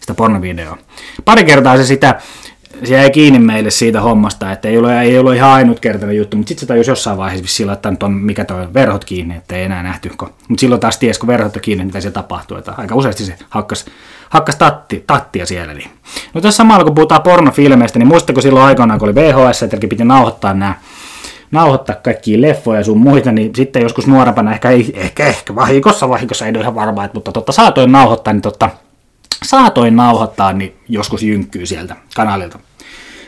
sitä 0.00 0.14
pornovideoa. 0.14 0.78
Pari 1.24 1.44
kertaa 1.44 1.76
se 1.76 1.84
sitä, 1.84 2.20
se 2.84 2.94
jäi 2.94 3.10
kiinni 3.10 3.38
meille 3.38 3.70
siitä 3.70 4.00
hommasta, 4.00 4.52
että 4.52 4.68
ei 4.68 4.78
ollut, 4.78 4.90
ei 4.90 5.18
ollut 5.18 5.34
ihan 5.34 5.50
ainutkertainen 5.50 6.16
juttu, 6.16 6.36
mutta 6.36 6.48
sitten 6.48 6.60
se 6.60 6.66
tajus 6.66 6.88
jossain 6.88 7.18
vaiheessa 7.18 7.42
vissiin 7.42 7.66
laittaa 7.66 7.96
ton, 7.96 8.12
mikä 8.12 8.44
toi 8.44 8.74
verhot 8.74 9.04
kiinni, 9.04 9.36
että 9.36 9.56
ei 9.56 9.64
enää 9.64 9.82
nähty. 9.82 10.10
Mutta 10.48 10.60
silloin 10.60 10.80
taas 10.80 10.98
ties, 10.98 11.18
kun 11.18 11.26
verhot 11.26 11.56
on 11.56 11.62
kiinni, 11.62 11.84
mitä 11.84 12.00
se 12.00 12.10
tapahtuu, 12.10 12.56
että 12.56 12.74
aika 12.76 12.94
useasti 12.94 13.24
se 13.24 13.36
hakkas, 13.50 13.86
hakkas 14.28 14.56
tatti, 14.56 15.04
tattia 15.06 15.46
siellä. 15.46 15.74
Niin. 15.74 15.90
No 16.34 16.40
tässä 16.40 16.56
samalla, 16.56 16.84
kun 16.84 16.94
puhutaan 16.94 17.22
pornofilmeistä, 17.22 17.98
niin 17.98 18.08
muistatko 18.08 18.40
silloin 18.40 18.66
aikoinaan, 18.66 18.98
kun 18.98 19.08
oli 19.08 19.14
VHS, 19.14 19.62
että 19.62 19.76
piti 19.76 20.04
nauhoittaa 20.04 20.54
nämä 20.54 20.74
nauhoittaa 21.50 21.96
kaikkia 21.96 22.40
leffoja 22.40 22.84
sun 22.84 22.98
muita, 22.98 23.32
niin 23.32 23.54
sitten 23.54 23.82
joskus 23.82 24.06
nuorempana 24.06 24.52
ehkä, 24.52 24.70
ehkä, 24.94 25.26
ehkä 25.26 25.54
vahinkossa, 25.54 26.08
vahinkossa 26.08 26.46
ei 26.46 26.50
ole 26.50 26.60
ihan 26.60 26.74
varmaa, 26.74 27.08
mutta 27.14 27.32
totta, 27.32 27.52
saatoin 27.52 27.92
nauhoittaa, 27.92 28.32
niin 28.32 28.42
totta, 28.42 28.70
saatoin 29.42 29.96
nauhoittaa, 29.96 30.52
niin 30.52 30.74
joskus 30.88 31.22
jynkkyy 31.22 31.66
sieltä 31.66 31.96
kanalilta. 32.14 32.58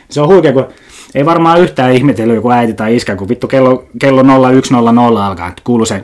Se 0.09 0.21
on 0.21 0.27
huikea, 0.27 0.53
kun 0.53 0.67
ei 1.15 1.25
varmaan 1.25 1.61
yhtään 1.61 1.93
ihmetellyt 1.93 2.35
joku 2.35 2.51
äiti 2.51 2.73
tai 2.73 2.95
iskä, 2.95 3.15
kun 3.15 3.29
vittu 3.29 3.47
kello, 3.47 3.85
kello 3.99 4.23
0100 4.23 5.25
alkaa, 5.27 5.47
että 5.47 5.61
kuuluu 5.65 5.85
se 5.85 6.03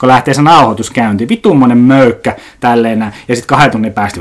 kun 0.00 0.08
lähtee 0.08 0.34
se 0.34 0.42
nauhoitus 0.42 0.90
käyntiin, 0.90 1.28
vittuummonen 1.28 1.78
möykkä 1.78 2.36
tälleen 2.60 3.00
ja 3.28 3.36
sitten 3.36 3.48
kahden 3.48 3.70
tunnin 3.70 3.92
päästä 3.92 4.20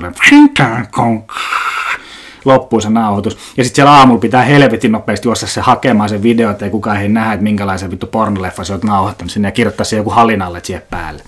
loppuu 2.47 2.81
se 2.81 2.89
nauhoitus. 2.89 3.37
Ja 3.57 3.63
sitten 3.63 3.75
siellä 3.75 3.91
aamulla 3.91 4.19
pitää 4.19 4.43
helvetin 4.43 4.91
nopeasti 4.91 5.27
juossa 5.27 5.47
se 5.47 5.61
hakemaan 5.61 6.09
sen 6.09 6.23
video, 6.23 6.51
että 6.51 6.65
ei 6.65 6.71
kukaan 6.71 7.01
ei 7.01 7.09
nähdä, 7.09 7.33
että 7.33 7.43
minkälaisen 7.43 7.91
vittu 7.91 8.07
pornoleffa 8.07 8.63
sä 8.63 8.73
oot 8.73 8.83
nauhoittanut 8.83 9.31
sinne 9.31 9.47
ja 9.47 9.51
kirjoittaa 9.51 9.85
se 9.85 9.95
joku 9.95 10.09
halinalle 10.09 10.59
siihen 10.63 10.83
päälle. 10.89 11.23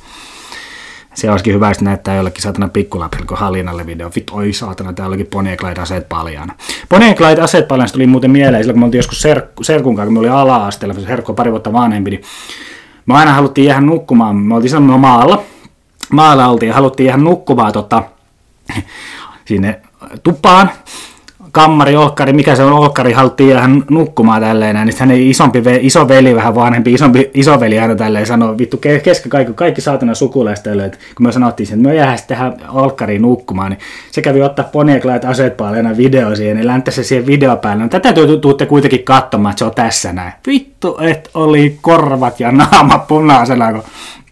Se 1.14 1.32
olisikin 1.32 1.54
hyvä, 1.54 1.72
että 1.72 1.84
näyttää 1.84 2.16
jollekin 2.16 2.42
saatana 2.42 2.68
pikkulapselle, 2.68 3.26
kun 3.28 3.38
halinalle 3.38 3.86
video. 3.86 4.12
Vittu, 4.16 4.36
oi 4.36 4.54
saatana, 4.54 4.94
täällä 4.94 5.10
olikin 5.10 5.28
Bonnie 5.28 5.56
Clyde 5.56 5.82
aseet 5.82 6.10
paljana. 6.10 6.54
Bonnie 6.90 7.14
Clyde 7.14 7.42
aseet 7.42 7.68
paljana 7.68 7.92
tuli 7.92 8.08
muuten 8.08 8.32
mieleen, 8.32 8.64
sillä 8.64 8.74
kun 8.74 8.80
me 8.80 8.86
oltiin 8.86 9.00
joskus 9.00 9.26
serk- 9.26 9.64
serkun 9.64 9.96
kanssa, 9.96 10.06
kun 10.06 10.14
me 10.14 10.20
oli 10.20 10.30
ala-asteella, 10.30 10.94
se 10.94 11.08
herkko 11.08 11.34
pari 11.34 11.52
vuotta 11.52 11.74
vanhempi, 11.74 12.12
niin 12.12 12.22
me 13.06 13.14
aina 13.14 13.34
haluttiin 13.34 13.68
jäädä 13.68 13.82
nukkumaan. 13.82 14.36
Me 14.36 14.56
oltiin 14.56 14.70
silloin 14.70 15.00
maalla. 15.00 15.44
Maalla 16.12 16.48
oltiin 16.48 16.68
ja 16.68 16.74
haluttiin 16.74 17.08
jäädä 17.08 17.24
nukkumaan 17.24 17.74
tota, 17.74 18.04
sinne 19.48 19.82
tupaan 20.24 20.72
kammari, 21.52 21.96
olkkari, 21.96 22.34
mikä 22.34 22.56
se 22.56 22.64
on, 22.64 22.74
olkkari, 22.74 23.12
haluttiin 23.12 23.50
jäädä 23.50 23.70
nukkumaan 23.90 24.42
tälleen, 24.42 24.76
niin 24.76 24.88
sitten 24.88 25.08
hänen 25.08 25.28
isompi, 25.28 25.64
iso 25.82 26.08
veli, 26.08 26.36
vähän 26.36 26.56
vanhempi, 26.56 26.94
isompi, 26.94 27.32
isoveli 27.34 27.80
aina 27.80 27.96
tälleen 27.96 28.26
sanoi, 28.26 28.58
vittu 28.58 28.78
kesken 28.78 29.30
kaikki, 29.30 29.54
kaikki 29.54 29.82
saatana 29.82 30.16
sukulaiset, 30.16 30.68
että 30.68 30.98
kun 31.16 31.26
me 31.26 31.32
sanottiin 31.32 31.70
että 31.70 31.88
me 31.88 31.96
jäädään 31.96 32.20
tähän 32.28 32.54
olkkariin 32.70 33.22
nukkumaan, 33.22 33.72
niin 33.72 33.80
se 34.12 34.22
kävi 34.22 34.42
ottaa 34.42 34.70
Poniaklait 34.72 35.26
aseet 35.26 35.58
paljon 35.58 35.98
video 35.98 36.36
siihen, 36.36 36.58
niin 36.58 36.84
se 36.90 37.04
siihen 37.04 37.26
video 37.26 37.58
päälle. 37.58 37.84
No, 37.84 37.90
tätä 37.90 38.14
tuutte 38.42 38.66
kuitenkin 38.66 39.04
katsomaan, 39.04 39.52
että 39.52 39.60
se 39.60 39.66
on 39.66 39.76
tässä 39.76 40.14
näin. 40.14 40.34
Vittu, 40.48 40.98
et 41.02 41.30
oli 41.34 41.78
korvat 41.82 42.40
ja 42.40 42.52
naama 42.52 42.98
punaisena, 42.98 43.74
kun 43.74 43.84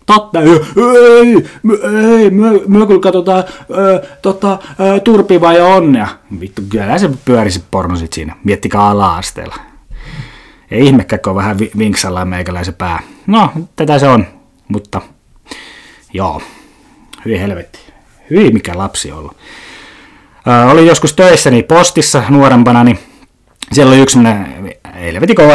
totta, 0.08 0.42
ei, 0.42 1.50
ei, 2.22 2.30
me, 2.30 2.50
me 2.68 2.88
kyllä 2.88 3.02
katsotaan 3.02 3.44
tota, 4.22 4.60
ää, 4.80 5.00
turpi 5.00 5.42
vai 5.42 5.62
onnea. 5.62 6.08
Vittu, 6.40 6.62
kyllä 6.70 6.98
se 6.98 7.10
pyörisi 7.26 7.64
porno 7.72 7.96
sit 7.96 8.14
siinä. 8.14 8.36
Miettikää 8.44 8.82
ala-asteella. 8.82 9.56
Ei 10.72 10.86
ihmekään, 10.86 11.20
kun 11.20 11.30
on 11.30 11.36
vähän 11.36 11.58
vinksalla 11.78 12.26
meikäläisen 12.26 12.74
pää. 12.74 13.00
No, 13.28 13.52
tätä 13.76 14.00
se 14.00 14.08
on, 14.08 14.26
mutta 14.68 15.02
joo, 16.14 16.42
hyvin 17.26 17.40
helvetti. 17.40 17.80
Hyvin 18.30 18.54
mikä 18.54 18.78
lapsi 18.78 19.12
ollut. 19.12 19.38
Oli 20.72 20.88
joskus 20.88 21.14
töissäni 21.14 21.64
postissa 21.64 22.24
nuorempana, 22.30 22.84
niin 22.84 23.00
siellä 23.74 23.92
oli 23.92 24.02
yksi 24.02 24.20
helvetin 25.00 25.36
kova 25.36 25.54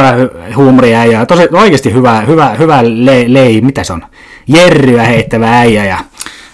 huumoria 0.56 1.04
ja 1.04 1.26
tosi, 1.26 1.48
oikeasti 1.52 1.92
hyvä, 1.92 2.20
hyvä, 2.20 2.48
hyvä 2.48 2.80
le, 2.82 3.24
lei, 3.28 3.60
mitä 3.60 3.84
se 3.84 3.92
on? 3.92 4.02
Jerryä 4.48 5.02
heittävä 5.02 5.58
äijä 5.58 5.84
ja 5.84 5.98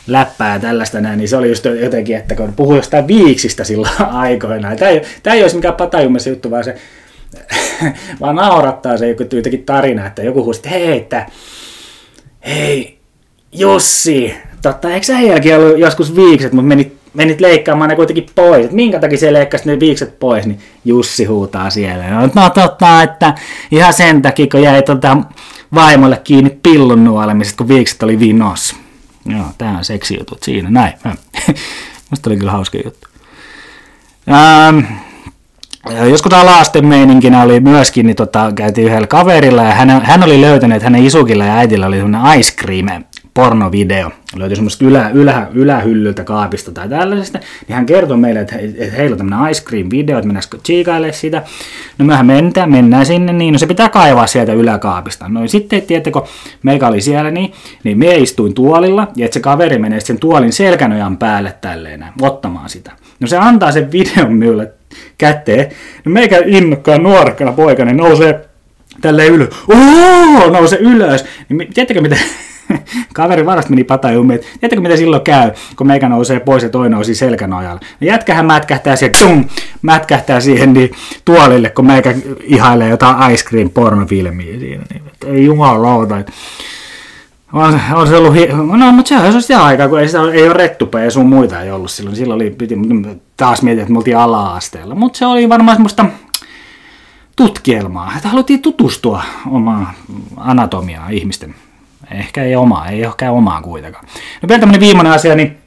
läppää 0.07 0.59
tällaista 0.59 1.01
näin, 1.01 1.18
niin 1.18 1.28
se 1.28 1.36
oli 1.36 1.49
just 1.49 1.64
jotenkin, 1.64 2.16
että 2.16 2.34
kun 2.34 2.53
puhui 2.53 2.76
jostain 2.76 3.07
viiksistä 3.09 3.64
silloin 3.64 3.93
aikoinaan. 4.24 4.76
Tämä 4.76 4.91
ei, 4.91 5.03
tämä 5.22 5.36
ei 5.36 5.43
olisi 5.43 5.57
mikään 5.57 5.74
patajummessa 5.74 6.30
juttu, 6.30 6.51
vaan 6.51 6.64
se 6.64 6.74
vaan 8.20 8.36
naurattaa 8.36 8.97
se 8.97 9.09
joku 9.09 9.22
jotenkin 9.22 9.64
tarina, 9.64 10.07
että 10.07 10.22
joku 10.22 10.45
huusi, 10.45 10.59
että 10.59 10.70
hei, 10.70 10.97
että 10.97 11.26
hei, 12.47 12.99
Jussi, 13.53 14.34
totta, 14.62 14.91
eikö 14.91 15.12
äijälläkin 15.12 15.57
ollut 15.57 15.78
joskus 15.78 16.16
viikset, 16.16 16.53
mutta 16.53 16.68
menit, 16.68 16.97
menit 17.14 17.40
leikkaamaan 17.40 17.90
ne 17.90 17.96
kuitenkin 17.96 18.26
pois. 18.34 18.66
Et 18.66 18.72
minkä 18.72 19.00
takia 19.00 19.18
se 19.18 19.32
leikkasi 19.32 19.66
ne 19.66 19.80
viikset 19.80 20.18
pois, 20.18 20.46
niin 20.46 20.59
Jussi 20.84 21.24
huutaa 21.24 21.70
siellä. 21.70 22.11
No, 22.11 22.20
no 22.34 22.50
totta, 22.50 23.02
että 23.02 23.34
ihan 23.70 23.92
sen 23.92 24.22
takia, 24.22 24.46
kun 24.50 24.62
jäi 24.62 24.82
tota, 24.82 25.16
vaimolle 25.74 26.20
kiinni 26.24 26.59
pillun 26.62 27.04
nuolemisesta, 27.04 27.59
kun 27.59 27.68
viikset 27.68 28.02
oli 28.02 28.20
vinos. 28.20 28.76
Joo, 29.26 29.44
tää 29.59 29.70
on 29.70 30.16
jutut 30.18 30.42
siinä, 30.42 30.70
näin. 30.70 30.92
Musta 32.11 32.30
oli 32.30 32.36
kyllä 32.36 32.52
hauska 32.52 32.78
juttu. 32.84 33.09
Ähm, 34.30 34.78
joskus 36.11 36.32
alaasten 36.32 36.86
meininkinä 36.86 37.42
oli 37.42 37.61
myöskin, 37.61 38.06
niin 38.06 38.16
tota, 38.16 38.52
käytiin 38.54 38.86
yhdellä 38.86 39.06
kaverilla 39.06 39.62
ja 39.62 39.74
hän, 39.74 39.90
hän 39.90 40.22
oli 40.22 40.40
löytänyt, 40.40 40.76
että 40.76 40.86
hänen 40.86 41.04
isukilla 41.04 41.44
ja 41.44 41.54
äitillä 41.54 41.86
oli 41.86 41.96
sellainen 41.96 42.40
ice 42.40 42.52
cream 42.56 43.04
pornovideo, 43.39 44.11
löytyi 44.36 44.57
semmoista 44.57 44.84
ylä, 44.84 45.11
ylä, 45.14 45.47
ylähyllyltä 45.55 46.24
kaapista 46.24 46.72
tai 46.72 46.89
tällaisesta, 46.89 47.39
niin 47.39 47.76
hän 47.76 47.86
kertoi 47.86 48.16
meille, 48.16 48.41
että, 48.41 48.57
että 48.59 48.97
heillä 48.97 49.14
on 49.14 49.18
tämmöinen 49.18 49.51
ice 49.51 49.64
cream 49.64 49.89
video, 49.91 50.18
että 50.18 50.26
mennään 50.26 50.43
chiikailemaan 50.64 51.14
sitä. 51.14 51.43
No 51.99 52.05
mehän 52.05 52.26
mennään, 52.26 52.70
mennään 52.70 53.07
sinne, 53.07 53.32
niin 53.32 53.53
no 53.53 53.59
se 53.59 53.66
pitää 53.66 53.89
kaivaa 53.89 54.26
sieltä 54.26 54.53
yläkaapista. 54.53 55.28
No 55.28 55.49
sitten, 55.49 55.82
tiedättekö, 55.82 56.20
meikä 56.62 56.89
oli 56.89 57.01
siellä 57.01 57.30
niin, 57.30 57.53
niin 57.84 57.99
me 57.99 58.14
istuin 58.14 58.55
tuolilla, 58.55 59.09
ja 59.16 59.24
että 59.24 59.34
se 59.34 59.41
kaveri 59.41 59.78
menee 59.78 60.01
sen 60.01 60.18
tuolin 60.18 60.53
selkänojan 60.53 61.16
päälle 61.16 61.55
tälleen 61.61 62.05
ottamaan 62.20 62.68
sitä. 62.68 62.93
No 63.20 63.26
se 63.26 63.36
antaa 63.36 63.72
sen 63.72 63.93
videon 63.93 64.32
minulle 64.32 64.72
käteen, 65.18 65.70
no 66.05 66.12
meikä 66.12 66.43
innokkaan 66.47 67.03
nuorekkana 67.03 67.53
poikana 67.53 67.93
nousee 67.93 68.49
tälle 69.01 69.26
ylös. 69.26 69.49
Oo, 69.68 70.51
nouse 70.51 70.76
ylös. 70.76 71.24
Niin, 71.49 71.74
tiedättekö 71.74 72.01
mitä? 72.01 72.16
Kaveri 73.14 73.46
varmasti 73.46 73.70
meni 73.70 73.84
patajummi, 73.84 74.34
että 74.34 74.46
tiedättekö 74.46 74.82
mitä 74.82 74.96
silloin 74.96 75.22
käy, 75.22 75.50
kun 75.76 75.86
meikä 75.86 76.08
nousee 76.08 76.40
pois 76.40 76.62
ja 76.62 76.68
toinen 76.68 76.92
nousi 76.92 77.14
selkänojalla. 77.14 77.80
No 78.00 78.06
jätkähän 78.06 78.46
mätkähtää 78.46 78.96
siihen, 78.96 79.14
tum, 79.22 79.44
mätkähtää 79.82 80.40
siihen 80.40 80.72
niin 80.72 80.90
tuolille, 81.24 81.70
kun 81.70 81.86
meikä 81.86 82.14
ihailee 82.42 82.88
jotain 82.88 83.32
ice 83.32 83.44
cream 83.44 83.70
pornofilmiä 83.70 84.58
siinä. 84.58 84.84
Niin, 84.90 85.02
ei 85.26 85.44
jumalauta. 85.44 86.16
On, 87.52 87.80
on 87.94 88.08
se 88.08 88.16
ollut, 88.16 88.34
hi- 88.34 88.48
no 88.76 88.92
mutta 88.92 89.08
se 89.08 89.36
on 89.36 89.42
sitä 89.42 89.64
aikaa, 89.64 89.88
kun 89.88 90.00
ei, 90.00 90.06
sitä, 90.08 90.18
ei 90.32 90.44
ole 90.44 90.52
rettupeja 90.52 91.04
ja 91.04 91.10
sun 91.10 91.26
muita 91.26 91.60
ei 91.60 91.70
ollut 91.70 91.90
silloin. 91.90 92.16
Silloin 92.16 92.36
oli, 92.36 92.50
piti, 92.50 92.74
taas 93.36 93.62
mietin, 93.62 93.80
että 93.80 93.92
me 93.92 93.98
oltiin 93.98 94.16
ala-asteella. 94.16 94.94
Mutta 94.94 95.18
se 95.18 95.26
oli 95.26 95.48
varmaan 95.48 95.76
semmoista 95.76 96.04
tutkielmaa, 97.36 98.12
että 98.16 98.28
haluttiin 98.28 98.62
tutustua 98.62 99.22
omaan 99.50 99.88
anatomiaan 100.36 101.12
ihmisten. 101.12 101.54
Ehkä 102.11 102.44
ei 102.44 102.56
omaa, 102.56 102.88
ei 102.88 103.02
ehkä 103.02 103.30
omaa 103.30 103.62
kuitenkaan. 103.62 104.04
No 104.42 104.48
vielä 104.48 104.61
tämmöinen 104.61 104.80
viimeinen 104.80 105.12
asia, 105.12 105.34
niin 105.34 105.59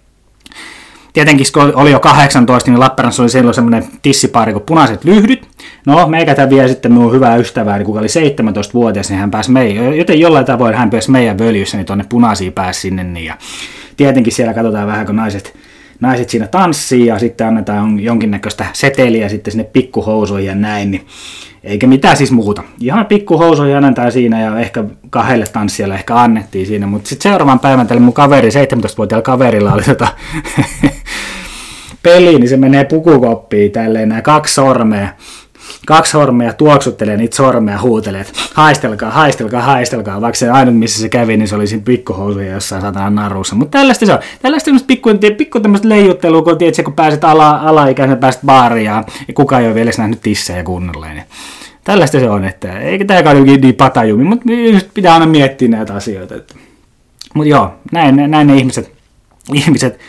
tietenkin 1.13 1.45
kun 1.53 1.75
oli 1.75 1.91
jo 1.91 1.99
18, 1.99 2.71
niin 2.71 2.79
Lappeenrannassa 2.79 3.23
oli 3.23 3.29
silloin 3.29 3.55
semmoinen 3.55 3.83
tissipari 4.01 4.53
kuin 4.53 4.63
punaiset 4.63 5.03
lyhdyt. 5.03 5.47
No, 5.85 6.07
meikä 6.07 6.49
vielä 6.49 6.67
sitten 6.67 6.93
minun 6.93 7.13
hyvää 7.13 7.35
ystävää, 7.35 7.77
niin 7.77 7.85
kuka 7.85 7.99
oli 7.99 8.07
17-vuotias, 8.07 9.09
niin 9.09 9.19
hän 9.19 9.31
pääsi 9.31 9.51
meidän, 9.51 9.97
joten 9.97 10.19
jollain 10.19 10.45
tavoin 10.45 10.75
hän 10.75 10.89
pääsi 10.89 11.11
meidän 11.11 11.39
völjyssä, 11.39 11.77
niin 11.77 11.85
tuonne 11.85 12.05
punaisiin 12.09 12.53
pääsi 12.53 12.79
sinne. 12.79 13.03
Niin, 13.03 13.25
ja 13.25 13.37
tietenkin 13.97 14.33
siellä 14.33 14.53
katsotaan 14.53 14.87
vähän, 14.87 15.05
kun 15.05 15.15
naiset 15.15 15.53
naiset 16.01 16.29
siinä 16.29 16.47
tanssii 16.47 17.05
ja 17.05 17.19
sitten 17.19 17.47
annetaan 17.47 17.99
jonkinnäköistä 17.99 18.65
seteliä 18.73 19.29
sitten 19.29 19.51
sinne 19.51 19.63
pikkuhousuihin 19.63 20.47
ja 20.47 20.55
näin, 20.55 20.91
niin 20.91 21.07
eikä 21.63 21.87
mitään 21.87 22.17
siis 22.17 22.31
muuta. 22.31 22.63
Ihan 22.79 23.05
pikkuhousuihin 23.05 23.75
annetaan 23.75 24.11
siinä 24.11 24.41
ja 24.41 24.59
ehkä 24.59 24.83
kahdelle 25.09 25.45
tanssijalle 25.53 25.95
ehkä 25.95 26.15
annettiin 26.15 26.67
siinä, 26.67 26.87
mutta 26.87 27.09
sitten 27.09 27.31
seuraavan 27.31 27.59
päivän 27.59 27.87
tälle 27.87 28.01
mun 28.01 28.13
kaveri, 28.13 28.49
17-vuotiaalla 28.49 29.23
kaverilla 29.23 29.73
oli 29.73 29.83
tota 29.83 30.07
peli, 32.03 32.39
niin 32.39 32.49
se 32.49 32.57
menee 32.57 32.85
pukukoppiin 32.85 33.71
tälleen 33.71 34.09
nämä 34.09 34.21
kaksi 34.21 34.53
sormea 34.53 35.09
kaksi 35.85 36.11
sormea 36.11 36.53
tuoksuttelee 36.53 37.17
niitä 37.17 37.35
sormea 37.35 37.81
huutelee, 37.81 38.21
että 38.21 38.33
haistelkaa, 38.53 39.11
haistelkaa, 39.11 39.61
haistelkaa, 39.61 40.21
vaikka 40.21 40.37
se 40.37 40.49
ainut 40.49 40.77
missä 40.77 41.01
se 41.01 41.09
kävi, 41.09 41.37
niin 41.37 41.47
se 41.47 41.55
oli 41.55 41.67
siinä 41.67 41.83
pikkuhousuja 41.83 42.51
jossain 42.51 42.81
satana 42.81 43.09
narussa. 43.09 43.55
Mutta 43.55 43.77
tällaista 43.77 44.05
se 44.05 44.13
on. 44.13 44.19
Tällaista 44.41 44.65
tämmöistä 44.65 44.87
pikku, 44.87 45.09
pikku 45.37 45.59
tämmöistä 45.59 45.89
leijuttelua, 45.89 46.41
kun 46.41 46.57
tiedät, 46.57 46.85
kun 46.85 46.93
pääset 46.93 47.23
ala, 47.23 47.49
alaikäisenä 47.49 48.15
pääset 48.15 48.41
baariin 48.45 48.85
ja 48.85 49.03
kukaan 49.33 49.61
ei 49.61 49.67
ole 49.67 49.75
vielä 49.75 49.91
nähnyt 49.97 50.21
tissejä 50.21 50.63
kunnolla. 50.63 51.07
Niin 51.07 51.23
tällaista 51.83 52.19
se 52.19 52.29
on, 52.29 52.45
että 52.45 52.79
eikä 52.79 53.05
tämä 53.05 53.23
kai 53.23 53.41
niin 53.41 53.75
patajumi, 53.75 54.23
mutta 54.23 54.45
pitää 54.93 55.13
aina 55.13 55.25
miettiä 55.25 55.67
näitä 55.67 55.93
asioita. 55.93 56.35
Mutta 57.33 57.49
joo, 57.49 57.73
näin, 57.91 58.31
näin 58.31 58.47
ne 58.47 58.55
ihmiset, 58.55 58.91
ihmiset 59.53 59.99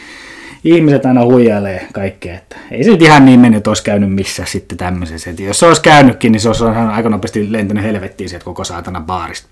ihmiset 0.65 1.07
aina 1.07 1.25
huijailee 1.25 1.89
kaikkea. 1.93 2.35
Että 2.35 2.57
ei 2.71 2.85
se 2.85 2.91
nyt 2.91 3.03
ihan 3.03 3.25
niin 3.25 3.41
mennyt, 3.41 3.67
olisi 3.67 3.83
käynyt 3.83 4.15
missään 4.15 4.49
sitten 4.49 4.79
tämmöisessä. 4.79 5.31
Että 5.31 5.43
jos 5.43 5.59
se 5.59 5.67
olisi 5.67 5.83
käynytkin, 5.83 6.33
niin 6.33 6.41
se 6.41 6.49
olisi 6.49 6.65
aika 6.65 7.09
nopeasti 7.09 7.53
lentänyt 7.53 7.85
helvettiin 7.85 8.29
sieltä 8.29 8.45
koko 8.45 8.65
saatana 8.65 9.01
baarista. 9.01 9.49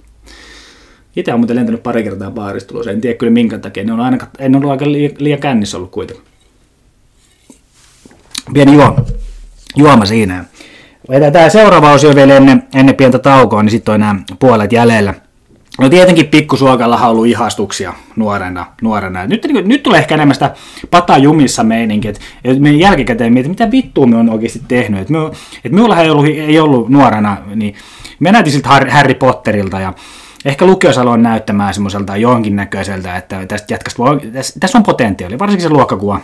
Itse 1.17 1.31
olen 1.31 1.41
muuten 1.41 1.57
lentänyt 1.57 1.83
pari 1.83 2.03
kertaa 2.03 2.31
baarista 2.31 2.69
tulos. 2.69 2.87
En 2.87 3.01
tiedä 3.01 3.19
kyllä 3.19 3.33
minkä 3.33 3.59
takia. 3.59 3.85
Ne 3.85 3.93
on 3.93 4.01
aina, 4.01 4.19
en 4.39 4.57
ollut 4.57 4.71
aika 4.71 4.93
liian, 4.93 5.13
liian 5.19 5.41
kännissä 5.41 5.77
ollut 5.77 5.91
kuitenkin. 5.91 6.25
Pieni 8.53 8.73
juoma, 8.75 9.05
juoma 9.77 10.07
siinä. 10.07 10.45
Tämä 11.33 11.49
seuraava 11.49 11.93
osio 11.93 12.15
vielä 12.15 12.37
ennen, 12.37 12.63
ennen 12.75 12.97
pientä 12.97 13.19
taukoa, 13.19 13.63
niin 13.63 13.71
sitten 13.71 13.95
on 13.95 14.01
nämä 14.01 14.21
puolet 14.39 14.73
jäljellä. 14.73 15.15
No 15.81 15.89
tietenkin 15.89 16.26
pikkusuokalla 16.26 16.97
on 16.97 17.11
ollut 17.11 17.26
ihastuksia 17.26 17.93
nuorena. 18.16 18.66
nuorena. 18.83 19.26
Nyt, 19.26 19.47
niin, 19.53 19.68
nyt 19.68 19.83
tulee 19.83 19.99
ehkä 19.99 20.14
enemmän 20.14 20.35
sitä 20.35 20.55
patajumissa 20.91 21.64
meininki, 21.64 22.09
että, 22.09 22.20
että 22.45 22.62
me 22.62 22.72
jälkikäteen 22.72 23.33
mietin, 23.33 23.51
mitä 23.51 23.70
vittua 23.70 24.07
me 24.07 24.16
on 24.16 24.31
oikeasti 24.31 24.61
tehnyt. 24.68 25.01
Että, 25.01 25.12
me, 25.12 25.26
että 25.57 25.74
minulla 25.74 26.01
ei 26.01 26.11
ollut, 26.11 26.26
ei 26.26 26.61
ollut 26.61 26.89
nuorena, 26.89 27.37
niin 27.55 27.74
me 28.20 28.33
näytin 28.33 28.53
siltä 28.53 28.68
Harry 28.68 29.14
Potterilta 29.14 29.81
ja 29.81 29.93
ehkä 30.45 30.66
lukiossa 30.66 31.01
aloin 31.01 31.22
näyttämään 31.22 31.74
semmoiselta 31.74 32.16
jonkinnäköiseltä, 32.16 33.16
että 33.16 33.47
tästä 33.47 33.74
jätkästä 33.74 33.99
voi, 33.99 34.20
tässä, 34.33 34.61
tässä 34.61 34.78
on 34.78 34.85
potentiaali, 34.85 35.39
varsinkin 35.39 35.68
se 35.68 35.74
luokkakuva. 35.74 36.20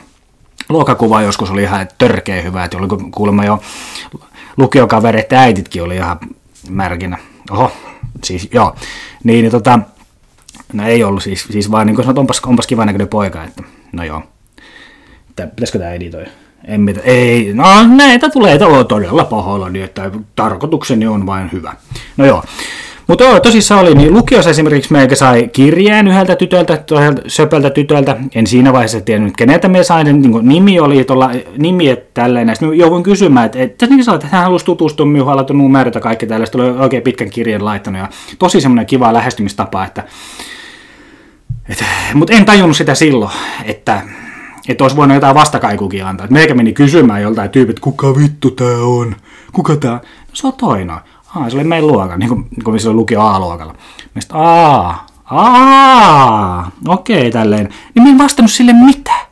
Luokkakuva 0.69 1.23
joskus 1.23 1.51
oli 1.51 1.63
ihan 1.63 1.89
törkeä 1.99 2.43
hyvä, 2.43 2.65
että 2.65 2.79
oli 2.79 2.89
kuulemma 3.11 3.45
jo 3.45 3.61
lukiokavereet 4.57 5.33
äititkin 5.33 5.83
oli 5.83 5.97
ihan 5.97 6.19
märkinä. 6.71 7.19
Oho, 7.51 7.73
siis 8.25 8.49
joo. 8.53 8.75
Niin, 9.27 9.43
niin 9.43 9.53
tota, 9.53 9.79
no 10.73 10.89
ei 10.89 11.05
ollut 11.05 11.23
siis, 11.23 11.47
siis 11.51 11.71
vaan 11.71 11.87
niin 11.87 11.95
kuin 11.95 12.05
sanot, 12.05 12.19
onpas, 12.19 12.41
onpas 12.47 12.67
kiva 12.67 12.85
näköinen 12.85 13.09
poika, 13.09 13.45
että 13.45 13.63
no 13.93 14.05
joo. 14.05 14.23
Tää, 15.37 15.47
pitäisikö 15.47 15.79
tämä 15.79 15.91
editoida? 15.91 16.31
En 16.65 16.81
mitä, 16.81 17.01
ei, 17.05 17.53
no 17.55 17.65
näitä 17.97 18.29
tulee 18.29 18.59
todella 18.89 19.25
pahoilla, 19.25 19.69
niin 19.69 19.85
että 19.85 20.11
tarkoitukseni 20.37 21.07
on 21.07 21.27
vain 21.27 21.53
hyvä. 21.53 21.75
No 22.17 22.27
joo, 22.27 22.45
mutta 23.07 23.25
joo, 23.25 23.41
tosissaan 23.41 23.81
oli, 23.81 23.95
niin 23.95 24.15
lukiossa 24.15 24.51
esimerkiksi 24.51 24.93
meikä 24.93 25.15
sai 25.15 25.49
kirjeen 25.53 26.09
yhdeltä 26.09 26.37
tytöltä, 26.37 26.77
toiselta 26.77 27.23
söpöltä 27.27 27.71
tytöltä. 27.71 28.17
En 28.35 28.47
siinä 28.47 28.73
vaiheessa 28.73 29.01
tiennyt, 29.01 29.37
keneltä 29.37 29.69
me 29.69 29.85
sain, 29.85 30.23
niin 30.23 30.49
nimi 30.49 30.81
oli 30.81 31.05
tuolla, 31.05 31.31
nimi 31.59 31.89
että 31.89 32.11
tälleen. 32.15 32.49
Sitten 32.49 32.79
jouduin 32.79 33.03
kysymään, 33.03 33.47
että, 33.47 33.59
että 33.59 33.87
niin 33.87 34.15
että 34.15 34.27
hän 34.27 34.43
halusi 34.43 34.65
tutustua 34.65 35.07
minuun, 35.07 35.27
halunnut 35.27 35.51
numerot 35.51 35.95
ja 35.95 36.01
kaikki 36.01 36.27
tällaista. 36.27 36.59
Oli 36.59 36.71
oikein 36.71 37.03
pitkän 37.03 37.31
kirjeen 37.31 37.65
laittanut 37.65 38.01
ja 38.01 38.09
tosi 38.39 38.61
semmoinen 38.61 38.87
kiva 38.87 39.13
lähestymistapa, 39.13 39.85
että, 39.85 40.03
mutta 42.15 42.35
en 42.35 42.45
tajunnut 42.45 42.77
sitä 42.77 42.95
silloin, 42.95 43.31
että, 43.65 44.03
että 44.69 44.85
olisi 44.85 44.97
voinut 44.97 45.15
jotain 45.15 45.35
vastakaikukin 45.35 46.05
antaa. 46.05 46.27
meikä 46.31 46.55
meni 46.55 46.73
kysymään 46.73 47.23
joltain 47.23 47.51
tyypit, 47.51 47.81
kuka 47.81 48.17
vittu 48.17 48.51
tää 48.51 48.79
on, 48.83 49.17
kuka 49.53 49.77
tää, 49.77 49.93
no, 49.93 50.01
se 50.33 50.47
on 50.47 50.53
toinen. 50.53 50.97
Aa, 51.37 51.51
se 51.51 51.57
oli 51.57 51.65
meidän 51.65 51.87
luokalla, 51.87 52.17
niin 52.17 52.29
kuin, 52.29 52.47
niin 52.51 52.65
kuin 52.65 52.75
missä 52.75 52.89
oli 52.89 52.97
lukio 52.97 53.21
A-luokalla. 53.21 53.75
Mistä, 54.15 54.35
aa, 54.35 55.07
aa, 55.25 56.71
okei 56.89 57.31
tälleen. 57.31 57.65
Niin 57.65 58.03
minä 58.03 58.11
en 58.11 58.19
vastannut 58.19 58.51
sille 58.51 58.73
mitään. 58.73 59.27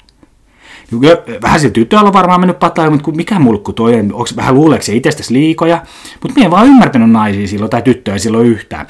Vähän 1.42 1.60
se 1.60 1.70
tytöllä 1.70 2.04
on 2.04 2.12
varmaan 2.12 2.40
mennyt 2.40 2.58
pataan, 2.58 2.92
mutta 2.92 3.10
mikä 3.10 3.38
mulkku 3.38 3.72
toi, 3.72 3.98
onko 4.00 4.26
vähän 4.36 4.54
luuleeko 4.54 4.84
se 4.84 4.94
itsestäsi 4.94 5.34
liikoja, 5.34 5.82
mutta 6.22 6.34
minä 6.34 6.44
en 6.44 6.50
vaan 6.50 6.66
ymmärtänyt 6.66 7.10
naisia 7.10 7.48
silloin 7.48 7.70
tai 7.70 7.82
tyttöjä 7.82 8.18
silloin 8.18 8.46
yhtään. 8.46 8.86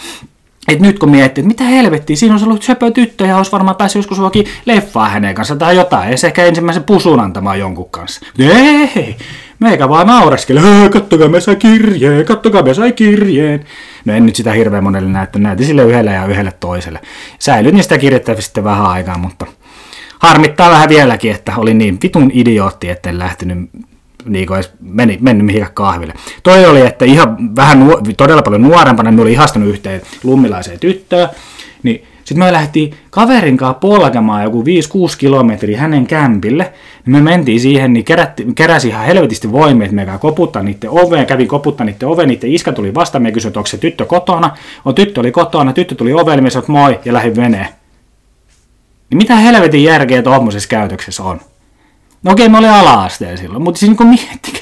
Et 0.68 0.80
nyt 0.80 0.98
kun 0.98 1.10
miettii, 1.10 1.42
että 1.42 1.48
mitä 1.48 1.64
helvettiä, 1.64 2.16
siinä 2.16 2.34
on 2.34 2.44
ollut 2.44 2.62
söpö 2.62 2.90
tyttö 2.90 3.26
ja 3.26 3.36
olisi 3.36 3.52
varmaan 3.52 3.76
päässyt 3.76 3.98
joskus 3.98 4.18
johonkin 4.18 4.46
leffaa 4.66 5.08
hänen 5.08 5.34
kanssa 5.34 5.56
tai 5.56 5.76
jotain, 5.76 6.10
ja 6.10 6.16
se 6.16 6.26
ehkä 6.26 6.44
ensimmäisen 6.44 6.84
pusun 6.84 7.20
antamaan 7.20 7.58
jonkun 7.58 7.90
kanssa. 7.90 8.20
Ei, 8.38 9.16
meikä 9.58 9.88
vaan 9.88 10.06
naureskeli, 10.06 10.60
kattokaa 10.90 11.28
me 11.28 11.40
sai 11.40 11.56
kirjeen, 11.56 12.24
kattokaa 12.24 12.62
me 12.62 12.74
sai 12.74 12.92
kirjeen. 12.92 13.64
No 14.04 14.14
en 14.14 14.26
nyt 14.26 14.36
sitä 14.36 14.52
hirveän 14.52 14.84
monelle 14.84 15.08
näyttä, 15.08 15.38
näytin 15.38 15.66
sille 15.66 15.82
yhdelle 15.82 16.12
ja 16.12 16.26
yhdelle 16.26 16.52
toiselle. 16.60 17.00
Säilytin 17.38 17.82
sitä 17.82 17.98
kirjettä 17.98 18.40
sitten 18.40 18.64
vähän 18.64 18.86
aikaa, 18.86 19.18
mutta 19.18 19.46
harmittaa 20.18 20.70
vähän 20.70 20.88
vieläkin, 20.88 21.32
että 21.32 21.52
oli 21.56 21.74
niin 21.74 21.98
vitun 22.02 22.30
idiootti, 22.34 22.88
etten 22.88 23.18
lähtenyt 23.18 23.70
niin 24.24 24.46
kuin 24.46 24.64
meni, 24.80 25.18
mennyt 25.20 25.46
mihinkään 25.46 25.74
kahville. 25.74 26.14
Toi 26.42 26.66
oli, 26.66 26.80
että 26.80 27.04
ihan 27.04 27.56
vähän 27.56 27.80
nuo, 27.80 28.00
todella 28.16 28.42
paljon 28.42 28.62
nuorempana, 28.62 29.12
me 29.12 29.22
oli 29.22 29.32
ihastunut 29.32 29.68
yhteen 29.68 30.02
lummilaiseen 30.22 30.80
tyttöön, 30.80 31.28
niin 31.82 32.04
sitten 32.24 32.38
me 32.44 32.52
lähdettiin 32.52 32.94
kaverin 33.10 33.56
kanssa 33.56 33.78
polkemaan 33.78 34.42
joku 34.42 34.62
5-6 34.62 34.66
kilometriä 35.18 35.80
hänen 35.80 36.06
kämpille. 36.06 36.72
Niin 37.06 37.12
me 37.12 37.20
mentiin 37.20 37.60
siihen, 37.60 37.92
niin 37.92 38.04
kerätti, 38.04 38.46
keräsi 38.54 38.88
ihan 38.88 39.06
helvetisti 39.06 39.52
voimia, 39.52 39.84
että 39.84 39.96
me 39.96 40.18
koputtaa 40.20 40.62
niiden 40.62 40.90
oveen, 40.90 41.26
kävin 41.26 41.48
koputtaa 41.48 41.86
niiden 41.86 42.08
oveen, 42.08 42.28
niiden 42.28 42.52
iskä 42.52 42.72
tuli 42.72 42.94
vastaan, 42.94 43.22
me 43.22 43.32
kysyi, 43.32 43.48
että 43.48 43.60
onko 43.60 43.66
se 43.66 43.78
tyttö 43.78 44.04
kotona. 44.04 44.56
On 44.84 44.94
tyttö 44.94 45.20
oli 45.20 45.32
kotona, 45.32 45.72
tyttö 45.72 45.94
tuli 45.94 46.12
ovelle, 46.12 46.42
me 46.42 46.50
sanoin, 46.50 46.72
moi, 46.72 47.00
ja 47.04 47.12
lähdin 47.12 47.36
veneen. 47.36 47.68
Niin 49.10 49.18
mitä 49.18 49.36
helvetin 49.36 49.84
järkeä 49.84 50.22
tuommoisessa 50.22 50.68
käytöksessä 50.68 51.22
on? 51.22 51.40
No 52.22 52.32
okei, 52.32 52.48
mä 52.48 52.58
olin 52.58 52.70
ala-asteen 52.70 53.38
silloin, 53.38 53.62
mutta 53.62 53.78
siis 53.78 53.98
niin 53.98 54.08
miettikö. 54.08 54.58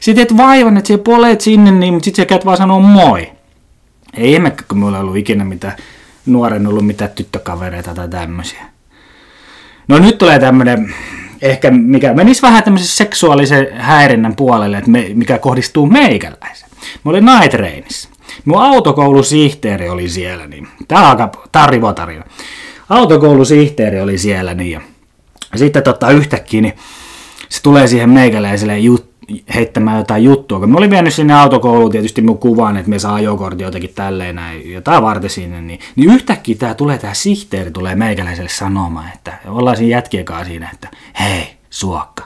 Sitten 0.00 0.22
et 0.22 0.36
vaivan, 0.36 0.76
että 0.76 0.88
sä 0.88 0.98
poleet 0.98 1.40
sinne, 1.40 1.70
niin, 1.70 1.94
mutta 1.94 2.04
sitten 2.04 2.22
sä 2.22 2.26
käyt 2.26 2.44
vaan 2.44 2.56
sanoa 2.56 2.80
moi. 2.80 3.32
Ei 4.16 4.36
emmekä, 4.36 4.64
kun 4.68 4.78
mulla 4.78 4.96
ei 4.96 5.02
ollut 5.02 5.16
ikinä 5.16 5.44
mitään 5.44 5.76
nuoren 6.26 6.66
ollut 6.66 6.86
mitään 6.86 7.10
tyttökavereita 7.10 7.94
tai 7.94 8.08
tämmöisiä. 8.08 8.62
No 9.88 9.98
nyt 9.98 10.18
tulee 10.18 10.38
tämmöinen, 10.38 10.94
ehkä 11.42 11.70
mikä 11.70 12.14
menisi 12.14 12.42
vähän 12.42 12.64
tämmöisen 12.64 12.88
seksuaalisen 12.88 13.68
häirinnän 13.72 14.36
puolelle, 14.36 14.78
että 14.78 14.90
me, 14.90 15.06
mikä 15.14 15.38
kohdistuu 15.38 15.86
meikäläiseen. 15.86 16.70
Mä 17.04 17.10
olin 17.10 17.24
night 17.24 17.54
rainissa. 17.54 18.08
Mun 18.44 18.62
autokoulusihteeri 18.62 19.88
oli 19.88 20.08
siellä, 20.08 20.46
niin 20.46 20.68
tää 20.88 20.98
on 20.98 21.06
aika 21.06 21.32
tarivotarina. 21.52 22.24
Autokoulusihteeri 22.88 24.00
oli 24.00 24.18
siellä, 24.18 24.54
niin 24.54 24.72
ja 24.72 24.80
sitten 25.58 25.82
tota, 25.82 26.10
yhtäkkiä 26.10 26.60
niin 26.60 26.74
se 27.48 27.62
tulee 27.62 27.86
siihen 27.86 28.10
meikäläiselle 28.10 28.78
jut, 28.78 29.11
heittämään 29.54 29.98
jotain 29.98 30.24
juttua. 30.24 30.60
Kun 30.60 30.70
mä 30.70 30.78
olin 30.78 30.90
vienyt 30.90 31.14
sinne 31.14 31.34
autokouluun 31.34 31.90
tietysti 31.90 32.22
mun 32.22 32.38
kuvan, 32.38 32.76
että 32.76 32.90
me 32.90 32.98
saa 32.98 33.14
ajokortti 33.14 33.62
jotenkin 33.62 33.94
tälleen 33.94 34.36
näin, 34.36 34.72
jotain 34.72 35.02
varten 35.02 35.30
sinne, 35.30 35.60
niin, 35.60 35.80
niin 35.96 36.10
yhtäkkiä 36.10 36.56
tää 36.58 36.74
tulee, 36.74 36.98
tää 36.98 37.14
sihteeri 37.14 37.70
tulee 37.70 37.94
meikäläiselle 37.94 38.50
sanomaan, 38.50 39.10
että 39.14 39.38
ollaan 39.46 39.76
siinä 39.76 39.96
jätkien 39.96 40.24
kanssa 40.24 40.44
siinä, 40.44 40.70
että 40.72 40.88
hei, 41.20 41.56
suokka, 41.70 42.24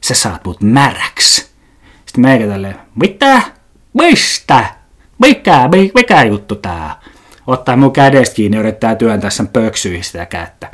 sä 0.00 0.14
saat 0.14 0.44
mut 0.44 0.62
märäks. 0.62 1.36
Sitten 2.06 2.22
meikä 2.22 2.46
tälleen, 2.46 2.76
mitä? 2.94 3.42
Mistä? 3.92 4.64
Mikä, 5.18 5.68
mikä 5.94 6.24
juttu 6.24 6.54
tää? 6.54 7.00
Ottaa 7.46 7.76
mun 7.76 7.92
kädestä 7.92 8.34
kiinni 8.34 8.56
yrittää 8.56 8.94
työntää 8.94 9.30
sen 9.30 9.48
pöksyihin 9.48 10.04
sitä 10.04 10.26
kättä. 10.26 10.70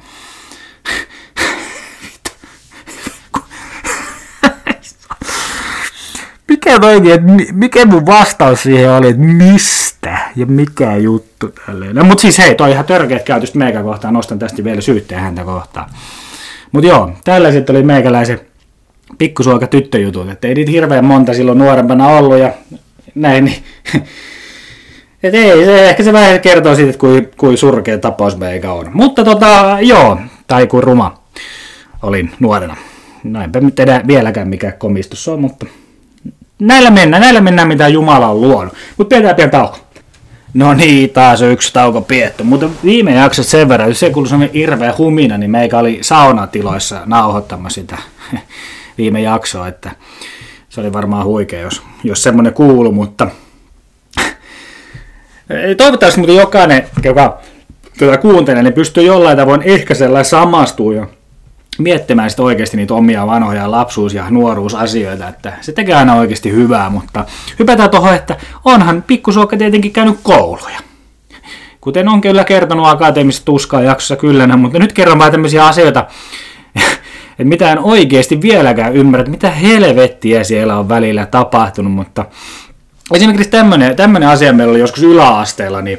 Mikä 6.64 6.86
oikein, 6.86 7.14
että 7.14 7.52
mikä 7.52 7.86
mun 7.86 8.06
vastaus 8.06 8.62
siihen 8.62 8.90
oli, 8.90 9.08
että 9.08 9.22
mistä 9.22 10.18
ja 10.36 10.46
mikä 10.46 10.96
juttu 10.96 11.54
tälleen. 11.66 11.96
No, 11.96 12.04
mutta 12.04 12.22
siis 12.22 12.38
hei, 12.38 12.54
toi 12.54 12.70
ihan 12.70 12.84
törkeät 12.84 13.22
käytöstä 13.22 13.58
meikä 13.58 13.82
kohtaan, 13.82 14.14
nostan 14.14 14.38
tästä 14.38 14.64
vielä 14.64 14.80
syytteen 14.80 15.20
häntä 15.20 15.44
kohtaan. 15.44 15.90
Mutta 16.72 16.88
joo, 16.88 17.12
tällaiset 17.24 17.70
oli 17.70 17.82
meikäläisen 17.82 18.40
pikkusuoka 19.18 19.66
tyttöjutut, 19.66 20.30
että 20.30 20.48
ei 20.48 20.54
niitä 20.54 20.70
hirveän 20.70 21.04
monta 21.04 21.34
silloin 21.34 21.58
nuorempana 21.58 22.08
ollut 22.08 22.38
ja 22.38 22.52
näin, 23.14 23.44
niin 23.44 23.62
et 25.22 25.34
ei, 25.34 25.64
se, 25.64 25.88
ehkä 25.88 26.02
se 26.02 26.12
vähän 26.12 26.40
kertoo 26.40 26.74
siitä, 26.74 26.90
että 26.90 27.00
kuin, 27.00 27.30
kuin 27.36 27.58
surkea 27.58 27.98
tapaus 27.98 28.36
meikä 28.36 28.72
on. 28.72 28.90
Mutta 28.94 29.24
tota, 29.24 29.78
joo, 29.80 30.18
tai 30.46 30.66
kuin 30.66 30.82
ruma 30.82 31.22
olin 32.02 32.32
nuorena. 32.40 32.76
Näinpä 33.24 33.60
nyt 33.60 33.80
enää 33.80 34.02
vieläkään 34.06 34.48
mikä 34.48 34.72
komistus 34.72 35.28
on, 35.28 35.40
mutta 35.40 35.66
näillä 36.60 36.90
mennään, 36.90 37.20
näillä 37.20 37.40
mennään 37.40 37.68
mitä 37.68 37.88
Jumala 37.88 38.28
on 38.28 38.40
luonut. 38.40 38.74
Mutta 38.96 39.16
pidetään 39.16 39.36
pian 39.36 39.50
tauko. 39.50 39.78
No 40.54 40.74
niin, 40.74 41.10
taas 41.10 41.42
yksi 41.42 41.72
tauko 41.72 42.00
pietty. 42.00 42.42
Mutta 42.42 42.70
viime 42.84 43.14
jaksossa 43.14 43.50
sen 43.50 43.68
verran, 43.68 43.94
se 43.94 44.10
kuului 44.10 44.28
sellainen 44.28 44.56
irveä 44.56 44.94
humina, 44.98 45.38
niin 45.38 45.50
meikä 45.50 45.78
oli 45.78 45.98
saunatiloissa 46.00 47.00
nauhoittamassa 47.06 47.80
sitä 47.80 47.98
viime 48.98 49.20
jaksoa, 49.20 49.68
että 49.68 49.90
se 50.68 50.80
oli 50.80 50.92
varmaan 50.92 51.24
huikea, 51.24 51.60
jos, 51.60 51.82
jos 52.04 52.22
semmoinen 52.22 52.54
kuulu, 52.54 52.92
mutta 52.92 53.28
toivottavasti 55.76 56.20
mutta 56.20 56.34
jokainen, 56.34 56.86
joka 57.04 57.40
tätä 57.98 58.16
kuuntelee, 58.16 58.62
niin 58.62 58.72
pystyy 58.72 59.04
jollain 59.04 59.36
tavoin 59.36 59.62
ehkä 59.62 59.94
sellainen 59.94 60.24
samastua 60.24 60.94
ja 60.94 61.06
miettimään 61.78 62.30
sitten 62.30 62.44
oikeasti 62.44 62.76
niitä 62.76 62.94
omia 62.94 63.26
vanhoja 63.26 63.70
lapsuus- 63.70 64.14
ja 64.14 64.30
nuoruusasioita, 64.30 65.28
että 65.28 65.52
se 65.60 65.72
tekee 65.72 65.94
aina 65.94 66.14
oikeasti 66.14 66.52
hyvää, 66.52 66.90
mutta 66.90 67.24
hypätään 67.58 67.90
tuohon, 67.90 68.14
että 68.14 68.36
onhan 68.64 69.02
pikkusuokka 69.02 69.56
tietenkin 69.56 69.92
käynyt 69.92 70.18
kouluja. 70.22 70.78
Kuten 71.80 72.08
on 72.08 72.20
kyllä 72.20 72.44
kertonut 72.44 72.86
akateemista 72.86 73.44
tuskaa 73.44 73.82
jaksossa 73.82 74.16
kyllä, 74.16 74.56
mutta 74.56 74.78
nyt 74.78 74.92
kerron 74.92 75.18
vaan 75.18 75.32
tämmöisiä 75.32 75.66
asioita, 75.66 76.06
että 77.30 77.44
mitä 77.44 77.72
en 77.72 77.78
oikeasti 77.78 78.42
vieläkään 78.42 78.96
ymmärrä, 78.96 79.20
että 79.20 79.30
mitä 79.30 79.50
helvettiä 79.50 80.44
siellä 80.44 80.78
on 80.78 80.88
välillä 80.88 81.26
tapahtunut, 81.26 81.92
mutta 81.92 82.24
esimerkiksi 83.14 83.50
tämmöinen, 83.50 83.96
tämmöinen 83.96 84.28
asia 84.28 84.52
meillä 84.52 84.70
oli 84.70 84.80
joskus 84.80 85.02
yläasteella, 85.02 85.82
niin 85.82 85.98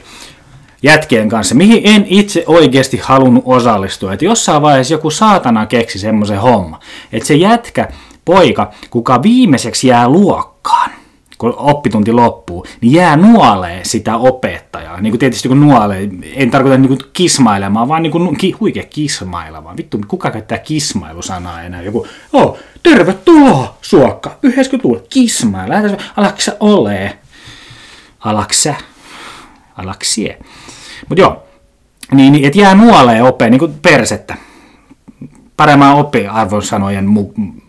jätkien 0.84 1.30
kanssa, 1.30 1.56
mihin 1.56 1.82
en 1.84 2.06
itse 2.10 2.44
oikeasti 2.48 2.98
halunnut 2.98 3.44
osallistua. 3.46 4.14
Että 4.14 4.26
jossain 4.26 4.62
vaiheessa 4.62 4.94
joku 4.94 5.10
saatana 5.10 5.66
keksi 5.66 6.00
semmoisen 6.00 6.42
homma, 6.42 6.80
että 7.12 7.28
se 7.28 7.36
jätkä, 7.36 7.88
poika, 8.26 8.72
kuka 8.90 9.24
viimeiseksi 9.24 9.88
jää 9.88 10.10
luokkaan, 10.10 10.92
kun 11.38 11.54
oppitunti 11.58 12.12
loppuu, 12.12 12.66
niin 12.82 12.94
jää 12.94 13.18
nuolee 13.18 13.80
sitä 13.84 14.18
opettajaa. 14.18 15.02
Niin 15.02 15.12
kuin 15.12 15.20
tietysti 15.20 15.48
kun 15.48 15.62
nuolee, 15.62 16.10
en 16.36 16.52
tarkoita 16.52 16.78
niin 16.78 16.88
kuin 16.88 17.00
kismailemaan, 17.14 17.88
vaan 17.88 18.04
niin 18.04 18.12
kuin 18.12 18.38
ki, 18.38 18.52
huikea 18.52 18.84
kismailemaan. 18.84 19.78
Vittu, 19.78 20.00
kuka 20.08 20.32
käyttää 20.32 20.58
kismailusanaa 20.58 21.62
enää? 21.62 21.82
Joku, 21.82 22.08
oh, 22.34 22.58
tervetuloa 22.84 23.78
suokka, 23.82 24.38
90-luvulla, 24.48 25.02
kismailla, 25.10 25.76
alaksä 26.18 26.58
ole? 26.60 27.18
Alaksä? 28.20 28.76
Alaksie. 29.78 30.40
Mutta 31.12 31.22
joo, 31.22 31.44
niin, 32.12 32.34
niin 32.34 32.46
että 32.46 32.60
jää 32.60 32.76
nuoleen 32.76 33.24
opea, 33.24 33.50
niin 33.50 33.60
kuin 33.60 33.74
persettä. 33.82 34.36
Paremman 35.58 35.96
oppiarvon 35.96 36.64
sanojen 36.64 37.08
mu- 37.08 37.62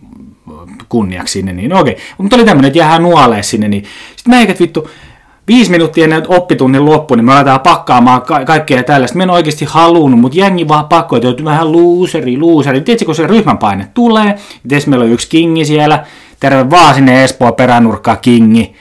kunniaksi 0.89 1.33
sinne, 1.33 1.53
niin 1.53 1.73
okei. 1.73 1.97
Mutta 2.19 2.37
oli 2.37 2.45
tämmöinen, 2.45 2.69
että 2.69 2.79
jää 2.79 2.99
nuoleen 2.99 3.45
sinne, 3.45 3.69
niin 3.69 3.85
sitten 4.17 4.35
meikät 4.35 4.61
vittu, 4.61 4.91
viisi 5.49 5.71
minuuttia 5.71 6.05
ennen 6.05 6.23
oppitunnin 6.29 6.85
loppu, 6.85 7.15
niin 7.15 7.25
me 7.25 7.33
aletaan 7.33 7.61
pakkaamaan 7.61 8.23
ka- 8.23 8.45
kaikkea 8.45 8.83
tällaista. 8.83 9.19
Me 9.19 9.23
en 9.23 9.31
oikeasti 9.31 9.65
halunnut, 9.65 10.21
mutta 10.21 10.39
jengi 10.39 10.69
vaan 10.69 10.85
pakko, 10.85 11.17
että 11.17 11.45
vähän 11.45 11.73
luuseri, 11.73 12.39
luuseri. 12.39 12.81
Tiedätkö, 12.81 13.05
kun 13.05 13.15
se 13.15 13.27
ryhmän 13.27 13.59
paine 13.59 13.89
tulee, 13.95 14.39
tietysti 14.69 14.91
meillä 14.91 15.05
on 15.05 15.13
yksi 15.13 15.29
kingi 15.29 15.65
siellä, 15.65 16.05
terve 16.41 16.71
vaan 16.71 16.95
sinne 16.95 17.25
Espoo 17.25 17.53
peränurkkaa 17.53 18.17
kingi. 18.17 18.75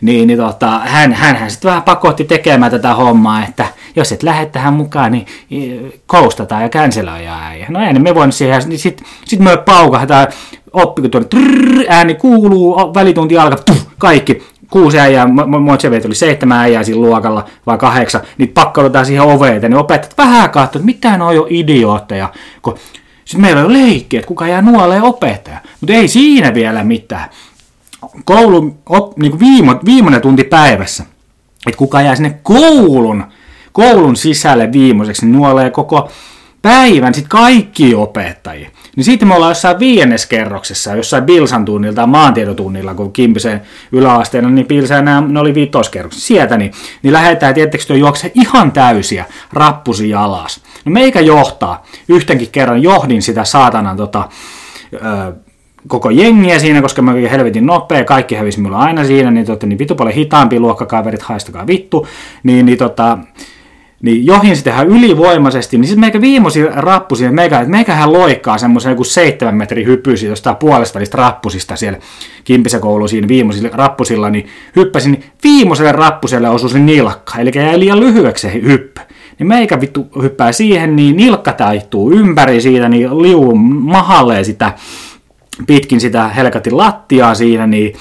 Niin, 0.00 0.26
niin 0.26 0.38
tota, 0.38 0.80
hän, 0.84 1.12
hän, 1.12 1.36
hän 1.36 1.50
sitten 1.50 1.68
vähän 1.68 1.82
pakotti 1.82 2.24
tekemään 2.24 2.70
tätä 2.70 2.94
hommaa, 2.94 3.44
että 3.44 3.66
jos 3.96 4.12
et 4.12 4.22
lähde 4.22 4.46
tähän 4.46 4.74
mukaan, 4.74 5.12
niin 5.12 5.92
koustataan 6.06 6.62
ja 6.62 6.68
canceloidaan 6.68 7.42
äijä. 7.42 7.66
No 7.68 7.80
ei, 7.80 7.92
niin 7.92 8.02
me 8.02 8.14
voin 8.14 8.32
siihen, 8.32 8.62
niin 8.66 8.78
sitten 8.78 9.06
sit 9.24 9.40
me 9.40 9.56
paukahtaa, 9.56 10.26
oppi, 10.72 11.02
kun 11.02 11.10
tuonne 11.10 11.28
trrr, 11.28 11.84
ääni 11.88 12.14
kuuluu, 12.14 12.76
välitunti 12.94 13.38
alkaa, 13.38 13.64
tuh, 13.64 13.86
kaikki, 13.98 14.42
kuusi 14.70 15.00
äijää, 15.00 15.26
Motseveit 15.60 16.04
oli 16.04 16.14
seitsemän 16.14 16.58
äijää 16.58 16.84
siinä 16.84 17.00
luokalla, 17.00 17.44
vai 17.66 17.78
kahdeksan, 17.78 18.20
niin 18.38 18.48
pakkaudutaan 18.48 19.06
siihen 19.06 19.22
oveen, 19.22 19.62
niin 19.62 19.74
opettajat 19.74 20.18
vähän 20.18 20.50
katsovat, 20.50 20.76
että 20.76 20.86
mitä 20.86 21.16
ne 21.16 21.24
on 21.24 21.34
jo 21.34 21.46
idiootteja, 21.50 22.32
kun 22.62 22.78
sitten 23.24 23.40
meillä 23.40 23.64
on 23.64 23.72
leikki, 23.72 24.16
että 24.16 24.28
kuka 24.28 24.48
jää 24.48 24.62
nuoleen 24.62 25.02
opettaja, 25.02 25.58
mutta 25.80 25.92
ei 25.92 26.08
siinä 26.08 26.54
vielä 26.54 26.84
mitään. 26.84 27.28
Koulun, 28.24 28.78
op, 28.88 29.18
niin 29.18 29.40
viimo, 29.40 29.74
viimeinen 29.84 30.20
tunti 30.20 30.44
päivässä, 30.44 31.04
että 31.66 31.78
kuka 31.78 32.00
jää 32.00 32.16
sinne 32.16 32.38
koulun 32.42 33.24
koulun 33.72 34.16
sisälle 34.16 34.72
viimeiseksi, 34.72 35.26
niin 35.26 35.36
nuolee 35.36 35.70
koko 35.70 36.10
päivän 36.62 37.14
sit 37.14 37.28
kaikki 37.28 37.94
opettajia. 37.94 38.70
Niin 38.96 39.04
sitten 39.04 39.28
me 39.28 39.34
ollaan 39.34 39.50
jossain 39.50 39.78
viiennes 39.78 40.26
kerroksessa, 40.26 40.94
jossain 40.94 41.24
Bilsan 41.24 41.64
tunnilla 41.64 41.94
tai 41.94 42.06
maantiedotunnilla, 42.06 42.94
kun 42.94 43.12
Kimpisen 43.12 43.62
yläasteena, 43.92 44.50
niin 44.50 44.66
Bilsan 44.66 45.04
nämä, 45.04 45.20
ne 45.20 45.40
oli 45.40 45.54
viitoskerroksessa. 45.54 46.26
Sieltä 46.26 46.56
niin, 46.56 46.72
niin 47.02 47.12
lähdetään, 47.12 47.54
tietysti 47.54 47.98
juokse 47.98 48.32
ihan 48.34 48.72
täysiä 48.72 49.24
rappusi 49.52 50.14
alas. 50.14 50.60
No 50.84 50.92
meikä 50.92 51.20
johtaa, 51.20 51.86
yhtäkin 52.08 52.48
kerran 52.52 52.82
johdin 52.82 53.22
sitä 53.22 53.44
saatanan 53.44 53.96
tota, 53.96 54.28
ö, 54.94 55.32
koko 55.88 56.10
jengiä 56.10 56.58
siinä, 56.58 56.82
koska 56.82 57.02
mä 57.02 57.12
helvetin 57.12 57.66
nopea, 57.66 58.04
kaikki 58.04 58.34
hävisi 58.34 58.60
mulla 58.60 58.78
aina 58.78 59.04
siinä, 59.04 59.30
niin, 59.30 59.46
tota, 59.46 59.66
niin 59.66 59.78
vitu 59.78 59.94
paljon 59.94 60.14
hitaampi 60.14 60.60
luokkakaverit, 60.60 61.22
haistakaa 61.22 61.66
vittu, 61.66 62.06
niin, 62.42 62.66
niin 62.66 62.78
tota, 62.78 63.18
niin 64.02 64.26
johin 64.26 64.56
sitä 64.56 64.82
ylivoimaisesti, 64.82 65.78
niin 65.78 65.88
sitten 65.88 66.00
meikä 66.00 66.20
viimosi 66.20 66.66
rappusi, 66.66 67.30
meikä, 67.30 67.58
että 67.58 67.70
meikähän 67.70 68.12
loikkaa 68.12 68.58
semmoisen 68.58 68.90
joku 68.90 69.04
seitsemän 69.04 69.54
metrin 69.54 69.86
hyppysi 69.86 70.26
jostain 70.26 70.56
puolesta 70.56 70.94
välistä 70.94 71.16
rappusista 71.18 71.76
siellä 71.76 71.98
Kimpisäkoulu 72.44 73.08
siinä 73.08 73.28
viimeisillä 73.28 73.70
rappusilla, 73.72 74.30
niin 74.30 74.46
hyppäsin, 74.76 75.24
viimeiselle 75.44 75.92
rappuselle 75.92 76.48
osui 76.48 76.70
se 76.70 76.78
nilkka, 76.78 77.38
eli 77.38 77.50
jäi 77.54 77.80
liian 77.80 78.00
lyhyeksi 78.00 78.42
se 78.42 78.52
hyppy. 78.62 79.00
Niin 79.38 79.46
meikä 79.46 79.80
vittu 79.80 80.06
hyppää 80.22 80.52
siihen, 80.52 80.96
niin 80.96 81.16
nilkka 81.16 81.52
taittuu 81.52 82.12
ympäri 82.12 82.60
siitä, 82.60 82.88
niin 82.88 83.22
liu 83.22 83.54
mahallee 83.54 84.44
sitä 84.44 84.72
pitkin 85.66 86.00
sitä 86.00 86.28
helkatin 86.28 86.76
lattiaa 86.76 87.34
siinä, 87.34 87.66
niin, 87.66 87.94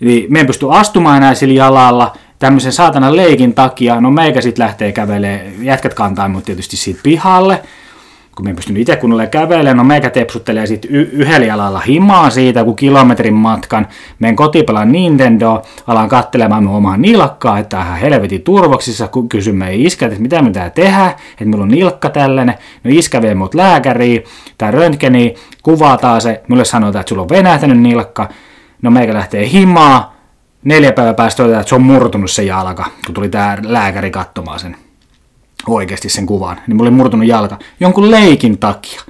niin 0.00 0.26
me 0.32 0.40
en 0.40 0.46
pysty 0.46 0.66
astumaan 0.70 1.16
enää 1.16 1.34
sillä 1.34 1.54
jalalla, 1.54 2.12
tämmöisen 2.42 2.72
saatanan 2.72 3.16
leikin 3.16 3.54
takia, 3.54 4.00
no 4.00 4.10
meikä 4.10 4.40
sitten 4.40 4.64
lähtee 4.64 4.92
kävelee, 4.92 5.52
jätkät 5.60 5.94
kantaa 5.94 6.28
mut 6.28 6.44
tietysti 6.44 6.76
siitä 6.76 7.00
pihalle, 7.02 7.62
kun 8.36 8.46
me 8.46 8.50
en 8.50 8.56
pystynyt 8.56 8.80
itse 8.80 8.96
kunnolla 8.96 9.26
kävelemään, 9.26 9.76
no 9.76 9.84
meikä 9.84 10.10
tepsuttelee 10.10 10.66
sitten 10.66 10.90
y- 10.90 11.10
yhdellä 11.12 11.46
jalalla 11.46 11.80
himaa 11.80 12.30
siitä, 12.30 12.64
kun 12.64 12.76
kilometrin 12.76 13.34
matkan. 13.34 13.86
Menen 14.18 14.36
kotipelaan 14.36 14.92
Nintendo, 14.92 15.62
alan 15.86 16.08
katselemaan 16.08 16.64
mun 16.64 16.76
omaa 16.76 16.96
nilkkaa, 16.96 17.58
että 17.58 17.80
ihan 17.80 17.98
helvetin 17.98 18.42
turvoksissa, 18.42 19.08
kun 19.08 19.28
kysyn 19.28 19.56
meidän 19.56 19.80
iskät, 19.80 20.12
että 20.12 20.22
mitä 20.22 20.42
pitää 20.42 20.70
tehdä, 20.70 21.06
että 21.06 21.46
mulla 21.46 21.62
on 21.62 21.68
nilkka 21.68 22.10
tällainen. 22.10 22.54
No 22.84 22.90
iskä 22.94 23.22
vie 23.22 23.34
mut 23.34 23.54
lääkäriin 23.54 24.24
tai 24.58 24.70
röntgeniin, 24.70 25.34
kuvataan 25.62 26.20
se, 26.20 26.42
mulle 26.48 26.64
sanotaan, 26.64 27.00
että 27.00 27.08
sulla 27.08 27.22
on 27.22 27.28
venähtänyt 27.28 27.80
nilkka. 27.80 28.28
No 28.82 28.90
meikä 28.90 29.14
lähtee 29.14 29.48
himaa, 29.48 30.11
neljä 30.64 30.92
päivää 30.92 31.14
päästä 31.14 31.44
että 31.44 31.68
se 31.68 31.74
on 31.74 31.82
murtunut 31.82 32.30
se 32.30 32.42
jalka, 32.42 32.84
kun 33.06 33.14
tuli 33.14 33.28
tää 33.28 33.58
lääkäri 33.62 34.10
katsomaan 34.10 34.60
sen 34.60 34.76
oikeasti 35.66 36.08
sen 36.08 36.26
kuvan, 36.26 36.60
niin 36.66 36.76
mulla 36.76 36.88
oli 36.88 36.96
murtunut 36.96 37.26
jalka 37.26 37.58
jonkun 37.80 38.10
leikin 38.10 38.58
takia. 38.58 39.00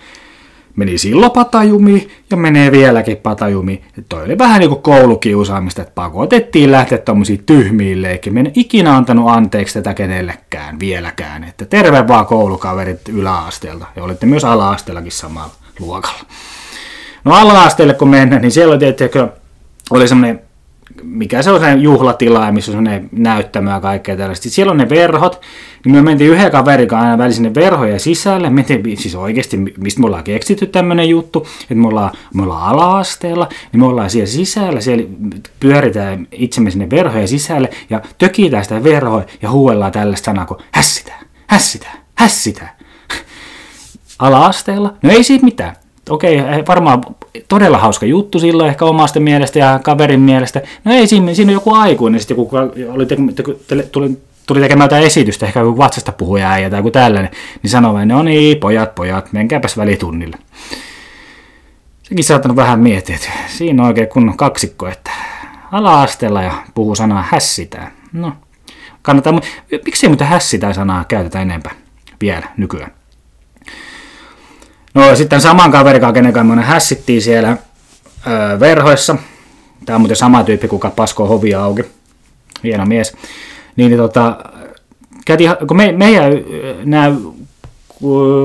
Meni 0.77 0.99
silloin 0.99 1.33
patajumiin 1.33 2.11
ja 2.31 2.37
menee 2.37 2.73
vieläkin 2.73 3.17
patajumiin. 3.17 3.85
Toi 4.09 4.25
oli 4.25 4.39
vähän 4.39 4.61
niin 4.61 4.69
kuin 4.69 4.83
koulukiusaamista, 4.83 5.83
että 5.83 5.95
pakotettiin 5.95 6.73
lähteä 6.73 6.99
tommosiin 6.99 7.43
tyhmiin 7.47 8.03
leikkiin. 8.03 8.39
en 8.39 8.53
ikinä 8.55 8.97
antanut 8.97 9.31
anteeksi 9.31 9.75
tätä 9.75 9.95
kenellekään 9.95 10.81
vieläkään. 10.81 11.45
Että 11.45 11.65
terve 11.65 12.09
vaan 12.09 12.27
koulukaverit 12.27 13.09
yläasteelta. 13.09 13.87
Ja 13.97 14.05
olitte 14.05 14.27
myös 14.27 14.45
ala-asteellakin 14.45 15.13
samalla 15.13 15.53
luokalla. 15.81 16.25
No 17.25 17.35
ala-asteelle 17.35 17.95
kun 17.95 18.09
mennään, 18.09 18.43
niin 18.43 18.53
siellä 18.53 18.73
oli, 18.73 18.79
tietysti, 18.79 19.19
oli 19.91 20.09
semmoinen 20.09 20.41
mikä 21.03 21.43
se 21.43 21.51
on 21.51 21.61
se 21.61 21.73
juhlatila, 21.73 22.53
missä 22.53 22.73
on 22.73 22.77
semmoinen 22.77 23.09
näyttämö 23.13 23.71
ja 23.71 23.81
kaikkea 23.81 24.17
tällaista. 24.17 24.43
Sitten 24.43 24.55
siellä 24.55 24.71
on 24.71 24.77
ne 24.77 24.89
verhot, 24.89 25.41
niin 25.85 25.95
me 25.95 26.03
mentiin 26.03 26.31
yhden 26.31 26.51
kaverin 26.51 26.89
kanssa 26.89 27.05
aina 27.05 27.19
välisin 27.19 27.43
ne 27.43 27.55
verhoja 27.55 27.99
sisälle. 27.99 28.51
Me 28.51 28.65
mentiin 28.69 28.97
siis 28.97 29.15
oikeasti, 29.15 29.57
mistä 29.57 30.01
me 30.01 30.07
ollaan 30.07 30.25
keksitty 30.25 30.67
tämmöinen 30.67 31.09
juttu, 31.09 31.47
että 31.63 31.75
me 31.75 31.89
ollaan, 31.89 32.11
me 32.35 32.43
ollaan 32.43 32.63
ala-asteella, 32.63 33.49
niin 33.73 33.81
me 33.81 33.87
ollaan 33.87 34.11
siellä 34.11 34.27
sisällä, 34.27 34.81
siellä 34.81 35.05
pyöritään 35.61 36.27
itsemme 36.33 36.71
sinne 36.71 36.91
verhoja 36.91 37.27
sisälle 37.27 37.71
ja 37.91 38.01
tökitään 38.19 38.65
sitä 38.65 38.85
verhoja 38.85 39.25
ja 39.43 39.51
huuellaan 39.51 39.93
tällaista 39.93 40.25
sanaa 40.25 40.47
kuin 40.47 40.61
hässitään, 40.73 41.27
hässitään, 41.47 41.99
hässitään. 42.15 42.71
Ala-asteella? 44.19 44.95
No 45.03 45.11
ei 45.11 45.25
siitä 45.25 45.45
mitään 45.45 45.77
okei, 46.11 46.39
varmaan 46.69 47.03
todella 47.49 47.79
hauska 47.79 48.07
juttu 48.07 48.39
silloin 48.39 48.69
ehkä 48.69 48.85
omasta 48.85 49.21
mielestä 49.21 49.59
ja 49.59 49.81
kaverin 49.83 50.21
mielestä. 50.21 50.63
No 50.85 50.93
ei 50.93 51.07
siinä, 51.07 51.35
siinä 51.35 51.53
joku 51.53 51.75
aikuinen 51.75 52.21
sitten, 52.21 52.37
kun 52.37 52.49
oli 52.89 53.07
te, 53.07 53.17
te, 53.67 53.83
tuli, 53.83 54.19
tuli 54.47 54.61
tekemään 54.61 54.85
jotain 54.85 55.05
esitystä, 55.05 55.47
ehkä 55.47 55.61
joku 55.61 55.79
vatsasta 55.79 56.13
puhuja 56.13 56.51
äijä 56.51 56.71
tai 56.71 56.79
joku 56.79 56.91
tällainen, 56.91 57.31
niin 57.63 57.71
sanoi 57.71 57.93
vain, 57.93 58.09
no 58.09 58.23
niin, 58.23 58.59
pojat, 58.59 58.95
pojat, 58.95 59.33
menkääpäs 59.33 59.77
välitunnille. 59.77 60.37
Sekin 62.03 62.25
saattanut 62.25 62.57
vähän 62.57 62.81
miettiä, 62.81 63.15
että 63.17 63.29
siinä 63.47 63.83
on 63.83 63.89
oikein 63.89 64.09
kunnon 64.09 64.37
kaksikko, 64.37 64.89
että 64.89 65.11
ala-asteella 65.73 66.43
ja 66.43 66.53
puhuu 66.75 66.95
sanaa 66.95 67.25
hässitään. 67.31 67.93
No, 68.13 68.33
kannattaa, 69.03 69.41
miksi 69.85 70.07
ei 70.07 70.11
muuta 70.11 70.25
hässitään 70.25 70.75
sanaa 70.75 71.05
käytetä 71.05 71.43
enempää 71.43 71.73
vielä 72.21 72.47
nykyään? 72.57 73.02
No 74.95 75.17
sitten 75.17 75.41
saman 75.41 75.71
kaverin 75.71 76.01
kanssa, 76.01 76.15
kenen 76.15 76.33
kanssa 76.33 76.55
me 76.55 76.63
hässittiin 76.63 77.23
siellä 77.23 77.57
öö, 78.27 78.61
verhoissa. 78.61 79.17
Tämä 79.87 79.95
on 79.95 80.01
muuten 80.01 80.17
sama 80.17 80.45
tyyppi, 80.45 80.69
kuka 80.69 80.91
paskoo 80.91 81.27
hovia 81.27 81.65
auki. 81.65 81.83
Hieno 82.65 82.87
mies. 82.87 83.17
Niin, 83.77 83.91
niin 83.91 83.99
tota, 83.99 84.37
käytiin, 85.25 85.51
kun 85.69 85.77
me, 85.77 85.93
meidän 85.93 86.33
nämä 86.85 87.17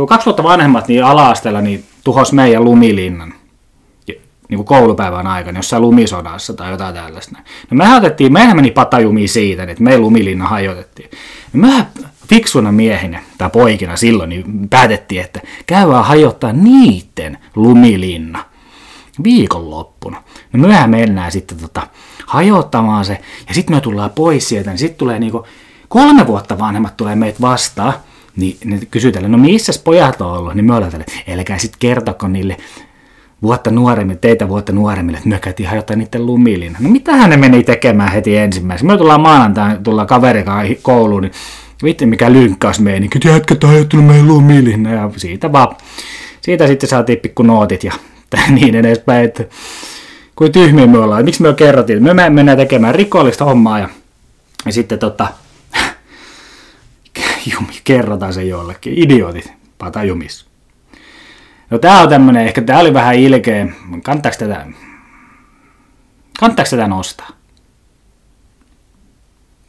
kaksi 0.07 0.25
vuotta 0.25 0.43
vanhemmat 0.43 0.87
niin 0.87 1.03
ala-asteella 1.03 1.61
niin 1.61 1.83
tuhos 2.03 2.33
meidän 2.33 2.63
lumilinnan 2.63 3.33
niin 4.49 4.57
kuin 4.57 4.65
koulupäivän 4.65 5.27
aikana, 5.27 5.59
jossain 5.59 5.81
lumisodassa 5.81 6.53
tai 6.53 6.71
jotain 6.71 6.95
tällaista. 6.95 7.37
No 7.71 7.77
me 7.77 7.95
otettiin, 7.95 8.33
mehän 8.33 8.55
meni 8.55 8.71
patajumiin 8.71 9.29
siitä, 9.29 9.63
että 9.63 9.83
me 9.83 9.97
lumilinna 9.97 10.47
hajotettiin. 10.47 11.09
No 11.53 11.67
me 11.67 11.85
fiksuna 12.29 12.71
miehinä 12.71 13.19
tai 13.37 13.49
poikina 13.49 13.97
silloin 13.97 14.29
niin 14.29 14.69
päätettiin, 14.69 15.21
että 15.21 15.41
käydään 15.65 16.05
hajottaa 16.05 16.53
niiden 16.53 17.37
lumilinna 17.55 18.45
viikonloppuna. 19.23 20.23
No 20.53 20.59
myöhään 20.59 20.89
mennään 20.89 21.31
sitten 21.31 21.57
tota, 21.57 21.87
hajottamaan 22.25 23.05
se 23.05 23.19
ja 23.47 23.53
sitten 23.53 23.75
me 23.75 23.81
tullaan 23.81 24.09
pois 24.09 24.49
sieltä, 24.49 24.69
niin 24.69 24.77
sitten 24.77 24.97
tulee 24.97 25.19
niinku 25.19 25.45
kolme 25.87 26.27
vuotta 26.27 26.59
vanhemmat 26.59 26.97
tulee 26.97 27.15
meitä 27.15 27.41
vastaan, 27.41 27.93
niin 28.35 28.57
ne 28.65 28.79
kysytään, 28.91 29.31
no 29.31 29.37
missä 29.37 29.71
pojat 29.83 30.21
on 30.21 30.31
ollut, 30.31 30.53
niin 30.53 30.65
me 30.65 30.75
ollaan 30.75 30.91
tälle, 30.91 31.05
älkää 31.31 31.57
sitten 31.57 31.79
kertoko 31.79 32.27
niille 32.27 32.57
vuotta 33.41 33.71
nuoremmin, 33.71 34.19
teitä 34.19 34.49
vuotta 34.49 34.71
nuoremmille, 34.71 35.17
että 35.17 35.29
me 35.29 35.39
käytiin 35.39 35.69
hajottaa 35.69 35.95
niiden 35.95 36.25
lumilin. 36.25 36.77
No 36.79 36.89
mitä 36.89 37.27
ne 37.27 37.37
meni 37.37 37.63
tekemään 37.63 38.11
heti 38.11 38.37
ensimmäisenä? 38.37 38.93
Me 38.93 38.97
tullaan 38.97 39.21
maanantaina, 39.21 39.79
tullaan 39.83 40.07
kaverikaan 40.07 40.67
kouluun, 40.81 41.21
niin 41.21 41.33
Vitti 41.83 42.05
mikä 42.05 42.33
lynkkaus 42.33 42.79
meininki, 42.79 43.17
että 43.17 43.29
jätkät 43.29 43.63
on 43.63 43.69
hajottanut 43.69 44.05
meidän 44.05 44.27
lumilin. 44.27 44.85
Ja 44.85 45.11
siitä 45.17 45.51
vaan, 45.51 45.75
siitä 46.41 46.67
sitten 46.67 46.89
saatiin 46.89 47.19
pikku 47.19 47.43
nootit 47.43 47.83
ja 47.83 47.93
niin 48.55 48.75
edespäin, 48.75 49.25
että 49.25 49.43
kuin 50.35 50.51
tyhmiä 50.51 50.87
me 50.87 50.97
ollaan. 50.97 51.25
Miksi 51.25 51.41
me 51.41 51.53
kerrottiin, 51.53 52.03
me 52.03 52.29
mennään 52.29 52.57
tekemään 52.57 52.95
rikollista 52.95 53.45
hommaa 53.45 53.79
ja, 53.79 53.89
ja 54.65 54.71
sitten 54.71 54.99
tota, 54.99 55.27
jumi, 57.53 57.73
kerrotaan 57.83 58.33
se 58.33 58.43
jollekin. 58.43 58.93
Idiotit, 59.03 59.53
patajumis. 59.77 60.45
No 61.69 61.77
tää 61.77 62.01
on 62.01 62.09
tämmönen, 62.09 62.45
ehkä 62.45 62.61
tää 62.61 62.79
oli 62.79 62.93
vähän 62.93 63.15
ilkeä. 63.15 63.67
Kantaako 64.03 64.37
tätä, 64.39 64.65
kantaako 66.39 66.69
tätä 66.69 66.87
nostaa? 66.87 67.36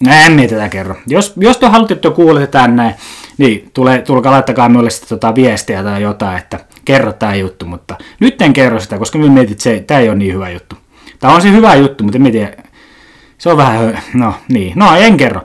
En 0.07 0.33
minä 0.33 0.49
tätä 0.49 0.69
kerro. 0.69 0.97
Jos, 1.07 1.33
jos 1.37 1.57
te 1.57 1.67
haluatte, 1.67 1.95
että 1.95 2.11
kuulette 2.11 2.47
tänne, 2.47 2.95
niin 3.39 3.71
tule, 3.75 4.03
tulkaa 4.03 4.33
laittakaa 4.33 4.69
minulle 4.69 4.91
sitten 4.91 5.09
tota 5.09 5.35
viestiä 5.35 5.83
tai 5.83 6.03
jotain, 6.03 6.39
että 6.39 6.61
kerro 6.85 7.13
tämä 7.13 7.35
juttu, 7.35 7.67
mutta 7.67 7.97
nyt 8.21 8.43
en 8.43 8.53
kerro 8.53 8.81
sitä, 8.81 8.99
koska 8.99 9.19
minä 9.19 9.33
mietin, 9.33 9.53
että 9.53 9.65
se, 9.65 9.85
tämä 9.87 10.01
ei 10.01 10.09
ole 10.09 10.19
niin 10.19 10.35
hyvä 10.35 10.51
juttu. 10.51 10.77
Tämä 11.19 11.35
on 11.35 11.43
se 11.43 11.53
hyvä 11.53 11.75
juttu, 11.75 12.05
mutta 12.05 12.19
en 12.19 12.33
tiedä, 12.33 12.57
se 13.39 13.51
on 13.51 13.57
vähän, 13.57 14.03
no 14.15 14.35
niin, 14.49 14.73
no 14.77 14.97
en 14.97 15.17
kerro. 15.17 15.41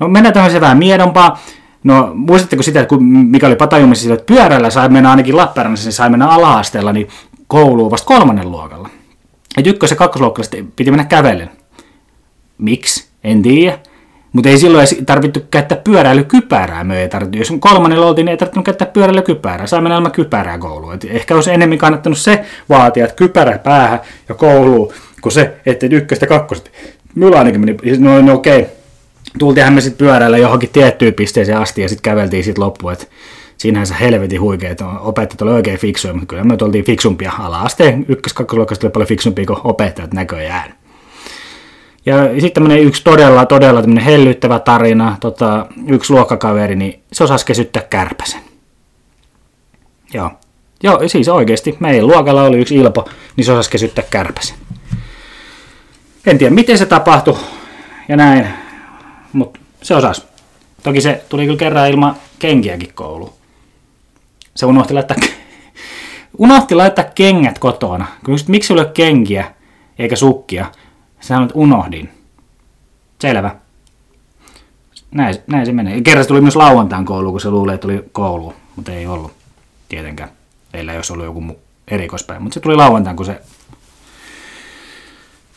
No 0.00 0.08
mennään 0.08 0.32
tämmöiseen 0.32 0.60
vähän 0.60 0.78
miedompaa. 0.78 1.40
No 1.84 2.10
muistatteko 2.14 2.62
sitä, 2.62 2.80
että 2.80 2.88
kun 2.88 3.04
mikä 3.04 3.46
oli 3.46 3.56
Patajumissa 3.56 4.02
sillä, 4.02 4.14
että 4.14 4.34
pyörällä 4.34 4.70
sai 4.70 4.88
mennä 4.88 5.10
ainakin 5.10 5.36
Lappeenrannassa, 5.36 5.86
niin 5.86 5.92
sai 5.92 6.10
mennä 6.10 6.28
ala 6.28 6.62
niin 6.92 7.08
kouluun 7.46 7.90
vasta 7.90 8.06
kolmannen 8.06 8.50
luokalla. 8.50 8.88
Ja 9.56 9.62
ykkös- 9.66 9.90
ja 9.90 9.96
kakkosluokalla 9.96 10.68
piti 10.76 10.90
mennä 10.90 11.04
kävellen. 11.04 11.50
Miksi? 12.58 13.08
En 13.24 13.42
tiedä. 13.42 13.78
Mutta 14.36 14.48
ei 14.48 14.58
silloin 14.58 14.86
tarvittu 15.06 15.40
käyttää 15.50 15.78
pyöräilykypärää. 15.84 16.84
Me 16.84 17.02
ei 17.02 17.08
tarvittu. 17.08 17.38
Jos 17.38 17.52
kolmannella 17.60 18.06
oltiin, 18.06 18.24
niin 18.24 18.30
ei 18.30 18.36
tarvittu 18.36 18.62
käyttää 18.62 18.88
pyöräilykypärää. 18.88 19.66
Saa 19.66 19.80
mennä 19.80 19.96
ilman 19.96 20.12
kypärää 20.12 20.58
kouluun. 20.58 20.94
Et 20.94 21.06
ehkä 21.08 21.34
olisi 21.34 21.50
enemmän 21.50 21.78
kannattanut 21.78 22.18
se 22.18 22.44
vaatia, 22.68 23.04
että 23.04 23.16
kypärä 23.16 23.58
päähän 23.58 24.00
ja 24.28 24.34
kouluun, 24.34 24.92
kuin 25.20 25.32
se, 25.32 25.54
että 25.66 25.86
ykköstä 25.90 26.26
kakkosta. 26.26 26.70
Minulla 27.14 27.38
ainakin 27.38 27.60
meni, 27.60 27.76
no, 27.98 28.20
no 28.20 28.34
okei, 28.34 28.60
okay. 28.60 28.72
tultiinhan 29.38 29.74
me 29.74 29.80
sitten 29.80 30.06
pyöräillä 30.06 30.38
johonkin 30.38 30.70
tiettyyn 30.72 31.14
pisteeseen 31.14 31.58
asti 31.58 31.82
ja 31.82 31.88
sitten 31.88 32.02
käveltiin 32.02 32.44
sitten 32.44 32.64
loppuun. 32.64 32.92
Et 32.92 33.10
siinähän 33.56 33.86
se 33.86 33.94
helvetin 34.00 34.40
huikea, 34.40 34.70
että 34.70 34.86
opettajat 34.86 35.42
oli 35.42 35.52
oikein 35.52 35.78
fiksuja, 35.78 36.14
mutta 36.14 36.26
kyllä 36.26 36.44
me 36.44 36.56
oltiin 36.62 36.84
fiksumpia 36.84 37.32
ala-asteen 37.38 38.06
ykkös 38.08 38.32
kakkosluokasta 38.32 38.86
oli 38.86 38.92
paljon 38.92 39.08
fiksumpia 39.08 39.46
kuin 39.46 39.58
opettajat 39.64 40.14
näköjään. 40.14 40.74
Ja 42.06 42.24
sitten 42.28 42.52
tämmöinen 42.52 42.82
yksi 42.82 43.04
todella, 43.04 43.46
todella 43.46 43.80
tämmöinen 43.80 44.04
hellyttävä 44.04 44.58
tarina, 44.58 45.16
tota, 45.20 45.66
yksi 45.88 46.12
luokkakaveri, 46.12 46.76
niin 46.76 47.02
se 47.12 47.24
osasi 47.24 47.46
kesyttää 47.46 47.82
kärpäsen. 47.82 48.40
Joo. 50.14 50.30
Joo, 50.82 51.08
siis 51.08 51.28
oikeasti, 51.28 51.76
meidän 51.80 52.06
luokalla 52.06 52.42
oli 52.42 52.58
yksi 52.58 52.74
Ilpo, 52.74 53.08
niin 53.36 53.44
se 53.44 53.52
osasi 53.52 53.70
kesyttää 53.70 54.04
kärpäsen. 54.10 54.56
En 56.26 56.38
tiedä, 56.38 56.54
miten 56.54 56.78
se 56.78 56.86
tapahtui 56.86 57.38
ja 58.08 58.16
näin, 58.16 58.46
mutta 59.32 59.60
se 59.82 59.94
osasi. 59.94 60.22
Toki 60.82 61.00
se 61.00 61.24
tuli 61.28 61.44
kyllä 61.44 61.58
kerran 61.58 61.90
ilman 61.90 62.16
kenkiäkin 62.38 62.92
kouluun. 62.94 63.32
Se 64.54 64.66
unohti 64.66 64.94
laittaa, 64.94 65.16
unohti 66.38 66.74
laittaa 66.74 67.04
kengät 67.14 67.58
kotona. 67.58 68.06
Kysyt, 68.24 68.48
miksi 68.48 68.72
ei 68.72 68.78
ole 68.80 68.90
kenkiä 68.94 69.52
eikä 69.98 70.16
sukkia? 70.16 70.66
Sä 71.26 71.36
että 71.36 71.54
unohdin. 71.54 72.10
Selvä. 73.20 73.56
Näin, 75.10 75.36
näin 75.46 75.66
se 75.66 75.72
menee. 75.72 76.00
Kerran 76.00 76.26
tuli 76.26 76.40
myös 76.40 76.56
lauantain 76.56 77.04
kouluun, 77.04 77.32
kun 77.32 77.40
se 77.40 77.50
luulee, 77.50 77.74
että 77.74 77.82
tuli 77.82 78.04
koulu, 78.12 78.54
mutta 78.76 78.92
ei 78.92 79.06
ollut 79.06 79.32
tietenkään. 79.88 80.30
Teillä 80.72 80.92
ei 80.92 80.98
olisi 80.98 81.12
ollut 81.12 81.24
joku 81.26 81.58
erikoispäivä, 81.88 82.40
mutta 82.40 82.54
se 82.54 82.60
tuli 82.60 82.76
lauantain, 82.76 83.16
kun 83.16 83.26
se 83.26 83.40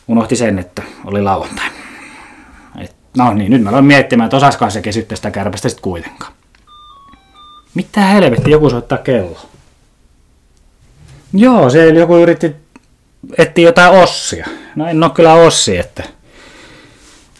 unohti 0.08 0.36
sen, 0.36 0.58
että 0.58 0.82
oli 1.04 1.22
lauantai. 1.22 1.70
Et, 2.80 2.96
no 3.16 3.34
niin, 3.34 3.50
nyt 3.50 3.62
mä 3.62 3.70
aloin 3.70 3.84
miettimään, 3.84 4.26
että 4.26 4.36
osaisikohan 4.36 4.72
se 4.72 4.82
kesyttää 4.82 5.16
sitä 5.16 5.30
kärpästä 5.30 5.68
sitten 5.68 5.82
kuitenkaan. 5.82 6.32
Mitä 7.74 8.00
helvetti, 8.00 8.50
joku 8.50 8.70
soittaa 8.70 8.98
kello. 8.98 9.38
Joo, 11.32 11.70
se 11.70 11.88
joku 11.88 12.16
yritti 12.16 12.56
etsiä 13.38 13.68
jotain 13.68 13.92
ossia. 13.92 14.46
No 14.76 14.86
en 14.86 15.02
ole 15.02 15.10
kyllä 15.10 15.34
ossi, 15.34 15.78
että 15.78 16.02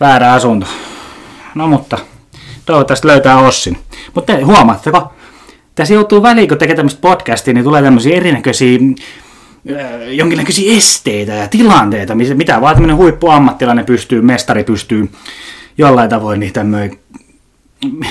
väärä 0.01 0.33
asunto. 0.33 0.67
No 1.55 1.67
mutta 1.67 1.99
toivottavasti 2.67 3.07
löytää 3.07 3.39
ossin. 3.39 3.79
Mutta 4.15 4.33
huomaatteko, 4.45 5.13
tässä 5.75 5.95
joutuu 5.95 6.23
väliin, 6.23 6.49
kun 6.49 6.59
tekee 6.59 6.77
tämmöistä 6.77 7.01
podcastia, 7.01 7.55
niin 7.55 7.65
tulee 7.65 7.83
tämmöisiä 7.83 8.17
erinäköisiä 8.17 8.79
äh, 9.73 10.09
jonkinlaisia 10.09 10.77
esteitä 10.77 11.33
ja 11.33 11.49
tilanteita, 11.49 12.15
mitä 12.15 12.61
vaan 12.61 12.75
tämmöinen 12.75 12.97
huippuammattilainen 12.97 13.87
pystyy, 13.87 14.23
mestari 14.23 14.65
pystyy 14.65 15.11
jollain 15.79 16.11
tavoin 16.11 16.41
niin 16.41 16.53
tämmöinen 16.53 16.99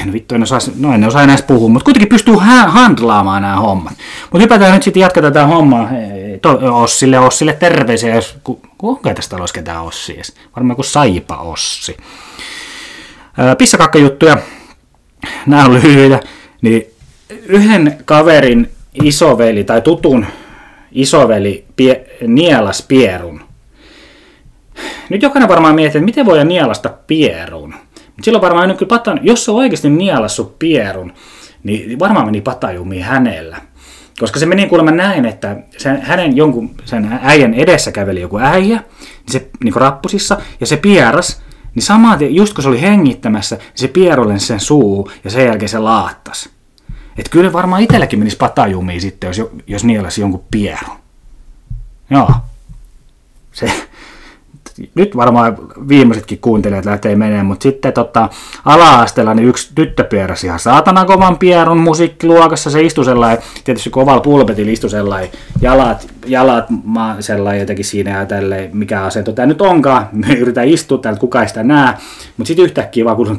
en 0.03 0.13
vittu, 0.13 0.35
en 0.35 0.43
osaa, 0.43 0.59
no 0.79 0.93
en 0.93 1.07
osaa 1.07 1.23
enää 1.23 1.37
puhua, 1.47 1.69
mutta 1.69 1.83
kuitenkin 1.83 2.09
pystyy 2.09 2.35
handlaamaan 2.67 3.41
nämä 3.41 3.55
hommat. 3.55 3.93
Mutta 4.21 4.39
hypätään 4.39 4.73
nyt 4.73 4.83
sitten, 4.83 5.01
jatketaan 5.01 5.33
tätä 5.33 5.47
hommaa. 5.47 5.89
To, 6.41 6.59
Ossille, 6.81 7.19
Ossille 7.19 7.53
terveisiä, 7.53 8.15
jos, 8.15 8.37
ku, 8.43 8.61
kuinka 8.77 9.13
tästä 9.13 9.35
talossa 9.35 9.53
ketään 9.53 9.83
Ossi 9.83 10.13
edes? 10.13 10.35
Varmaan 10.55 10.75
kuin 10.75 10.85
Saipa 10.85 11.37
Ossi. 11.37 11.97
Pissakakkajuttuja, 13.57 14.37
nämä 15.45 15.65
on 15.65 15.73
lyhyitä, 15.73 16.19
niin 16.61 16.87
yhden 17.29 17.97
kaverin 18.05 18.69
isoveli 19.03 19.63
tai 19.63 19.81
tutun 19.81 20.25
isoveli 20.91 21.65
pie, 21.75 22.05
nielas 22.27 22.81
pierun. 22.87 23.41
Nyt 25.09 25.21
jokainen 25.21 25.49
varmaan 25.49 25.75
miettii, 25.75 25.99
että 25.99 26.05
miten 26.05 26.25
voidaan 26.25 26.47
nielasta 26.47 26.89
pierun. 27.07 27.73
Silloin 28.21 28.41
varmaan 28.41 28.77
kyllä 28.77 28.89
patan, 28.89 29.19
jos 29.23 29.45
se 29.45 29.51
on 29.51 29.57
oikeasti 29.57 29.89
nielassut 29.89 30.59
pierun, 30.59 31.13
niin 31.63 31.99
varmaan 31.99 32.25
meni 32.25 32.41
patajumiin 32.41 33.03
hänellä. 33.03 33.57
Koska 34.19 34.39
se 34.39 34.45
meni 34.45 34.67
kuulemma 34.67 34.91
näin, 34.91 35.25
että 35.25 35.57
sen, 35.77 36.01
hänen 36.01 36.37
jonkun, 36.37 36.75
sen 36.85 37.19
äijän 37.23 37.53
edessä 37.53 37.91
käveli 37.91 38.21
joku 38.21 38.37
äijä, 38.37 38.77
niin 38.99 39.31
se 39.31 39.49
niin 39.63 39.75
rappusissa, 39.75 40.37
ja 40.59 40.65
se 40.65 40.77
pieras, 40.77 41.41
niin 41.75 41.83
samaan, 41.83 42.35
just 42.35 42.53
kun 42.53 42.63
se 42.63 42.69
oli 42.69 42.81
hengittämässä, 42.81 43.55
niin 43.55 43.65
se 43.75 43.87
pierulen 43.87 44.39
sen 44.39 44.59
suu, 44.59 45.11
ja 45.23 45.29
sen 45.29 45.45
jälkeen 45.45 45.69
se 45.69 45.79
laattas. 45.79 46.49
Että 47.17 47.31
kyllä 47.31 47.53
varmaan 47.53 47.81
itselläkin 47.81 48.19
menisi 48.19 48.37
patajumiin 48.37 49.01
sitten, 49.01 49.27
jos, 49.27 49.41
jos 49.67 49.83
nielasi 49.83 50.21
jonkun 50.21 50.43
pierun. 50.51 50.97
Joo. 52.09 52.31
Se, 53.51 53.88
nyt 54.95 55.17
varmaan 55.17 55.57
viimeisetkin 55.87 56.39
kuuntelijat 56.39 56.85
lähtee 56.85 57.15
menemään, 57.15 57.45
mutta 57.45 57.63
sitten 57.63 57.93
tota, 57.93 58.29
ala-asteella 58.65 59.33
niin 59.33 59.47
yksi 59.47 59.71
tyttö 59.75 60.03
pieräsi 60.03 60.47
ihan 60.47 60.59
saatana 60.59 61.05
kovan 61.05 61.37
pierun 61.37 61.77
musiikkiluokassa, 61.77 62.69
se 62.69 62.81
istui 62.81 63.05
sellainen, 63.05 63.43
tietysti 63.63 63.89
kovalla 63.89 64.21
pulpetilla 64.21 64.71
istui 64.71 64.89
sellainen, 64.89 65.29
jalat, 65.61 66.07
jalat 66.25 66.65
maa, 66.83 67.21
sellainen 67.21 67.59
jotenkin 67.59 67.85
siinä 67.85 68.19
ja 68.19 68.25
tälleen, 68.25 68.69
mikä 68.73 69.03
asento 69.03 69.31
tämä 69.31 69.45
nyt 69.45 69.61
onkaan, 69.61 70.07
me 70.27 70.33
yritän 70.33 70.67
istua 70.67 70.97
täältä, 70.97 71.19
kuka 71.19 71.41
ei 71.41 71.47
sitä 71.47 71.63
näe, 71.63 71.93
mutta 72.37 72.47
sitten 72.47 72.65
yhtäkkiä 72.65 73.05
vaan 73.05 73.15
kuuluu 73.15 73.37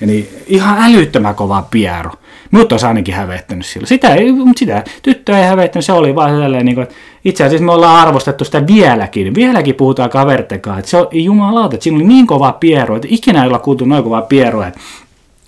niin 0.00 0.28
ihan 0.46 0.78
älyttömän 0.82 1.34
kova 1.34 1.66
pieru. 1.70 2.10
Mut 2.50 2.72
olisi 2.72 2.86
ainakin 2.86 3.14
hävettänyt 3.14 3.66
sillä. 3.66 3.86
Sitä, 3.86 4.14
ei, 4.14 4.32
sitä 4.56 4.84
tyttöä 5.02 5.38
ei 5.38 5.44
hävettänyt, 5.44 5.84
se 5.84 5.92
oli 5.92 6.14
vaan 6.14 6.30
sellainen, 6.30 6.64
niin 6.64 6.74
kuin, 6.74 6.82
että 6.82 6.94
itse 7.24 7.44
asiassa 7.44 7.64
me 7.64 7.72
ollaan 7.72 8.08
arvostettu 8.08 8.44
sitä 8.44 8.66
vieläkin. 8.66 9.34
Vieläkin 9.34 9.74
puhutaan 9.74 10.10
kavertekaan, 10.10 10.78
että 10.78 10.90
se 10.90 10.96
on 10.96 11.08
jumalauta, 11.12 11.74
että 11.74 11.84
siinä 11.84 11.96
oli 11.96 12.04
niin 12.04 12.26
kova 12.26 12.52
pieru, 12.52 12.94
että 12.94 13.08
ikinä 13.10 13.42
ei 13.42 13.48
olla 13.48 13.58
kuultu 13.58 13.84
noin 13.84 14.04
kovaa 14.04 14.22
pierua, 14.22 14.66
että, 14.66 14.80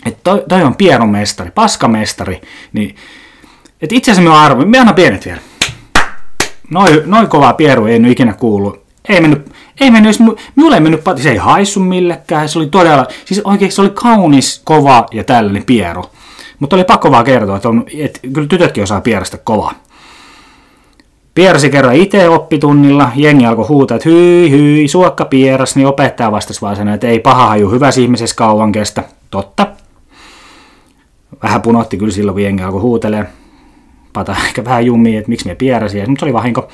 että 0.07 0.21
toi, 0.25 0.45
toi 0.49 0.63
on 0.63 0.75
pierumestari, 0.75 1.51
paskamestari. 1.51 2.41
Niin, 2.73 2.97
että 3.83 3.97
itse 3.97 4.11
asiassa 4.11 4.31
me 4.31 4.37
arvo, 4.37 4.67
me 4.67 4.79
annan 4.79 4.95
pienet 4.95 5.27
vielä. 5.27 5.41
Noin, 6.71 7.03
noin 7.07 7.29
kovaa 7.29 7.53
pieru 7.53 7.87
ei 7.87 7.99
nyt 7.99 8.13
ikinä 8.13 8.33
kuulu. 8.33 8.77
Ei 9.09 9.21
mennyt, 9.21 9.53
ei 9.81 9.91
mennyt, 9.91 10.19
minulle 10.57 10.77
ei 10.77 10.81
mennyt, 10.81 11.01
se 11.17 11.31
ei 11.31 11.37
haissu 11.37 11.81
millekään, 11.81 12.49
se 12.49 12.59
oli 12.59 12.67
todella, 12.67 13.07
siis 13.25 13.41
oikein 13.45 13.73
se 13.73 13.81
oli 13.81 13.91
kaunis, 13.91 14.61
kova 14.65 15.07
ja 15.13 15.25
tällainen 15.25 15.65
pieru. 15.65 16.05
Mutta 16.59 16.77
oli 16.77 16.85
pakko 16.85 17.11
vaan 17.11 17.25
kertoa, 17.25 17.57
että, 17.57 17.69
on, 17.69 17.85
että 17.99 18.21
kyllä 18.33 18.49
tytötkin 18.49 18.83
osaa 18.83 19.01
pierästä 19.01 19.39
kovaa. 19.39 19.75
Piersi 21.35 21.71
kerran 21.71 21.95
itse 21.95 22.29
oppitunnilla, 22.29 23.11
jengi 23.17 23.47
alkoi 23.47 23.67
huutaa, 23.67 23.97
että 23.97 24.09
hyi 24.09 24.51
hyi, 24.51 24.89
suokka 24.89 25.25
pieras, 25.25 25.77
niin 25.77 25.87
opettaja 25.87 26.33
vastasi 26.33 26.61
vaan 26.61 26.77
sanoi, 26.77 26.95
että 26.95 27.07
ei 27.07 27.21
paha 27.21 27.47
haju 27.47 27.71
hyvässä 27.71 28.01
ihmisessä 28.01 28.37
kauan 28.37 28.73
kestä. 28.73 29.05
Totta. 29.31 29.67
Vähän 31.43 31.63
punotti 31.63 31.97
kyllä 31.97 32.13
silloin, 32.13 32.35
kun 32.35 32.43
jengi 32.43 32.63
alkoi 32.63 32.81
huutelee. 32.81 33.27
Pata 34.13 34.37
ehkä 34.47 34.65
vähän 34.65 34.87
jummiin, 34.87 35.19
että 35.19 35.29
miksi 35.29 35.49
me 35.49 35.55
pieräsi, 35.55 36.07
mutta 36.07 36.21
se 36.21 36.25
oli 36.25 36.33
vahinko. 36.33 36.69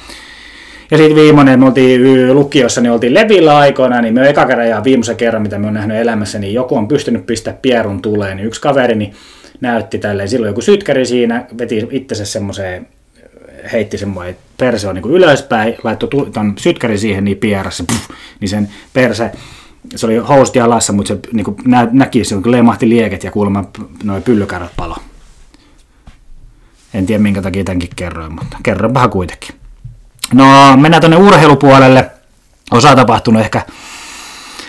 Ja 0.91 0.97
sitten 0.97 1.17
viimeinen, 1.17 1.61
me 1.61 1.67
oltiin 1.67 2.35
lukiossa, 2.35 2.81
niin 2.81 2.93
oltiin 2.93 3.15
levillä 3.15 3.57
aikoina, 3.57 4.01
niin 4.01 4.15
me 4.15 4.29
eka 4.29 4.47
kerran 4.47 4.69
ja 4.69 4.85
viimeisen 4.85 5.17
kerran, 5.17 5.43
mitä 5.43 5.59
me 5.59 5.67
on 5.67 5.75
nähnyt 5.75 5.97
elämässä, 5.97 6.39
niin 6.39 6.55
joku 6.55 6.77
on 6.77 6.89
pystynyt 6.89 7.27
pistää 7.27 7.55
pierun 7.63 8.03
tuleen, 8.03 8.37
niin 8.37 8.47
yksi 8.47 8.61
kaveri 8.61 8.95
niin 8.95 9.15
näytti 9.61 9.99
tälleen, 9.99 10.29
silloin 10.29 10.51
joku 10.51 10.61
sytkäri 10.61 11.07
siinä, 11.07 11.47
veti 11.59 11.89
itsensä 11.91 12.25
semmoiseen, 12.25 12.87
heitti 13.73 13.99
semmoinen 13.99 14.37
perse 14.57 14.89
on 14.89 14.95
niin 14.95 15.11
ylöspäin, 15.11 15.75
laittoi 15.85 16.09
tuon 16.09 16.55
sytkäri 16.59 16.99
siihen 16.99 17.25
niin 17.25 17.37
pierassa, 17.37 17.85
puff, 17.89 18.11
niin 18.41 18.49
sen 18.49 18.69
perse, 18.93 19.33
se 19.97 20.07
oli 20.07 20.17
housut 20.17 20.57
jalassa, 20.57 20.93
mutta 20.93 21.09
se 21.09 21.19
niin 21.33 21.45
kuin 21.45 21.57
nä, 21.65 21.89
näki, 21.93 22.25
se 22.25 22.37
lemahti 22.45 22.89
lieket 22.89 23.25
ja 23.25 23.31
kuulemma 23.31 23.65
noin 24.05 24.23
pyllykarrat 24.23 24.73
palo. 24.77 24.97
En 26.95 27.07
tiedä 27.07 27.23
minkä 27.23 27.43
takia 27.43 27.65
tämänkin 27.65 27.91
kerroin, 27.97 28.33
mutta 28.33 28.57
kerronpahan 28.63 29.11
kuitenkin. 29.11 29.57
No, 30.35 30.77
mennään 30.77 31.01
tuonne 31.01 31.17
urheilupuolelle. 31.17 32.11
Osa 32.71 32.97
tapahtunut 32.97 33.43
ehkä 33.43 33.63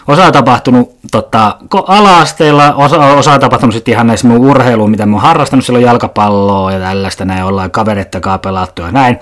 osa 0.07 0.31
tapahtunut 0.31 0.97
tota, 1.11 1.57
ala-asteella, 1.87 2.73
osa, 2.73 3.05
osa 3.05 3.33
on 3.33 3.39
tapahtunut 3.39 3.75
sitten 3.75 3.91
ihan 3.91 4.07
näissä 4.07 4.27
mun 4.27 4.49
urheiluun, 4.49 4.91
mitä 4.91 5.05
mä 5.05 5.15
oon 5.15 5.21
harrastanut, 5.21 5.65
silloin 5.65 5.85
jalkapalloa 5.85 6.71
ja 6.71 6.79
tällaista, 6.79 7.25
näin 7.25 7.43
ollaan 7.43 7.71
kaverettakaan 7.71 8.39
pelattu 8.39 8.81
ja 8.81 8.91
näin. 8.91 9.19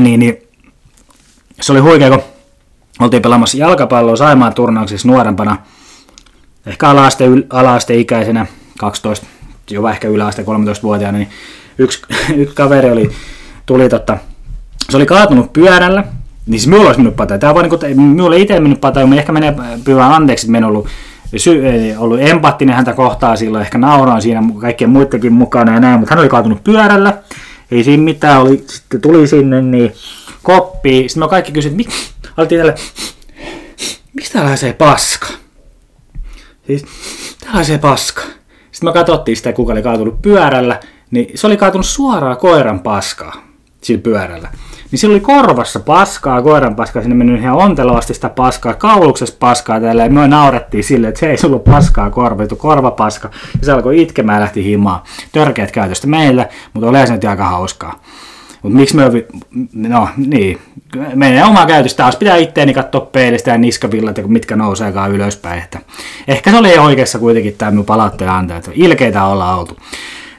Niin, 0.00 0.20
niin. 0.20 0.38
Se 1.60 1.72
oli 1.72 1.80
huikea, 1.80 2.10
kun 2.10 2.22
oltiin 3.00 3.22
pelaamassa 3.22 3.58
jalkapalloa 3.58 4.16
Saimaan 4.16 4.54
turnauksissa 4.54 5.08
nuorempana, 5.08 5.56
ehkä 6.66 6.88
ala-aste, 6.88 7.24
ala-asteikäisenä, 7.50 8.46
12, 8.78 9.26
jopa 9.70 9.90
ehkä 9.90 10.08
yläaste 10.08 10.42
13-vuotiaana, 10.42 11.18
niin 11.18 11.28
yksi, 11.78 12.02
yksi 12.36 12.54
kaveri 12.54 12.90
oli, 12.90 13.10
tuli 13.66 13.88
totta, 13.88 14.18
se 14.90 14.96
oli 14.96 15.06
kaatunut 15.06 15.52
pyörällä, 15.52 16.04
niin 16.46 16.60
siis 16.60 16.66
minulla 16.66 16.86
olisi 16.86 17.00
mennyt 17.00 17.16
pata. 17.16 17.38
Tämä 17.38 17.50
on 17.50 17.54
vaan 17.54 17.68
niin 17.70 17.78
kuin, 17.96 18.00
minulla 18.00 18.36
itse 18.36 18.60
mennyt 18.60 18.80
pata, 18.80 19.06
mutta 19.06 19.20
ehkä 19.20 19.32
menee 19.32 19.54
pyydän 19.84 20.12
anteeksi, 20.12 20.46
että 20.46 20.58
en 20.58 20.64
ollut, 20.64 20.88
sy- 21.36 21.62
ollut 21.98 22.20
empaattinen 22.20 22.74
häntä 22.74 22.92
kohtaa 22.92 23.36
silloin, 23.36 23.62
ehkä 23.62 23.78
nauraan 23.78 24.22
siinä 24.22 24.42
kaikkien 24.60 24.90
muidenkin 24.90 25.32
mukana 25.32 25.74
ja 25.74 25.80
näin, 25.80 26.00
mutta 26.00 26.14
hän 26.14 26.20
oli 26.20 26.28
kaatunut 26.28 26.64
pyörällä, 26.64 27.18
ei 27.70 27.84
siinä 27.84 28.02
mitään, 28.02 28.42
oli, 28.42 28.64
sitten 28.66 29.00
tuli 29.00 29.26
sinne 29.26 29.62
niin 29.62 29.92
koppi, 30.42 31.04
sitten 31.08 31.22
me 31.22 31.28
kaikki 31.28 31.52
kysyivät, 31.52 31.76
miksi, 31.76 32.10
oltiin 32.36 32.58
tälle, 32.58 32.74
mistä 34.14 34.44
läsee 34.44 34.72
paska? 34.72 35.28
Siis, 36.66 36.84
tällaisee 37.44 37.78
paska. 37.78 38.22
Sitten 38.72 38.88
me 38.88 38.92
katsottiin 38.92 39.36
sitä, 39.36 39.52
kuka 39.52 39.72
oli 39.72 39.82
kaatunut 39.82 40.22
pyörällä, 40.22 40.80
niin 41.10 41.38
se 41.38 41.46
oli 41.46 41.56
kaatunut 41.56 41.86
suoraan 41.86 42.36
koiran 42.36 42.80
paskaa 42.80 43.46
sillä 43.82 44.02
pyörällä 44.02 44.50
niin 44.90 44.98
sillä 44.98 45.12
oli 45.12 45.20
korvassa 45.20 45.80
paskaa, 45.80 46.42
koiran 46.42 46.76
paskaa, 46.76 47.02
sinne 47.02 47.16
mennyt 47.16 47.40
ihan 47.40 47.56
ontelovasti 47.56 48.14
sitä 48.14 48.28
paskaa, 48.28 48.74
kauluksessa 48.74 49.36
paskaa 49.38 49.80
tällä, 49.80 50.04
ja 50.04 50.10
me 50.10 50.28
naurettiin 50.28 50.84
silleen, 50.84 51.08
että 51.08 51.20
se 51.20 51.30
ei 51.30 51.36
ollut 51.44 51.64
paskaa 51.64 52.10
korvitu, 52.10 52.56
korvapaska, 52.56 53.30
ja 53.60 53.66
se 53.66 53.72
alkoi 53.72 54.02
itkemään 54.02 54.36
ja 54.36 54.40
lähti 54.40 54.64
himaan. 54.64 55.00
Törkeät 55.32 55.72
käytöstä 55.72 56.06
meillä, 56.06 56.48
mutta 56.72 56.88
oli 56.88 57.06
se 57.06 57.12
nyt 57.12 57.24
aika 57.24 57.44
hauskaa. 57.44 58.00
Mutta 58.62 58.78
miksi 58.78 58.96
me, 58.96 59.04
no 59.88 60.08
niin, 60.16 60.58
meidän 61.14 61.48
omaa 61.48 61.66
käytöstä 61.66 62.02
taas 62.02 62.16
pitää 62.16 62.36
itteeni 62.36 62.74
katsoa 62.74 63.00
peilistä 63.00 63.50
ja 63.50 63.58
niskavillat, 63.58 64.16
mitkä 64.26 64.56
nouseekaan 64.56 65.12
ylöspäin. 65.12 65.62
Että 65.62 65.78
ehkä 66.28 66.50
se 66.50 66.56
oli 66.56 66.78
oikeassa 66.78 67.18
kuitenkin 67.18 67.54
tämä 67.58 67.70
minun 67.70 67.84
palautteen 67.84 68.30
antaja, 68.30 68.58
että 68.58 68.70
ilkeitä 68.74 69.24
ollaan 69.24 69.58
oltu. 69.58 69.76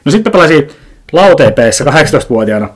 No 0.04 0.12
sitten 0.12 0.32
pelasin 0.32 0.68
lauteepeissa 1.12 1.84
18-vuotiaana 1.84 2.68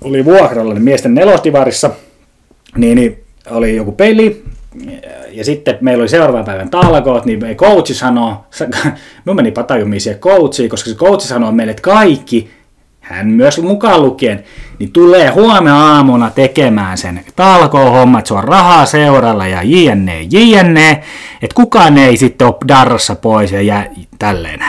oli 0.00 0.24
vuokralla 0.24 0.74
niin 0.74 0.84
miesten 0.84 1.14
nelosdivarissa, 1.14 1.90
niin, 2.76 2.96
niin 2.96 3.24
oli 3.50 3.76
joku 3.76 3.92
peli, 3.92 4.44
ja 5.30 5.44
sitten 5.44 5.78
meillä 5.80 6.02
oli 6.02 6.08
seuraavan 6.08 6.44
päivän 6.44 6.70
talkoot, 6.70 7.24
niin 7.24 7.44
ei 7.44 7.54
coachi 7.54 7.94
sanoo, 7.94 8.44
me 9.24 9.34
meni 9.34 9.50
patajumiin 9.50 10.00
siihen 10.00 10.20
coachiin, 10.20 10.70
koska 10.70 10.90
se 10.90 10.96
coachi 10.96 11.28
sanoo 11.28 11.52
meille, 11.52 11.70
että 11.70 11.82
kaikki, 11.82 12.50
hän 13.00 13.28
myös 13.28 13.62
mukaan 13.62 14.02
lukien, 14.02 14.44
niin 14.78 14.92
tulee 14.92 15.30
huomenna 15.30 15.94
aamuna 15.94 16.30
tekemään 16.30 16.98
sen 16.98 17.20
talkoon 17.36 17.92
hommat, 17.92 18.26
se 18.26 18.34
on 18.34 18.44
rahaa 18.44 18.86
seuralla 18.86 19.46
ja 19.46 19.62
jne, 19.62 20.22
jne, 20.22 20.90
että 21.42 21.54
kukaan 21.54 21.98
ei 21.98 22.16
sitten 22.16 22.46
ole 22.46 22.56
darrassa 22.68 23.14
pois 23.14 23.52
ja 23.52 23.62
jää 23.62 23.86
tälleen. 24.18 24.60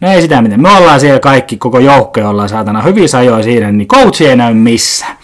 No 0.00 0.12
ei 0.12 0.22
sitä 0.22 0.42
mitään. 0.42 0.62
Me 0.62 0.76
ollaan 0.76 1.00
siellä 1.00 1.20
kaikki, 1.20 1.56
koko 1.56 1.78
joukko, 1.78 2.20
ollaan 2.20 2.48
saatana 2.48 2.82
hyvin 2.82 3.08
sajoja 3.08 3.42
siinä, 3.42 3.72
niin 3.72 3.88
coach 3.88 4.22
ei 4.22 4.36
näy 4.36 4.54
missään. 4.54 5.16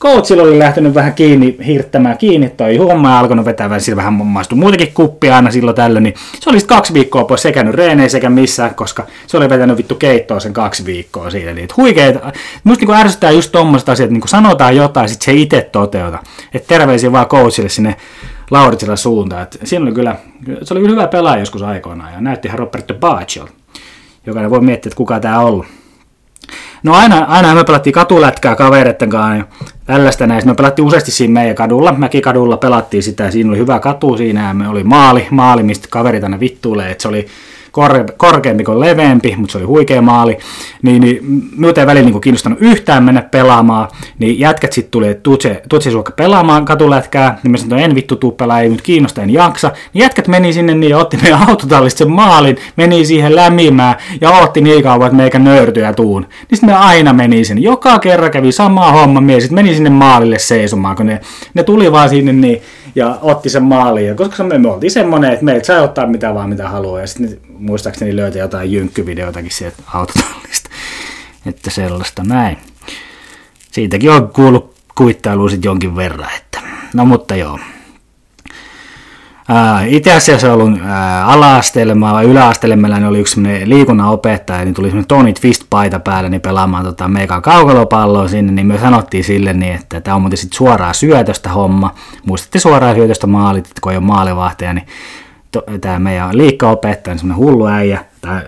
Coachilla 0.00 0.42
oli 0.42 0.58
lähtenyt 0.58 0.94
vähän 0.94 1.14
kiinni, 1.14 1.56
hirttämään 1.66 2.18
kiinni 2.18 2.48
toi 2.48 2.76
homma 2.76 3.10
ja 3.10 3.18
alkanut 3.18 3.44
vetää 3.44 3.68
vähän, 3.70 3.80
sillä 3.80 3.96
vähän 3.96 4.12
maistui 4.12 4.58
muutenkin 4.58 4.92
kuppia 4.94 5.36
aina 5.36 5.50
silloin 5.50 5.76
tällöin, 5.76 6.02
niin 6.02 6.14
se 6.40 6.50
oli 6.50 6.58
kaksi 6.60 6.94
viikkoa 6.94 7.24
pois 7.24 7.42
sekä 7.42 7.62
nyt 7.62 7.74
reeneissä 7.74 8.16
sekä 8.16 8.30
missään, 8.30 8.74
koska 8.74 9.06
se 9.26 9.36
oli 9.36 9.48
vetänyt 9.48 9.76
vittu 9.76 9.94
keittoa 9.94 10.40
sen 10.40 10.52
kaksi 10.52 10.84
viikkoa 10.84 11.30
siitä. 11.30 11.52
Niin, 11.52 11.68
huikeet, 11.76 12.16
musta 12.64 12.86
niin 12.86 12.96
ärsyttää 12.96 13.30
just 13.30 13.52
tommoset 13.52 13.88
asiat, 13.88 14.10
niin 14.10 14.20
kun 14.20 14.28
sanotaan 14.28 14.76
jotain, 14.76 15.08
sit 15.08 15.22
se 15.22 15.32
itse 15.32 15.68
toteuta. 15.72 16.18
Että 16.54 16.68
terveisiä 16.68 17.12
vaan 17.12 17.26
coachille 17.26 17.68
sinne 17.68 17.96
Lauritsilla 18.50 18.96
suuntaan. 18.96 19.42
Et 19.42 19.58
siinä 19.64 19.84
oli 19.84 19.92
kyllä, 19.92 20.16
se 20.62 20.74
oli 20.74 20.80
kyllä 20.80 20.92
hyvä 20.92 21.06
pelaaja 21.06 21.40
joskus 21.40 21.62
aikoinaan 21.62 22.12
ja 22.12 22.20
näytti 22.20 22.48
ihan 22.48 22.58
Roberto 22.58 22.94
Baggio. 22.94 23.48
Jokainen 24.26 24.50
voi 24.50 24.60
miettiä, 24.60 24.88
että 24.88 24.96
kuka 24.96 25.20
tämä 25.20 25.38
on 25.38 25.44
ollut. 25.44 25.66
No 26.82 26.94
aina, 26.94 27.18
aina 27.18 27.54
me 27.54 27.64
pelattiin 27.64 27.94
katulätkää 27.94 28.56
kavereiden 28.56 29.10
kanssa 29.10 29.36
ja 29.36 29.44
tällaista 29.84 30.26
näistä. 30.26 30.50
Me 30.50 30.54
pelattiin 30.54 30.86
useasti 30.86 31.10
siinä 31.10 31.32
meidän 31.32 31.56
kadulla, 31.56 31.92
Mäkikadulla 31.92 32.56
pelattiin 32.56 33.02
sitä 33.02 33.24
ja 33.24 33.30
siinä 33.30 33.50
oli 33.50 33.58
hyvä 33.58 33.80
katu 33.80 34.16
siinä 34.16 34.48
ja 34.48 34.54
me 34.54 34.68
oli 34.68 34.84
maali, 34.84 35.26
maali 35.30 35.62
mistä 35.62 35.88
kaverit 35.90 36.24
aina 36.24 36.40
vittuilee, 36.40 36.90
että 36.90 37.02
se 37.02 37.08
oli 37.08 37.26
korke, 37.72 38.04
korkeampi 38.16 38.64
kuin 38.64 38.80
leveämpi, 38.80 39.34
mutta 39.36 39.52
se 39.52 39.58
oli 39.58 39.66
huikea 39.66 40.02
maali, 40.02 40.38
niin, 40.82 41.02
niin 41.02 41.18
minulta 41.56 41.80
ei 41.80 41.86
välillä 41.86 42.10
niin 42.10 42.20
kiinnostanut 42.20 42.58
yhtään 42.62 43.04
mennä 43.04 43.22
pelaamaan, 43.22 43.88
niin 44.18 44.38
jätkät 44.38 44.72
sitten 44.72 44.90
tuli, 44.90 45.08
että 45.08 45.22
tutse 45.68 45.90
suokka 45.90 46.12
pelaamaan 46.12 46.64
katulätkää, 46.64 47.38
niin 47.42 47.50
mä 47.50 47.56
sanoin, 47.56 47.82
en 47.82 47.94
vittu 47.94 48.16
tuu 48.16 48.32
pelaa, 48.32 48.60
ei 48.60 48.68
nyt 48.68 48.82
kiinnosta, 48.82 49.22
en 49.22 49.30
jaksa, 49.30 49.72
niin 49.94 50.02
jätkät 50.02 50.28
meni 50.28 50.52
sinne 50.52 50.74
niin 50.74 50.90
ja 50.90 50.98
otti 50.98 51.16
meidän 51.22 51.48
autotallista 51.48 51.98
sen 51.98 52.10
maalin, 52.10 52.56
meni 52.76 53.04
siihen 53.04 53.36
lämimään 53.36 53.94
ja 54.20 54.30
otti 54.30 54.60
niin 54.60 54.82
kauan, 54.82 55.06
että 55.06 55.16
meikä 55.16 55.38
nöyrtyä 55.38 55.92
tuun. 55.92 56.22
Niin 56.22 56.56
sitten 56.56 56.70
me 56.70 56.74
aina 56.74 57.12
meni 57.12 57.44
sinne, 57.44 57.62
joka 57.62 57.98
kerran 57.98 58.30
kävi 58.30 58.52
sama 58.52 58.92
homma, 58.92 59.20
mies 59.20 59.42
sitten 59.42 59.54
meni 59.54 59.74
sinne 59.74 59.90
maalille 59.90 60.38
seisomaan, 60.38 60.96
kun 60.96 61.06
ne, 61.06 61.20
ne 61.54 61.62
tuli 61.62 61.92
vaan 61.92 62.08
sinne 62.08 62.32
niin, 62.32 62.62
ja 62.94 63.18
otti 63.22 63.48
sen 63.48 63.62
maaliin. 63.62 64.06
Ja 64.08 64.14
koska 64.14 64.44
me, 64.44 64.58
me 64.58 64.68
oltiin 64.68 64.90
semmoinen, 64.90 65.32
että 65.32 65.44
meiltä 65.44 65.66
sai 65.66 65.80
ottaa 65.80 66.06
mitä 66.06 66.34
vaan 66.34 66.48
mitä 66.48 66.68
haluaa. 66.68 67.00
Ja 67.00 67.06
sitten 67.06 67.40
muistaakseni 67.58 68.16
löytyi 68.16 68.40
jotain 68.40 68.72
jynkkyvideotakin 68.72 69.50
sieltä 69.50 69.82
autotallista. 69.94 70.70
Että 71.46 71.70
sellaista 71.70 72.22
näin. 72.24 72.58
Siitäkin 73.72 74.10
on 74.10 74.28
kuullut 74.28 74.74
kuittailua 74.94 75.50
sitten 75.50 75.68
jonkin 75.68 75.96
verran. 75.96 76.30
Että. 76.36 76.60
No 76.94 77.04
mutta 77.04 77.36
joo. 77.36 77.58
Itse 79.86 80.12
asiassa 80.12 80.52
ollut 80.52 80.70
ala-asteella 81.24 82.00
vai 82.00 82.24
yläasteella 82.24 82.76
meillä 82.76 83.08
oli 83.08 83.18
yksi 83.18 83.40
liikunnan 83.64 84.08
opettaja, 84.08 84.64
niin 84.64 84.74
tuli 84.74 84.88
semmoinen 84.88 85.08
Tony 85.08 85.32
Twist-paita 85.32 86.00
päällä 86.00 86.30
niin 86.30 86.40
pelaamaan 86.40 86.84
tota 86.84 87.08
meikan 87.08 87.42
kaukalopalloa 87.42 88.28
sinne, 88.28 88.52
niin 88.52 88.66
me 88.66 88.78
sanottiin 88.78 89.24
sille 89.24 89.52
niin, 89.52 89.74
että 89.74 90.00
tämä 90.00 90.14
on 90.14 90.20
muuten 90.20 90.38
sit 90.38 90.52
suoraa 90.52 90.92
syötöstä 90.92 91.48
homma. 91.48 91.94
Muistatte 92.26 92.58
suoraa 92.58 92.94
syötöstä 92.94 93.26
maalit, 93.26 93.66
että 93.66 93.80
kun 93.80 93.92
ei 93.92 93.98
ole 93.98 94.04
maalivahtaja, 94.04 94.72
niin 94.72 94.86
tämä 95.80 95.98
meidän 95.98 96.36
liikkaopettaja, 96.36 97.14
niin 97.14 97.20
semmoinen 97.20 97.46
hullu 97.46 97.66
äijä, 97.66 98.04
tai 98.20 98.40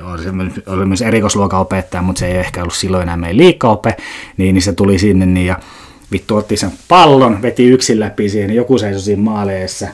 oli 0.67 0.87
myös 0.87 1.03
erikoisluokan 1.03 1.61
opettaja, 1.61 2.03
mutta 2.03 2.21
se 2.21 2.27
ei 2.27 2.39
ehkä 2.39 2.61
ollut 2.61 2.75
silloin 2.75 3.03
enää 3.03 3.17
meidän 3.17 3.37
liikkaope, 3.37 3.97
niin, 4.37 4.55
niin 4.55 4.63
se 4.63 4.73
tuli 4.73 4.99
sinne 4.99 5.27
niin, 5.27 5.47
ja 5.47 5.57
vittu 6.13 6.37
otti 6.37 6.57
sen 6.57 6.73
pallon, 6.89 7.43
veti 7.43 7.69
yksin 7.69 8.01
läpi 8.01 8.29
siihen, 8.29 8.49
niin 8.49 8.57
joku 8.57 8.79
seisoi 8.79 9.01
siinä 9.01 9.23
maaleessa, 9.23 9.89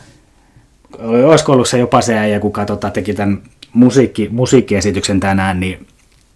olisiko 0.99 1.53
ollut 1.53 1.68
se 1.68 1.78
jopa 1.78 2.01
se 2.01 2.18
äijä, 2.18 2.41
kuka 2.41 2.64
tota, 2.64 2.91
teki 2.91 3.14
tämän 3.14 3.43
musiikki, 3.72 4.28
musiikkiesityksen 4.32 5.20
tänään, 5.20 5.61
niin, 5.61 5.86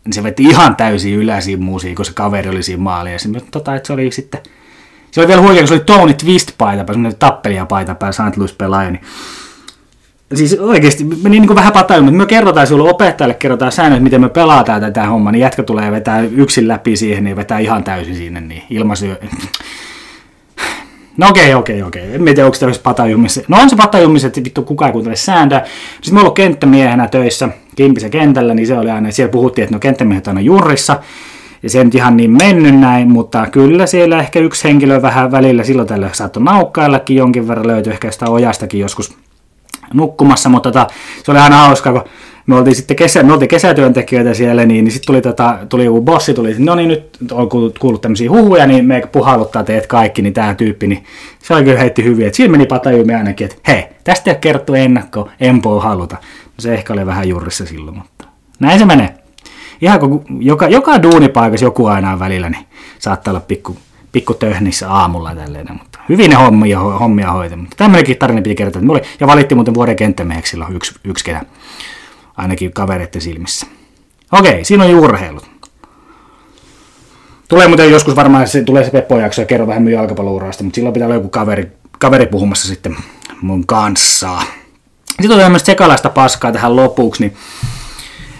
niin 0.04 0.12
se 0.12 0.22
veti 0.22 0.42
ihan 0.42 0.76
täysin 0.76 1.14
yläisiin 1.14 1.62
musiikkiin, 1.62 1.96
kun 1.96 2.04
se 2.04 2.12
kaveri 2.14 2.50
oli 2.50 2.62
siinä 2.62 2.82
maaliin. 2.82 3.12
Ja 3.12 3.40
tota, 3.50 3.74
että 3.74 3.86
se 3.86 3.92
oli 3.92 4.10
sitten, 4.10 4.40
se 5.10 5.20
oli 5.20 5.28
vielä 5.28 5.42
huikea, 5.42 5.60
kun 5.60 5.68
se 5.68 5.74
oli 5.74 5.84
Tony 5.84 6.12
Twist-paita 6.12 6.54
päällä, 6.58 6.84
semmoinen 6.92 7.18
tappelijapaita 7.18 7.94
päällä, 7.94 8.30
St. 8.30 8.36
Louis 8.36 8.52
pelaaja, 8.52 8.90
niin 8.90 9.02
siis 10.34 10.58
oikeasti 10.60 11.04
meni 11.04 11.40
niin 11.40 11.46
kuin 11.46 11.56
vähän 11.56 11.72
patailla, 11.72 12.04
mutta 12.04 12.18
me 12.18 12.26
kerrotaan 12.26 12.66
sinulle 12.66 12.90
opettajalle, 12.90 13.34
kerrotaan 13.34 13.72
säännöt, 13.72 14.02
miten 14.02 14.20
me 14.20 14.28
pelataan 14.28 14.80
tätä 14.80 15.06
hommaa, 15.06 15.32
niin 15.32 15.40
jätkä 15.40 15.62
tulee 15.62 15.92
vetää 15.92 16.20
yksin 16.20 16.68
läpi 16.68 16.96
siihen, 16.96 17.24
niin 17.24 17.36
vetää 17.36 17.58
ihan 17.58 17.84
täysin 17.84 18.16
sinne, 18.16 18.40
niin 18.40 18.62
ilmaisyö. 18.70 19.16
No 21.16 21.28
okei, 21.28 21.54
okei, 21.54 21.82
okei. 21.82 22.14
En 22.14 22.24
tiedä, 22.24 22.44
onko 22.44 22.56
tämmöisessä 22.58 22.82
patajumissa. 22.82 23.40
No 23.48 23.58
on 23.60 23.70
se 23.70 23.76
patajumissa, 23.76 24.26
että 24.28 24.44
vittu 24.44 24.62
kukaan 24.62 24.88
ei 24.88 24.92
kuuntele 24.92 25.16
sääntöä. 25.16 25.64
Sitten 25.94 26.14
me 26.14 26.20
ollut 26.20 26.34
kenttämiehenä 26.34 27.08
töissä 27.08 27.48
Kimpisen 27.76 28.10
kentällä, 28.10 28.54
niin 28.54 28.66
se 28.66 28.78
oli 28.78 28.90
aina, 28.90 29.10
siellä 29.10 29.32
puhuttiin, 29.32 29.62
että 29.62 29.74
no 29.74 29.80
kenttämiehet 29.80 30.26
on 30.26 30.30
aina 30.30 30.40
jurrissa. 30.40 31.00
Ja 31.62 31.70
se 31.70 31.78
ei 31.78 31.84
nyt 31.84 31.94
ihan 31.94 32.16
niin 32.16 32.30
mennyt 32.30 32.80
näin, 32.80 33.10
mutta 33.10 33.46
kyllä 33.46 33.86
siellä 33.86 34.18
ehkä 34.18 34.38
yksi 34.40 34.64
henkilö 34.64 35.02
vähän 35.02 35.32
välillä 35.32 35.64
silloin 35.64 35.88
tällä 35.88 36.10
saattoi 36.12 36.42
naukkaillakin 36.42 37.16
jonkin 37.16 37.48
verran 37.48 37.66
löytyy 37.66 37.92
ehkä 37.92 38.10
sitä 38.10 38.30
ojastakin 38.30 38.80
joskus 38.80 39.16
nukkumassa, 39.94 40.48
mutta 40.48 40.72
tota, 40.72 40.86
se 41.24 41.30
oli 41.30 41.38
aina 41.38 41.56
hauskaa, 41.56 41.92
kun 41.92 42.04
me 42.46 42.56
oltiin 42.56 42.76
sitten 42.76 42.96
kesä, 42.96 43.22
me 43.22 43.32
oltiin 43.32 43.48
kesätyöntekijöitä 43.48 44.34
siellä, 44.34 44.66
niin, 44.66 44.84
niin 44.84 44.92
sitten 44.92 45.06
tuli, 45.06 45.20
tota, 45.22 45.58
tuli 45.68 45.84
joku 45.84 46.02
bossi, 46.02 46.34
tuli, 46.34 46.54
no 46.58 46.74
niin 46.74 46.88
nyt 46.88 47.18
on 47.32 47.48
kuullut, 47.48 48.00
tämmöisiä 48.00 48.30
huhuja, 48.30 48.66
niin 48.66 48.84
me 48.84 49.02
puhalluttaa 49.12 49.64
teet 49.64 49.86
kaikki, 49.86 50.22
niin 50.22 50.32
tämä 50.32 50.54
tyyppi, 50.54 50.86
niin 50.86 51.04
se 51.38 51.54
oli 51.54 51.64
kyllä 51.64 51.78
heitti 51.78 52.04
hyvin, 52.04 52.26
että 52.26 52.36
siinä 52.36 52.52
meni 52.52 52.66
patajumi 52.66 53.14
ainakin, 53.14 53.44
että 53.44 53.72
hei, 53.72 53.84
tästä 54.04 54.30
ei 54.30 54.34
ole 54.34 54.40
kerrottu 54.40 54.74
ennakko, 54.74 55.28
en 55.40 55.62
haluta. 55.80 56.16
No 56.44 56.52
se 56.58 56.74
ehkä 56.74 56.92
oli 56.92 57.06
vähän 57.06 57.28
jurrissa 57.28 57.66
silloin, 57.66 57.96
mutta 57.96 58.24
näin 58.60 58.78
se 58.78 58.84
menee. 58.84 59.14
Ihan 59.80 60.00
kun 60.00 60.24
joka, 60.40 60.68
joka 60.68 61.02
duunipaikassa 61.02 61.66
joku 61.66 61.86
aina 61.86 62.18
välillä, 62.18 62.50
niin 62.50 62.64
saattaa 62.98 63.32
olla 63.32 63.40
pikku, 63.40 63.76
pikku 64.12 64.34
töhnissä 64.34 64.90
aamulla 64.90 65.34
tälleen, 65.34 65.66
mutta 65.78 65.98
hyvin 66.08 66.30
ne 66.30 66.36
hommia, 66.36 66.78
hommia 66.80 67.32
hoiti. 67.32 67.56
Mutta 67.56 67.76
tämmöinenkin 67.76 68.18
tarina 68.18 68.42
piti 68.42 68.54
kertoa, 68.54 68.80
että 68.80 68.92
oli, 68.92 69.02
ja 69.20 69.26
valittiin 69.26 69.56
muuten 69.56 69.74
vuoden 69.74 69.96
kenttämieheksi 69.96 70.50
silloin 70.50 70.76
yksi, 70.76 70.94
yksi 71.04 71.24
kesä 71.24 71.40
ainakin 72.36 72.72
kavereiden 72.72 73.20
silmissä. 73.20 73.66
Okei, 74.32 74.64
siinä 74.64 74.84
on 74.84 74.94
urheilut. 74.94 75.50
Tulee 77.48 77.68
muuten 77.68 77.90
joskus 77.90 78.16
varmaan, 78.16 78.48
se 78.48 78.62
tulee 78.62 78.84
se 78.84 78.90
Peppo-jakso 78.90 79.42
ja 79.42 79.46
kerro 79.46 79.66
vähän 79.66 79.82
minun 79.82 79.98
jalkapallourasta, 79.98 80.64
mutta 80.64 80.74
silloin 80.74 80.92
pitää 80.92 81.06
olla 81.06 81.14
joku 81.14 81.28
kaveri, 81.28 81.72
kaveri 81.98 82.26
puhumassa 82.26 82.68
sitten 82.68 82.96
mun 83.40 83.66
kanssa. 83.66 84.38
Sitten 85.10 85.32
on 85.32 85.38
tämmöistä 85.38 85.66
sekalaista 85.66 86.10
paskaa 86.10 86.52
tähän 86.52 86.76
lopuksi, 86.76 87.22
niin 87.22 87.36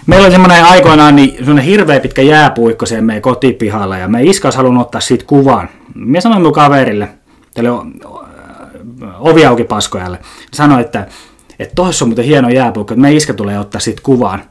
Meillä 0.07 0.25
oli 0.25 0.33
semmoinen 0.33 0.65
aikoinaan 0.65 1.17
niin 1.17 1.37
semmoinen 1.37 1.65
hirveä 1.65 2.01
pitkä 2.01 2.23
jääpuikko 2.23 2.87
siellä 2.87 3.03
meidän 3.03 3.23
kotipihalla 3.23 3.99
ja 3.99 4.09
me 4.09 4.23
iskas 4.23 4.57
halunnut 4.57 4.83
ottaa 4.83 5.01
siitä 5.01 5.25
kuvan. 5.27 5.69
Mä 5.95 6.21
sanoin 6.21 6.43
mun 6.43 6.53
kaverille, 6.53 7.09
tälle 7.55 7.71
ovi 9.19 9.47
auki 9.47 9.65
paskojalle, 9.65 10.19
sanoin, 10.53 10.81
että 10.81 11.07
että 11.63 11.75
toissa 11.75 12.05
on 12.05 12.09
muuten 12.09 12.25
hieno 12.25 12.49
jääpuikko, 12.49 12.95
että 12.95 13.03
me 13.03 13.13
iskä 13.13 13.35
tulee 13.35 13.59
ottaa 13.59 13.81
siitä 13.81 14.03
kuvaan. 14.05 14.43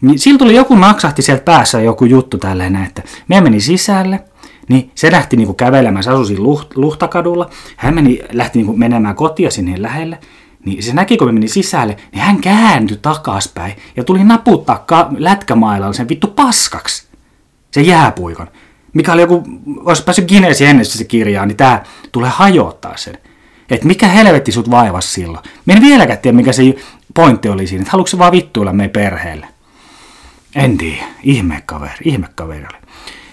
Niin 0.00 0.18
sillä 0.18 0.38
tuli 0.38 0.54
joku 0.54 0.76
naksahti 0.76 1.22
sieltä 1.22 1.44
päässä 1.44 1.80
joku 1.80 2.04
juttu 2.04 2.38
tälleen, 2.38 2.76
että 2.76 3.02
me 3.28 3.40
meni 3.40 3.60
sisälle, 3.60 4.24
niin 4.68 4.90
se 4.94 5.12
lähti 5.12 5.36
niinku 5.36 5.54
kävelemään, 5.54 6.04
se 6.04 6.10
asui 6.10 6.38
Luht, 6.38 6.76
Luhtakadulla, 6.76 7.50
hän 7.76 7.94
meni, 7.94 8.20
lähti 8.32 8.58
niinku 8.58 8.76
menemään 8.76 9.14
kotia 9.14 9.50
sinne 9.50 9.82
lähelle, 9.82 10.18
niin 10.64 10.82
se 10.82 10.92
näki, 10.92 11.16
kun 11.16 11.28
me 11.28 11.32
meni 11.32 11.48
sisälle, 11.48 11.96
niin 12.12 12.22
hän 12.22 12.40
kääntyi 12.40 12.98
takaspäin 13.02 13.74
ja 13.96 14.04
tuli 14.04 14.24
naputtaa 14.24 14.78
ka- 14.86 15.10
lätkämailalla 15.18 15.92
sen 15.92 16.08
vittu 16.08 16.26
paskaksi, 16.26 17.06
se 17.70 17.80
jääpuikon. 17.80 18.48
Mikä 18.92 19.12
oli 19.12 19.20
joku, 19.20 19.42
olisi 19.84 20.04
päässyt 20.04 20.28
Guinnessin 20.28 20.68
ennen 20.68 20.86
se 20.86 21.04
kirjaa, 21.04 21.46
niin 21.46 21.56
tämä 21.56 21.82
tulee 22.12 22.30
hajottaa 22.30 22.96
sen. 22.96 23.18
Että 23.70 23.86
mikä 23.86 24.08
helvetti 24.08 24.52
sut 24.52 24.70
vaivasi 24.70 25.08
silloin. 25.08 25.44
Mä 25.66 25.74
en 25.74 25.82
vieläkään 25.82 26.18
tiedä, 26.18 26.36
mikä 26.36 26.52
se 26.52 26.62
pointti 27.14 27.48
oli 27.48 27.66
siinä. 27.66 27.82
Että 27.82 27.92
haluatko 27.92 28.10
se 28.10 28.18
vaan 28.18 28.32
vittuilla 28.32 28.72
meidän 28.72 28.90
perheelle? 28.90 29.46
En 30.54 30.78
tiedä. 30.78 31.04
Ihmekaveri. 31.22 31.94
Ihmekaveri 32.04 32.60
oli. 32.60 32.84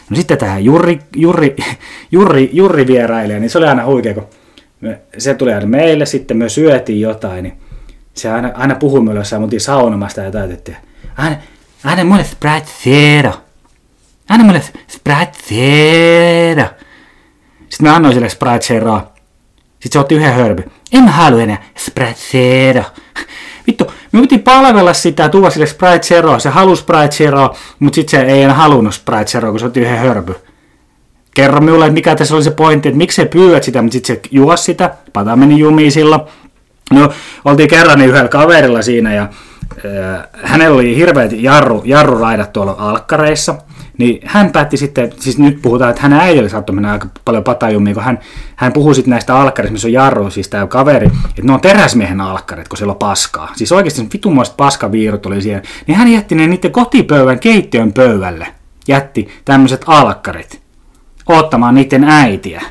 No 0.10 0.16
sitten 0.16 0.38
tähän 0.38 0.66
Jurri, 0.66 1.00
Jurri, 1.16 1.56
Jurri, 2.12 2.50
Jurri 2.54 2.88
vierailija, 2.88 3.40
niin 3.40 3.50
se 3.50 3.58
oli 3.58 3.68
aina 3.68 3.86
huikea, 3.86 4.14
kun 4.14 4.28
me, 4.82 5.02
se 5.18 5.34
tuli 5.34 5.54
aina 5.54 5.66
meille, 5.66 6.06
sitten 6.06 6.38
me 6.38 6.50
syötiin 6.50 7.02
jotain, 7.02 7.44
niin 7.44 7.54
se 8.14 8.32
aina, 8.32 8.52
aina 8.54 8.76
puhui 8.76 9.02
meille 9.02 9.20
jossain, 9.20 9.42
me 9.42 9.60
saunomasta 9.60 10.22
ja 10.22 10.32
täytettiin. 10.32 10.78
Aina, 11.18 11.36
aina 11.84 12.04
mulle 12.04 12.24
spratzero. 12.24 13.34
Aina 14.30 14.44
mulle 14.44 14.62
spratzero. 14.88 16.66
Sitten 17.70 17.88
mä 17.88 17.96
annoin 17.96 18.14
sille 18.14 18.30
spratzeroa. 18.30 19.11
Sitten 19.82 19.92
se 19.94 20.00
otti 20.00 20.16
yhden 20.16 20.34
hörpy. 20.34 20.64
En 20.94 21.04
mä 21.04 21.12
halua 21.12 21.42
enää 21.42 21.64
Sprite 21.78 22.16
Zero. 22.32 22.84
Vittu, 23.68 23.92
me 24.12 24.22
piti 24.22 24.38
palvella 24.38 24.94
sitä 24.94 25.30
tuoda 25.30 25.50
sille 25.50 25.66
Sprite 25.66 26.00
Zero. 26.00 26.40
Se 26.40 26.50
halusi 26.50 26.82
Sprite 26.82 27.08
Zero, 27.08 27.56
mutta 27.80 27.96
sitten 27.96 28.20
se 28.20 28.26
ei 28.34 28.42
enää 28.42 28.56
halunnut 28.56 28.94
Sprite 28.94 29.26
Zero, 29.26 29.52
kun 29.52 29.60
se 29.60 29.66
otti 29.66 29.80
yhden 29.80 29.98
hörpy. 29.98 30.36
Kerro 31.36 31.62
minulle, 31.62 31.90
mikä 31.90 32.16
tässä 32.16 32.36
oli 32.36 32.44
se 32.44 32.52
pointti, 32.52 32.90
että 32.90 32.98
miksi 32.98 33.16
se 33.16 33.26
pyydät 33.26 33.64
sitä, 33.64 33.82
mutta 33.82 33.94
sitten 33.94 34.16
se 34.16 34.22
juos 34.32 34.66
sitä. 34.66 34.94
Pata 35.14 35.36
meni 35.36 35.60
jumiin. 35.60 35.92
No, 36.92 37.10
oltiin 37.46 37.70
kerran 37.70 38.00
niin 38.00 38.10
yhdellä 38.10 38.30
kaverilla 38.30 38.82
siinä 38.82 39.14
ja 39.14 39.30
hänellä 40.44 40.76
oli 40.76 40.96
hirveät 40.96 41.32
jarru, 41.32 41.82
jarruraidat 41.86 42.54
tuolla 42.54 42.76
alkkareissa, 42.78 43.56
niin 43.98 44.20
hän 44.26 44.52
päätti 44.52 44.78
sitten, 44.78 45.12
siis 45.20 45.38
nyt 45.38 45.62
puhutaan, 45.62 45.90
että 45.90 46.02
hän 46.02 46.14
äidille 46.14 46.50
saattoi 46.50 46.76
mennä 46.76 46.92
aika 46.92 47.08
paljon 47.26 47.44
patajummiin, 47.44 47.94
kun 47.94 48.04
hän, 48.04 48.20
hän 48.56 48.74
puhui 48.74 48.96
sitten 48.96 49.12
näistä 49.12 49.36
alkkareista, 49.36 49.74
missä 49.74 49.88
on 49.88 49.94
jarru, 49.94 50.30
siis 50.30 50.50
tämä 50.50 50.68
kaveri, 50.68 51.08
että 51.08 51.42
ne 51.44 51.54
on 51.54 51.62
teräsmiehen 51.62 52.22
alkkarit, 52.22 52.68
kun 52.68 52.78
siellä 52.78 52.92
on 52.92 52.98
paskaa. 52.98 53.52
Siis 53.56 53.72
oikeasti 53.72 54.08
vitumoiset 54.14 54.58
paskaviirut 54.58 55.26
oli 55.26 55.42
siellä. 55.42 55.64
Niin 55.88 55.98
hän 55.98 56.08
jätti 56.08 56.36
ne 56.36 56.48
niiden 56.48 56.72
kotipöydän 56.72 57.40
keittiön 57.40 57.94
pöydälle, 57.94 58.48
jätti 58.88 59.28
tämmöiset 59.46 59.84
alkkarit, 59.88 60.62
ottamaan 61.26 61.76
niiden 61.76 62.04
äitiä. 62.04 62.62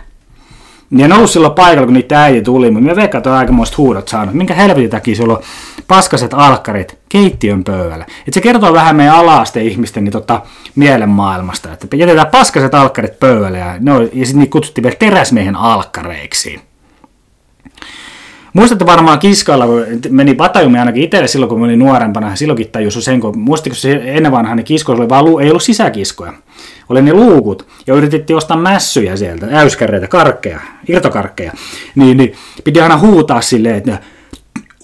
Ja 0.96 1.08
nousi 1.08 1.32
silloin 1.32 1.54
paikalla, 1.54 1.86
kun 1.86 1.94
niitä 1.94 2.22
äiti 2.22 2.42
tuli, 2.42 2.70
mutta 2.70 2.88
me 2.88 2.96
veikkaan, 2.96 3.20
että 3.20 3.30
on 3.30 3.36
aikamoista 3.36 3.76
huudot 3.78 4.08
saanut. 4.08 4.34
Minkä 4.34 4.54
helvetin 4.54 4.90
takia 4.90 5.16
sulla 5.16 5.36
on 5.36 5.42
paskaset 5.88 6.34
alkkarit 6.34 6.98
keittiön 7.08 7.64
pöydällä? 7.64 8.06
Et 8.28 8.34
se 8.34 8.40
kertoo 8.40 8.72
vähän 8.72 8.96
meidän 8.96 9.14
ala 9.14 9.44
ihmisten 9.62 10.04
niin 10.04 10.12
tota, 10.12 10.42
mielenmaailmasta, 10.74 11.72
että 11.72 11.96
jätetään 11.96 12.26
paskaset 12.26 12.74
alkkarit 12.74 13.20
pöydälle 13.20 13.58
ja, 13.58 13.74
no, 13.80 14.00
ja 14.00 14.26
sitten 14.26 14.38
niitä 14.38 14.52
kutsuttiin 14.52 14.82
vielä 14.82 14.96
teräsmiehen 14.96 15.56
alkkareiksi. 15.56 16.60
Muistatte 18.52 18.86
varmaan 18.86 19.18
kiskalla, 19.18 19.66
kun 19.66 19.84
meni 20.08 20.34
Batajumi 20.34 20.78
ainakin 20.78 21.02
itselle 21.02 21.28
silloin, 21.28 21.48
kun 21.48 21.62
olin 21.62 21.78
nuorempana, 21.78 22.36
silloinkin 22.36 22.68
tajusin 22.68 23.02
sen, 23.02 23.20
kun 23.20 23.38
muistatko 23.38 23.74
se 23.74 24.02
ennen 24.04 24.32
vanhaa, 24.32 24.54
niin 24.54 24.64
kiskoilla 24.64 25.02
oli 25.02 25.08
vaan, 25.08 25.42
ei 25.42 25.50
ollut 25.50 25.62
sisäkiskoja 25.62 26.32
oli 26.90 27.02
ne 27.02 27.12
luukut, 27.12 27.66
ja 27.86 27.94
yritettiin 27.94 28.36
ostaa 28.36 28.56
mässyjä 28.56 29.16
sieltä, 29.16 29.46
äyskäreitä, 29.50 30.06
karkkeja, 30.06 30.60
irtokarkkeja, 30.88 31.52
niin, 31.94 32.16
niin 32.16 32.34
piti 32.64 32.80
aina 32.80 32.98
huutaa 32.98 33.40
silleen, 33.40 33.76
että 33.76 33.98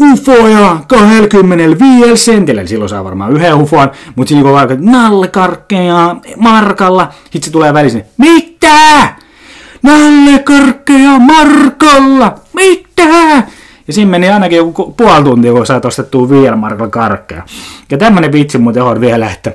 ufoja 0.00 0.76
25 0.88 2.24
sentillä, 2.24 2.60
eli 2.60 2.68
silloin 2.68 2.88
saa 2.88 3.04
varmaan 3.04 3.32
yhden 3.32 3.54
ufon, 3.54 3.90
mutta 4.16 4.28
siinä 4.28 4.42
kun 4.42 4.52
vaikka 4.52 4.76
nallekarkkeja 4.80 6.16
markalla, 6.36 7.08
sitten 7.22 7.42
se 7.42 7.50
tulee 7.50 7.74
välisin, 7.74 8.04
mitä? 8.18 9.08
Nallekarkkeja 9.82 11.18
markalla, 11.18 12.34
mitä? 12.54 13.02
Ja 13.86 13.92
siinä 13.92 14.10
meni 14.10 14.28
ainakin 14.28 14.56
joku 14.56 14.94
puoli 14.96 15.24
tuntia, 15.24 15.52
kun 15.52 15.66
sait 15.66 15.84
ostettua 15.84 16.30
viiden 16.30 16.58
markalla 16.58 16.90
karkkeja. 16.90 17.42
Ja 17.90 17.98
tämmönen 17.98 18.32
vitsi 18.32 18.58
muuten 18.58 18.82
on 18.82 19.00
vielä, 19.00 19.30
että 19.30 19.52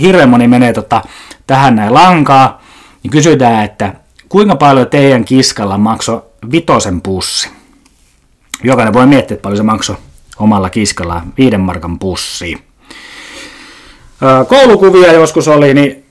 hirveän 0.00 0.28
moni 0.28 0.48
menee 0.48 0.72
tota, 0.72 1.02
tähän 1.48 1.76
näin 1.76 1.94
lankaa, 1.94 2.62
niin 3.02 3.10
kysytään, 3.10 3.64
että 3.64 3.94
kuinka 4.28 4.56
paljon 4.56 4.86
teidän 4.86 5.24
kiskalla 5.24 5.78
maksoi 5.78 6.22
vitosen 6.52 7.00
pussi? 7.00 7.50
Jokainen 8.64 8.94
voi 8.94 9.06
miettiä, 9.06 9.34
että 9.34 9.42
paljon 9.42 9.56
se 9.56 9.62
maksoi 9.62 9.96
omalla 10.38 10.70
kiskalla 10.70 11.22
viiden 11.38 11.60
markan 11.60 11.98
pussiin. 11.98 12.58
Koulukuvia 14.48 15.12
joskus 15.12 15.48
oli, 15.48 15.74
niin 15.74 16.04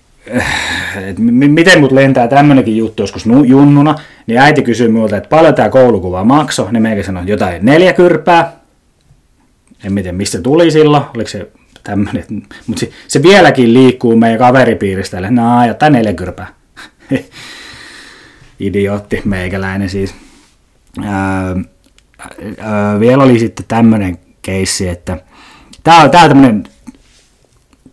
että 0.95 1.21
miten 1.47 1.79
mut 1.79 1.91
lentää 1.91 2.27
tämmönenkin 2.27 2.77
juttu 2.77 3.03
joskus 3.03 3.25
junnuna, 3.45 3.95
niin 4.27 4.39
äiti 4.39 4.61
kysyi 4.61 4.88
minulta, 4.88 5.17
että 5.17 5.29
paljon 5.29 5.55
tämä 5.55 5.69
koulukuva 5.69 6.23
maksoi, 6.23 6.71
niin 6.71 6.83
meikä 6.83 7.03
sanoi 7.03 7.23
jotain 7.27 7.65
neljä 7.65 7.93
kyrpää. 7.93 8.53
En 9.83 9.95
tiedä, 9.95 10.11
mistä 10.11 10.41
tuli 10.41 10.71
silloin, 10.71 11.03
oliko 11.15 11.29
se 11.29 11.51
tämmöinen. 11.88 12.25
Mutta 12.67 12.79
se, 12.79 12.89
se, 13.07 13.23
vieläkin 13.23 13.73
liikkuu 13.73 14.15
meidän 14.15 14.39
kaveripiiristä, 14.39 15.17
eli 15.17 15.31
naa, 15.31 15.65
jotain 15.65 15.93
neljä 15.93 16.13
kyrpää. 16.13 16.47
Idiootti 18.59 19.21
meikäläinen 19.25 19.89
siis. 19.89 20.15
Öö, 21.03 21.09
öö, 22.41 22.99
vielä 22.99 23.23
oli 23.23 23.39
sitten 23.39 23.65
tämmöinen 23.67 24.17
keissi, 24.41 24.88
että 24.88 25.17
tää 25.83 25.97
on, 25.97 26.11
tää 26.11 26.23
on 26.23 26.29
tämmönen 26.29 26.63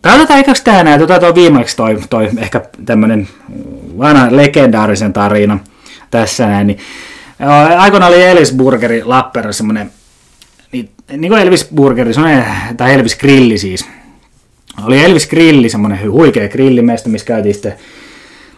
Tää 0.01 0.13
on 0.13 0.27
eikös 0.35 0.61
tää 0.61 0.83
näin, 0.83 0.99
tota 0.99 1.19
toi 1.19 1.35
viimeksi 1.35 1.77
toi, 1.77 2.01
toi 2.09 2.29
ehkä 2.37 2.61
tämmönen 2.85 3.27
vanha 3.97 4.27
legendaarisen 4.29 5.13
tarina 5.13 5.59
tässä 6.11 6.47
näin, 6.47 6.67
niin 6.67 6.79
aikoina 7.77 8.07
oli 8.07 8.23
Elisburgeri 8.23 9.03
Lappeenrannassa 9.03 9.57
semmonen 9.57 9.91
niin, 11.09 11.29
kuin 11.29 11.41
Elvis 11.41 11.67
Burgeri, 11.75 12.11
tai 12.77 12.93
Elvis 12.93 13.17
Grilli 13.17 13.57
siis. 13.57 13.87
Oli 14.83 15.03
Elvis 15.03 15.29
Grilli, 15.29 15.69
semmoinen 15.69 16.11
huikea 16.11 16.49
grillimestä, 16.49 17.09
missä 17.09 17.27
käytiin 17.27 17.53
sitten 17.53 17.73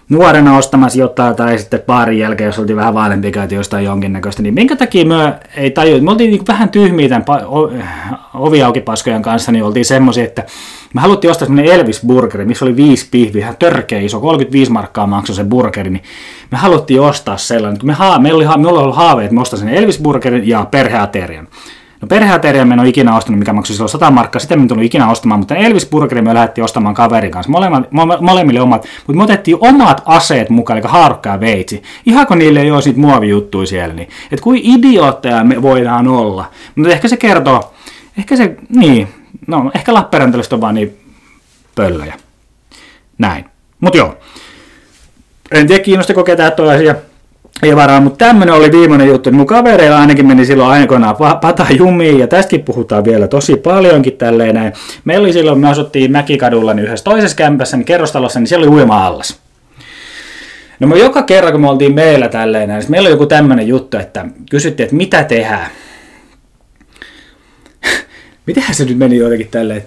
nuorena 0.09 0.57
ostamassa 0.57 0.99
jotain, 0.99 1.35
tai 1.35 1.57
sitten 1.57 1.83
baarin 1.87 2.19
jälkeen, 2.19 2.45
jos 2.45 2.59
oltiin 2.59 2.77
vähän 2.77 2.93
vaaleampi, 2.93 3.31
käytiin 3.31 3.57
jostain 3.57 3.85
jonkinnäköistä, 3.85 4.41
niin 4.41 4.53
minkä 4.53 4.75
takia 4.75 5.05
me 5.05 5.33
ei 5.57 5.71
taju, 5.71 6.01
me 6.01 6.11
oltiin 6.11 6.31
niin 6.31 6.47
vähän 6.47 6.69
tyhmiä 6.69 7.09
tämän 7.09 7.25
oviaukipaskojen 8.33 9.21
kanssa, 9.21 9.51
niin 9.51 9.63
oltiin 9.63 9.85
semmoisia, 9.85 10.23
että 10.23 10.43
me 10.93 11.01
haluttiin 11.01 11.31
ostaa 11.31 11.45
semmoinen 11.45 11.73
Elvis 11.73 12.01
burgeri, 12.07 12.45
missä 12.45 12.65
oli 12.65 12.75
viisi 12.75 13.07
pihviä, 13.11 13.41
ihan 13.41 13.57
törkeä 13.59 13.99
iso, 13.99 14.19
35 14.19 14.71
markkaa 14.71 15.07
maksoi 15.07 15.35
se 15.35 15.43
burgeri, 15.43 15.89
niin 15.89 16.03
me 16.51 16.57
haluttiin 16.57 17.01
ostaa 17.01 17.37
sellainen, 17.37 17.79
kun 17.79 17.87
me 17.87 17.93
haa, 17.93 18.19
meillä 18.19 18.37
oli, 18.37 18.63
meillä 18.63 18.79
oli 18.79 18.95
haave, 18.95 19.23
että 19.23 19.35
me 19.35 19.41
ostaisin 19.41 19.69
Elvis 19.69 19.99
burgerin 19.99 20.47
ja 20.47 20.65
perheaterian. 20.71 21.47
No 22.01 22.07
perheateria 22.07 22.61
en 22.61 22.79
ole 22.79 22.89
ikinä 22.89 23.17
ostanut, 23.17 23.39
mikä 23.39 23.53
maksoi 23.53 23.73
silloin 23.73 23.89
100 23.89 24.11
markkaa, 24.11 24.39
sitä 24.39 24.53
en 24.53 24.67
tullut 24.67 24.85
ikinä 24.85 25.09
ostamaan, 25.09 25.39
mutta 25.39 25.55
Elvis 25.55 25.85
Burgerin 25.85 26.23
me 26.23 26.33
lähdettiin 26.33 26.65
ostamaan 26.65 26.95
kaverin 26.95 27.31
kanssa, 27.31 27.51
molemmat, 27.51 27.83
molemmille 28.21 28.61
omat, 28.61 28.87
mutta 29.07 29.17
me 29.17 29.23
otettiin 29.23 29.57
omat 29.59 30.01
aseet 30.05 30.49
mukaan, 30.49 30.79
eli 30.79 30.87
haarukka 30.87 31.29
ja 31.29 31.39
veitsi. 31.39 31.83
Ihan 32.05 32.27
kun 32.27 32.39
niille 32.39 32.61
ei 32.61 32.71
ole 32.71 32.81
siitä 32.81 32.99
muovijuttuja 32.99 33.67
siellä, 33.67 33.93
niin 33.93 34.09
että 34.31 34.43
kuin 34.43 34.61
idiootteja 34.63 35.43
me 35.43 35.61
voidaan 35.61 36.07
olla. 36.07 36.45
Mutta 36.75 36.93
ehkä 36.93 37.07
se 37.07 37.17
kertoo, 37.17 37.73
ehkä 38.17 38.35
se, 38.35 38.55
niin, 38.75 39.07
no 39.47 39.71
ehkä 39.75 39.93
Lappeenrantalaiset 39.93 40.53
on 40.53 40.61
vaan 40.61 40.75
niin 40.75 40.97
pöllöjä. 41.75 42.13
Näin. 43.17 43.45
Mutta 43.79 43.97
joo. 43.97 44.17
En 45.51 45.67
tiedä 45.67 45.83
kiinnostako 45.83 46.23
ketään 46.23 46.51
asia 46.75 46.95
ei 47.64 47.76
varmaan, 47.76 48.03
mutta 48.03 48.26
tämmöinen 48.26 48.55
oli 48.55 48.72
viimeinen 48.72 49.08
juttu. 49.08 49.32
Mun 49.32 49.45
kavereilla 49.45 49.99
ainakin 49.99 50.28
meni 50.28 50.45
silloin 50.45 50.70
aikoinaan 50.70 51.16
pata 51.41 51.66
jumiin, 51.78 52.20
ja 52.20 52.28
tästäkin 52.28 52.64
puhutaan 52.64 53.05
vielä 53.05 53.28
tosi 53.28 53.55
paljonkin 53.55 54.18
tälleen 54.18 54.55
näin. 54.55 54.74
Meillä 55.05 55.26
oli 55.26 55.34
silloin, 55.34 55.60
me 55.60 55.70
asuttiin 55.70 56.12
Mäkikadulla, 56.12 56.74
niin 56.74 56.86
yhdessä 56.86 57.03
toisessa 57.03 57.38
kämpässä, 57.38 57.78
niin 57.78 57.86
kerrostalossa, 57.86 58.39
niin 58.39 58.47
siellä 58.47 58.68
oli 58.68 58.76
uima-allas. 58.76 59.39
No 60.80 60.88
me 60.88 60.97
joka 60.97 61.24
kerran, 61.24 61.51
kun 61.51 61.62
me 61.62 61.70
oltiin 61.70 61.95
meillä 61.95 62.30
tälleen 62.30 62.70
näin, 62.70 62.80
niin 62.80 62.91
meillä 62.91 63.08
oli 63.08 63.14
joku 63.14 63.26
tämmöinen 63.26 63.68
juttu, 63.68 63.97
että 63.97 64.26
kysyttiin, 64.49 64.86
että 64.86 64.95
mitä 64.95 65.24
tehdään. 65.24 65.68
Mitähän 68.47 68.76
se 68.76 68.86
nyt 68.86 68.97
meni 68.97 69.18
jotenkin 69.18 69.47
tälleen, 69.47 69.84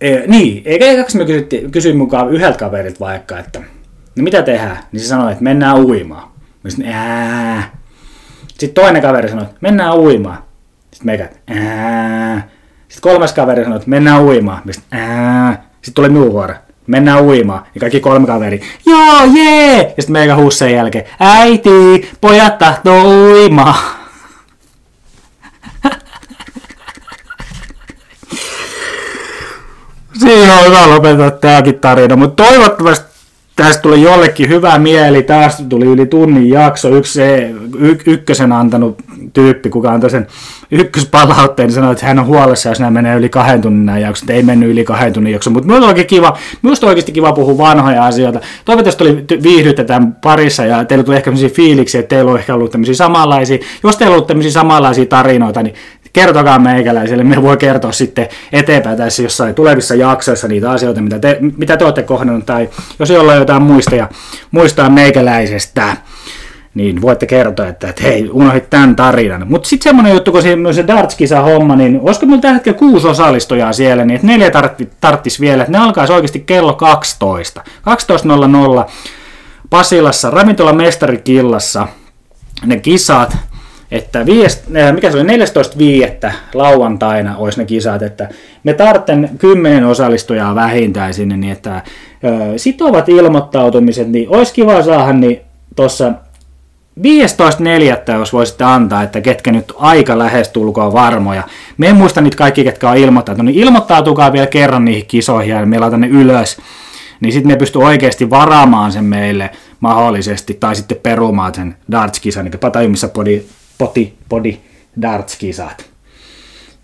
e, 0.00 0.18
niin, 0.26 0.62
eikä 0.64 0.96
kaksi 0.96 1.18
me 1.18 1.24
kysyttiin, 1.24 1.70
kysyin 1.70 1.96
mukaan 1.96 2.30
yhdeltä 2.30 2.58
kaverilta 2.58 3.00
vaikka, 3.00 3.38
että 3.38 3.60
no 4.16 4.22
mitä 4.22 4.42
tehdään? 4.42 4.78
Niin 4.92 5.00
se 5.00 5.06
sanoi, 5.06 5.32
että 5.32 5.44
mennään 5.44 5.76
uimaan. 5.76 6.28
Mä 6.64 6.70
sanoin, 6.70 6.94
ää. 6.94 7.70
Sitten 8.48 8.84
toinen 8.84 9.02
kaveri 9.02 9.28
sanoi, 9.28 9.44
että 9.44 9.56
mennään 9.60 9.98
uimaan. 9.98 10.38
Sitten 10.90 11.06
meikä, 11.06 11.28
ää. 11.48 12.48
Sitten 12.88 13.12
kolmas 13.12 13.32
kaveri 13.32 13.62
sanoi, 13.62 13.76
että 13.76 13.90
mennään 13.90 14.22
uimaan. 14.22 14.62
Mä 14.64 14.72
sanoin, 14.72 15.10
ää. 15.10 15.64
Sitten 15.82 15.94
tuli 15.94 16.08
minun 16.08 16.32
vuoro. 16.32 16.54
Mennään 16.90 17.24
uimaan. 17.24 17.66
Ja 17.74 17.80
kaikki 17.80 18.00
kolme 18.00 18.26
kaveri, 18.26 18.60
joo, 18.86 19.20
jee! 19.34 19.76
Ja 19.76 19.88
sitten 20.02 20.12
meikä 20.12 20.36
huusi 20.36 20.58
sen 20.58 20.72
jälkeen, 20.72 21.04
äiti, 21.20 22.10
pojat 22.20 22.58
tahtoo 22.58 23.04
uimaan. 23.04 23.74
Siinä 30.20 30.54
on 30.54 30.66
hyvä 30.66 30.88
lopettaa 30.88 31.30
tämäkin 31.30 31.80
tarina, 31.80 32.16
mutta 32.16 32.44
toivottavasti 32.44 33.09
tästä 33.64 33.82
tuli 33.82 34.02
jollekin 34.02 34.48
hyvä 34.48 34.78
mieli, 34.78 35.22
taas 35.22 35.62
tuli 35.68 35.86
yli 35.86 36.06
tunnin 36.06 36.48
jakso, 36.48 36.88
yksi 36.88 37.12
se 37.12 37.50
y- 37.78 37.98
ykkösen 38.06 38.52
antanut 38.52 38.98
tyyppi, 39.32 39.70
kuka 39.70 39.90
antoi 39.90 40.10
sen 40.10 40.26
ykköspalautteen, 40.70 41.66
niin 41.66 41.74
sanoi, 41.74 41.92
että 41.92 42.06
hän 42.06 42.18
on 42.18 42.26
huolessa, 42.26 42.68
jos 42.68 42.80
nämä 42.80 42.90
menee 42.90 43.16
yli 43.16 43.28
kahden 43.28 43.60
tunnin 43.60 43.86
nämä 43.86 43.98
jaksot, 43.98 44.30
ei 44.30 44.42
mennyt 44.42 44.70
yli 44.70 44.84
kahden 44.84 45.12
tunnin 45.12 45.32
jakso, 45.32 45.50
mutta 45.50 45.66
minusta 45.66 45.86
oikein 45.86 46.06
kiva, 46.06 46.38
minusta 46.62 46.86
oikeasti 46.86 47.12
kiva 47.12 47.32
puhua 47.32 47.58
vanhoja 47.58 48.04
asioita. 48.04 48.40
Toivottavasti 48.64 48.98
tuli 48.98 49.42
viihdyttä 49.42 49.84
tämän 49.84 50.12
parissa 50.12 50.64
ja 50.64 50.84
teillä 50.84 51.04
tuli 51.04 51.16
ehkä 51.16 51.30
sellaisia 51.30 51.56
fiiliksiä, 51.56 52.00
että 52.00 52.08
teillä 52.16 52.30
on 52.30 52.38
ehkä 52.38 52.54
ollut 52.54 52.70
tämmöisiä 52.70 52.94
samanlaisia, 52.94 53.58
jos 53.82 53.96
teillä 53.96 54.12
on 54.12 54.14
ollut 54.14 54.26
tämmöisiä 54.26 54.52
samanlaisia 54.52 55.06
tarinoita, 55.06 55.62
niin 55.62 55.74
kertokaa 56.12 56.58
meikäläiselle, 56.58 57.24
me 57.24 57.42
voi 57.42 57.56
kertoa 57.56 57.92
sitten 57.92 58.28
eteenpäin 58.52 58.96
tässä 58.96 59.22
jossain 59.22 59.54
tulevissa 59.54 59.94
jaksoissa 59.94 60.48
niitä 60.48 60.70
asioita, 60.70 61.00
mitä 61.00 61.18
te, 61.18 61.38
mitä 61.56 61.76
te 61.76 61.84
olette 61.84 62.02
kohdannut, 62.02 62.46
tai 62.46 62.68
jos 62.98 63.10
jollain 63.10 63.38
jotain 63.38 63.62
muistoja, 63.62 64.08
muistaa 64.50 64.90
meikäläisestä, 64.90 65.96
niin 66.74 67.02
voitte 67.02 67.26
kertoa, 67.26 67.66
että, 67.66 67.88
että 67.88 68.02
hei, 68.02 68.30
unohdit 68.32 68.70
tämän 68.70 68.96
tarinan. 68.96 69.46
Mutta 69.48 69.68
sitten 69.68 69.90
semmoinen 69.90 70.14
juttu, 70.14 70.32
kun 70.32 70.42
se, 70.42 70.56
se 70.72 70.86
darts 70.86 71.16
homma, 71.44 71.76
niin 71.76 72.00
olisiko 72.02 72.26
meillä 72.26 72.42
tällä 72.42 72.54
hetkellä 72.54 72.78
kuusi 72.78 73.08
osallistujaa 73.08 73.72
siellä, 73.72 74.04
niin 74.04 74.14
että 74.14 74.26
neljä 74.26 74.50
tarttis 75.00 75.40
vielä, 75.40 75.62
että 75.62 75.78
ne 75.78 75.84
alkaisi 75.84 76.12
oikeasti 76.12 76.40
kello 76.40 76.74
12. 76.74 77.64
12.00 78.86 78.90
Pasilassa, 79.70 80.30
ravintola 80.30 80.72
mestarikillassa, 80.72 81.88
ne 82.66 82.76
kisat, 82.76 83.36
että 83.90 84.26
viiest, 84.26 84.76
äh, 84.76 84.94
mikä 84.94 85.10
se 85.10 85.18
oli 85.18 85.26
14.5. 85.26 86.32
lauantaina 86.54 87.36
olisi 87.36 87.58
ne 87.58 87.64
kisat, 87.64 88.02
että 88.02 88.28
me 88.64 88.72
tartten 88.72 89.30
kymmenen 89.38 89.86
osallistujaa 89.86 90.54
vähintään 90.54 91.14
sinne, 91.14 91.36
niin 91.36 91.52
että 91.52 91.82
sitovat 92.56 93.08
ilmoittautumiset, 93.08 94.08
niin 94.08 94.28
olisi 94.28 94.54
kiva 94.54 94.82
saada 94.82 95.12
niin 95.12 95.40
tuossa 95.76 96.12
15.4. 97.00 98.18
jos 98.18 98.32
voisitte 98.32 98.64
antaa, 98.64 99.02
että 99.02 99.20
ketkä 99.20 99.52
nyt 99.52 99.72
aika 99.76 100.18
lähestulkoon 100.18 100.92
varmoja. 100.92 101.42
Me 101.78 101.86
en 101.86 101.96
muista 101.96 102.20
niitä 102.20 102.36
kaikki, 102.36 102.64
ketkä 102.64 102.90
on 102.90 102.96
ilmoittautunut, 102.96 103.54
niin 103.54 103.64
ilmoittautukaa 103.64 104.32
vielä 104.32 104.46
kerran 104.46 104.84
niihin 104.84 105.06
kisoihin 105.06 105.54
ja 105.54 105.66
me 105.66 105.78
laitan 105.78 106.00
ne 106.00 106.08
ylös. 106.08 106.56
Niin 107.20 107.32
sitten 107.32 107.52
me 107.52 107.56
pystyy 107.56 107.82
oikeasti 107.82 108.30
varaamaan 108.30 108.92
sen 108.92 109.04
meille 109.04 109.50
mahdollisesti, 109.80 110.54
tai 110.54 110.76
sitten 110.76 110.98
perumaan 111.02 111.54
sen 111.54 111.76
darts-kisan, 111.92 112.46
eli 112.46 112.56
Patajumissa 112.60 113.08
podi, 113.08 113.42
poti, 113.80 114.14
podi 114.28 114.58
darts-kisat. 115.02 115.90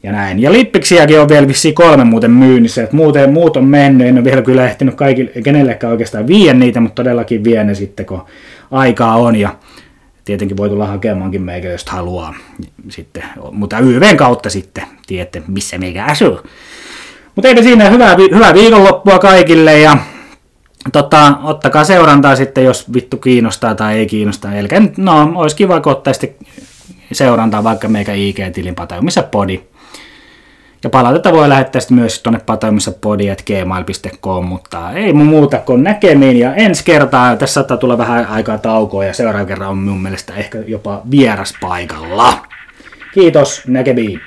Ja 0.03 0.13
näin. 0.13 0.43
Ja 0.43 0.53
lippiksiäkin 0.53 1.21
on 1.21 1.29
vielä 1.29 1.49
vissiin 1.49 1.75
kolme 1.75 2.05
muuten 2.05 2.31
myynnissä, 2.31 2.83
että 2.83 2.97
muuten 2.97 3.33
muut 3.33 3.57
on 3.57 3.65
mennyt, 3.65 4.07
en 4.07 4.15
ole 4.15 4.25
vielä 4.25 4.43
kyllä 4.43 4.67
ehtinyt 4.67 4.95
kaikille, 4.95 5.31
kenellekään 5.45 5.91
oikeastaan 5.91 6.27
vie 6.27 6.55
niitä, 6.55 6.81
mutta 6.81 7.03
todellakin 7.03 7.45
vie 7.45 7.65
ne 7.65 7.75
sitten, 7.75 8.07
kun 8.07 8.25
aikaa 8.71 9.17
on. 9.17 9.37
Ja 9.37 9.57
tietenkin 10.25 10.57
voi 10.57 10.69
tulla 10.69 10.87
hakemaankin 10.87 11.43
meikä, 11.43 11.69
jos 11.69 11.87
haluaa. 11.87 12.35
Sitten, 12.89 13.23
mutta 13.53 13.79
YVn 13.79 14.17
kautta 14.17 14.51
sitten 14.51 14.85
tiedätte, 15.07 15.43
missä 15.49 15.79
meikä 15.79 16.05
asuu. 16.05 16.41
Mutta 17.35 17.49
eipä 17.49 17.63
siinä 17.63 17.91
hyvää, 17.91 18.17
hyvää 18.35 18.55
viikonloppua 18.55 19.19
kaikille 19.19 19.81
ja 19.81 19.99
tota, 20.93 21.35
ottakaa 21.43 21.85
seurantaa 21.85 22.37
sitten, 22.37 22.65
jos 22.65 22.93
vittu 22.95 23.17
kiinnostaa 23.17 23.75
tai 23.75 23.99
ei 23.99 24.07
kiinnostaa. 24.07 24.55
Eli 24.55 24.69
no, 24.97 25.33
olisi 25.35 25.57
kiva, 25.57 25.81
kun 25.81 25.93
ottaisitte 25.93 26.35
seurantaa 27.13 27.65
vaikka 27.65 27.89
meikä 27.89 28.13
IG-tilin 28.13 28.75
Pataumissa 28.75 29.23
podi. 29.23 29.63
Ja 30.85 30.91
palautetta 30.91 31.33
voi 31.33 31.49
lähettää 31.49 31.81
sitten 31.81 31.99
myös 31.99 32.23
tuonne 32.23 32.41
pataumissa 32.47 32.93
gmail.com, 33.47 34.45
mutta 34.45 34.93
ei 34.93 35.13
muuta 35.13 35.59
kuin 35.59 35.83
näkemiin. 35.83 36.39
Ja 36.39 36.55
ensi 36.55 36.85
kertaa, 36.85 37.37
tässä 37.37 37.55
saattaa 37.55 37.77
tulla 37.77 37.99
vähän 37.99 38.27
aikaa 38.27 38.59
taukoa 38.59 39.05
ja 39.05 39.13
seuraava 39.13 39.47
kerran 39.47 39.71
on 39.71 39.79
mun 39.79 40.03
mielestä 40.03 40.35
ehkä 40.35 40.59
jopa 40.67 41.03
vieras 41.11 41.55
paikalla. 41.61 42.47
Kiitos, 43.15 43.63
näkemiin. 43.67 44.21